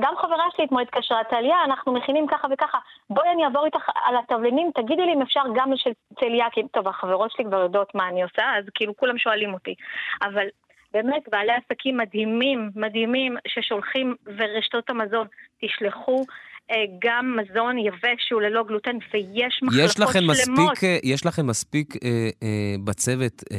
גם 0.00 0.14
חברה 0.16 0.44
שלי 0.56 0.64
אתמול 0.64 0.82
התקשרה, 0.82 1.24
טליה, 1.30 1.56
אנחנו 1.64 1.92
מכינים 1.92 2.26
ככה 2.26 2.48
וככה, 2.52 2.78
בואי 3.10 3.28
אני 3.34 3.44
אעבור 3.44 3.66
איתך 3.66 3.88
על 4.04 4.14
התבלינים, 4.16 4.70
תגידי 4.74 5.02
לי 5.02 5.12
אם 5.14 5.22
אפשר 5.22 5.40
גם 5.54 5.72
של 5.76 5.90
צליאקים. 6.20 6.66
טוב, 6.72 6.88
החברות 6.88 7.30
שלי 7.30 7.44
כבר 7.44 7.60
יודעות 7.60 7.94
מה 7.94 8.08
אני 8.08 8.22
עושה, 8.22 8.42
אז 8.58 8.64
כאילו 8.74 8.96
כולם 8.96 9.18
שואלים 9.18 9.54
אותי. 9.54 9.74
אבל 10.22 10.46
באמת, 10.92 11.22
בעלי 11.30 11.52
עסקים 11.52 11.96
מדהימים, 11.96 12.70
מדהימים, 12.74 13.36
ששולחים, 13.48 14.14
ורשתות 14.38 14.90
המזון, 14.90 15.26
תשלחו 15.64 16.24
אה, 16.70 16.84
גם 16.98 17.36
מזון 17.36 17.78
יבש 17.78 18.20
שהוא 18.28 18.42
ללא 18.42 18.62
גלוטן, 18.62 18.96
ויש 19.14 19.60
מחלקות 19.62 19.84
יש 19.84 20.00
לכם 20.00 20.18
שלמות. 20.18 20.72
מספיק, 20.72 20.84
אה, 20.84 20.98
יש 21.04 21.26
לכם 21.26 21.46
מספיק 21.46 21.94
אה, 22.04 22.08
אה, 22.42 22.74
בצוות 22.84 23.42
אה, 23.52 23.58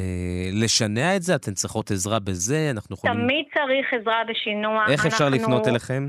לשנע 0.64 1.16
את 1.16 1.22
זה? 1.22 1.34
אתן 1.34 1.52
צריכות 1.52 1.90
עזרה 1.90 2.18
בזה? 2.18 2.68
אנחנו 2.70 2.96
יכולים... 2.96 3.14
תמיד 3.16 3.44
צריך 3.54 3.94
עזרה 4.00 4.22
בשינוע. 4.28 4.84
איך 4.92 5.06
אפשר 5.06 5.24
אנחנו- 5.24 5.38
לפנות 5.38 5.68
אליכם? 5.68 6.08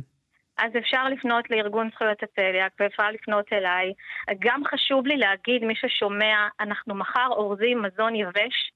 אז 0.61 0.71
אפשר 0.77 1.09
לפנות 1.09 1.49
לארגון 1.49 1.89
זכויות 1.93 2.23
הצליאק 2.23 2.71
ואפשר 2.79 3.11
לפנות 3.11 3.53
אליי. 3.53 3.93
גם 4.39 4.61
חשוב 4.65 5.07
לי 5.07 5.17
להגיד, 5.17 5.63
מי 5.63 5.75
ששומע, 5.75 6.47
אנחנו 6.59 6.95
מחר 6.95 7.27
אורזים 7.29 7.81
מזון 7.81 8.15
יבש 8.15 8.71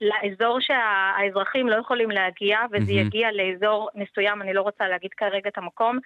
לאזור 0.00 0.58
שהאזרחים 0.60 1.68
לא 1.68 1.76
יכולים 1.76 2.10
להגיע, 2.10 2.58
וזה 2.72 2.92
מהמם. 2.92 3.06
יגיע 3.06 3.28
לאזור 3.32 3.88
מסוים, 3.94 4.42
אני 4.42 4.52
לא 4.52 4.62
רוצה 4.62 4.88
להגיד 4.88 5.10
כרגע 5.16 5.48
את 5.48 5.58
המקום. 5.58 5.98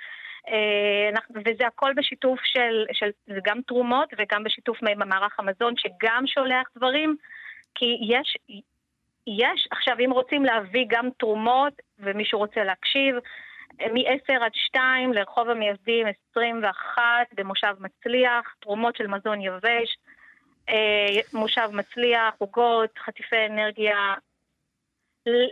אה, 0.48 1.20
וזה 1.34 1.66
הכל 1.66 1.92
בשיתוף 1.96 2.40
של, 2.44 2.84
של, 2.92 3.10
זה 3.26 3.38
גם 3.44 3.60
תרומות 3.66 4.08
וגם 4.18 4.44
בשיתוף 4.44 4.78
ממערך 4.82 5.40
המזון, 5.40 5.74
שגם 5.76 6.26
שולח 6.26 6.68
דברים, 6.76 7.16
כי 7.74 7.98
יש, 8.08 8.36
יש, 9.26 9.68
עכשיו 9.70 9.96
אם 10.04 10.10
רוצים 10.10 10.44
להביא 10.44 10.84
גם 10.88 11.08
תרומות, 11.18 11.72
ומישהו 11.98 12.38
רוצה 12.38 12.64
להקשיב, 12.64 13.14
מ-10 13.80 14.44
עד 14.44 14.54
2 14.54 15.12
לרחוב 15.12 15.48
המייסדים 15.48 16.06
21 16.30 17.02
במושב 17.34 17.74
מצליח, 17.80 18.54
תרומות 18.60 18.96
של 18.96 19.06
מזון 19.06 19.40
יבש, 19.40 19.96
אה, 20.68 21.20
מושב 21.32 21.68
מצליח, 21.72 22.34
עוגות, 22.38 22.90
חטיפי 23.04 23.46
אנרגיה. 23.50 24.14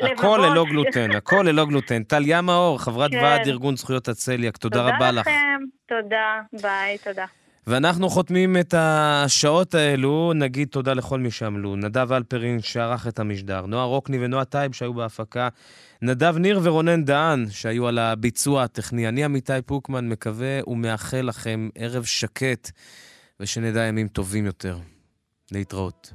הכל. 0.01 0.41
ללא 0.43 0.65
גלוטן, 0.65 1.11
הכל 1.19 1.45
ללא 1.47 1.67
גלוטן. 1.67 2.03
טליה 2.03 2.41
מאור, 2.41 2.79
חברת 2.79 3.11
כן. 3.11 3.17
ועד 3.23 3.49
ארגון 3.49 3.77
זכויות 3.77 4.09
הצליאק, 4.09 4.57
תודה 4.57 4.83
רבה 4.83 5.11
לך. 5.11 5.27
לכם, 5.27 5.61
תודה, 5.87 6.41
ביי, 6.63 6.99
תודה. 6.99 7.27
ואנחנו 7.67 8.11
חותמים 8.11 8.57
את 8.57 8.75
השעות 8.79 9.75
האלו, 9.75 10.33
נגיד 10.35 10.69
תודה 10.69 10.93
לכל 10.93 11.21
מי 11.21 11.31
שעמלו. 11.31 11.77
נדב 11.77 12.13
אלפרין 12.13 12.61
שערך 12.61 13.07
את 13.07 13.19
המשדר, 13.19 13.67
נועה 13.67 13.85
רוקני 13.85 14.25
ונועה 14.25 14.45
טייב 14.45 14.73
שהיו 14.73 14.95
בהפקה, 14.95 15.49
נדב 16.03 16.37
ניר 16.39 16.61
ורונן 16.63 17.05
דהן 17.05 17.47
שהיו 17.51 17.89
על 17.89 17.99
הביצוע 17.99 18.63
הטכני. 18.63 19.09
אני 19.09 19.25
עמיתי 19.25 19.53
פוקמן 19.67 20.09
מקווה 20.09 20.61
ומאחל 20.67 21.21
לכם 21.21 21.69
ערב 21.75 22.05
שקט 22.05 22.71
ושנדע 23.41 23.83
ימים 23.83 24.09
טובים 24.09 24.47
יותר. 24.47 24.79
להתראות. 25.53 26.13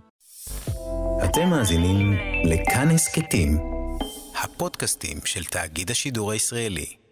אתם 1.24 1.50
מאזינים 1.50 2.14
לכאן 2.46 2.88
הסכתים, 2.90 3.58
הפודקאסטים 4.44 5.18
של 5.26 5.44
תאגיד 5.44 5.92
השידור 5.92 6.32
הישראלי. 6.32 7.07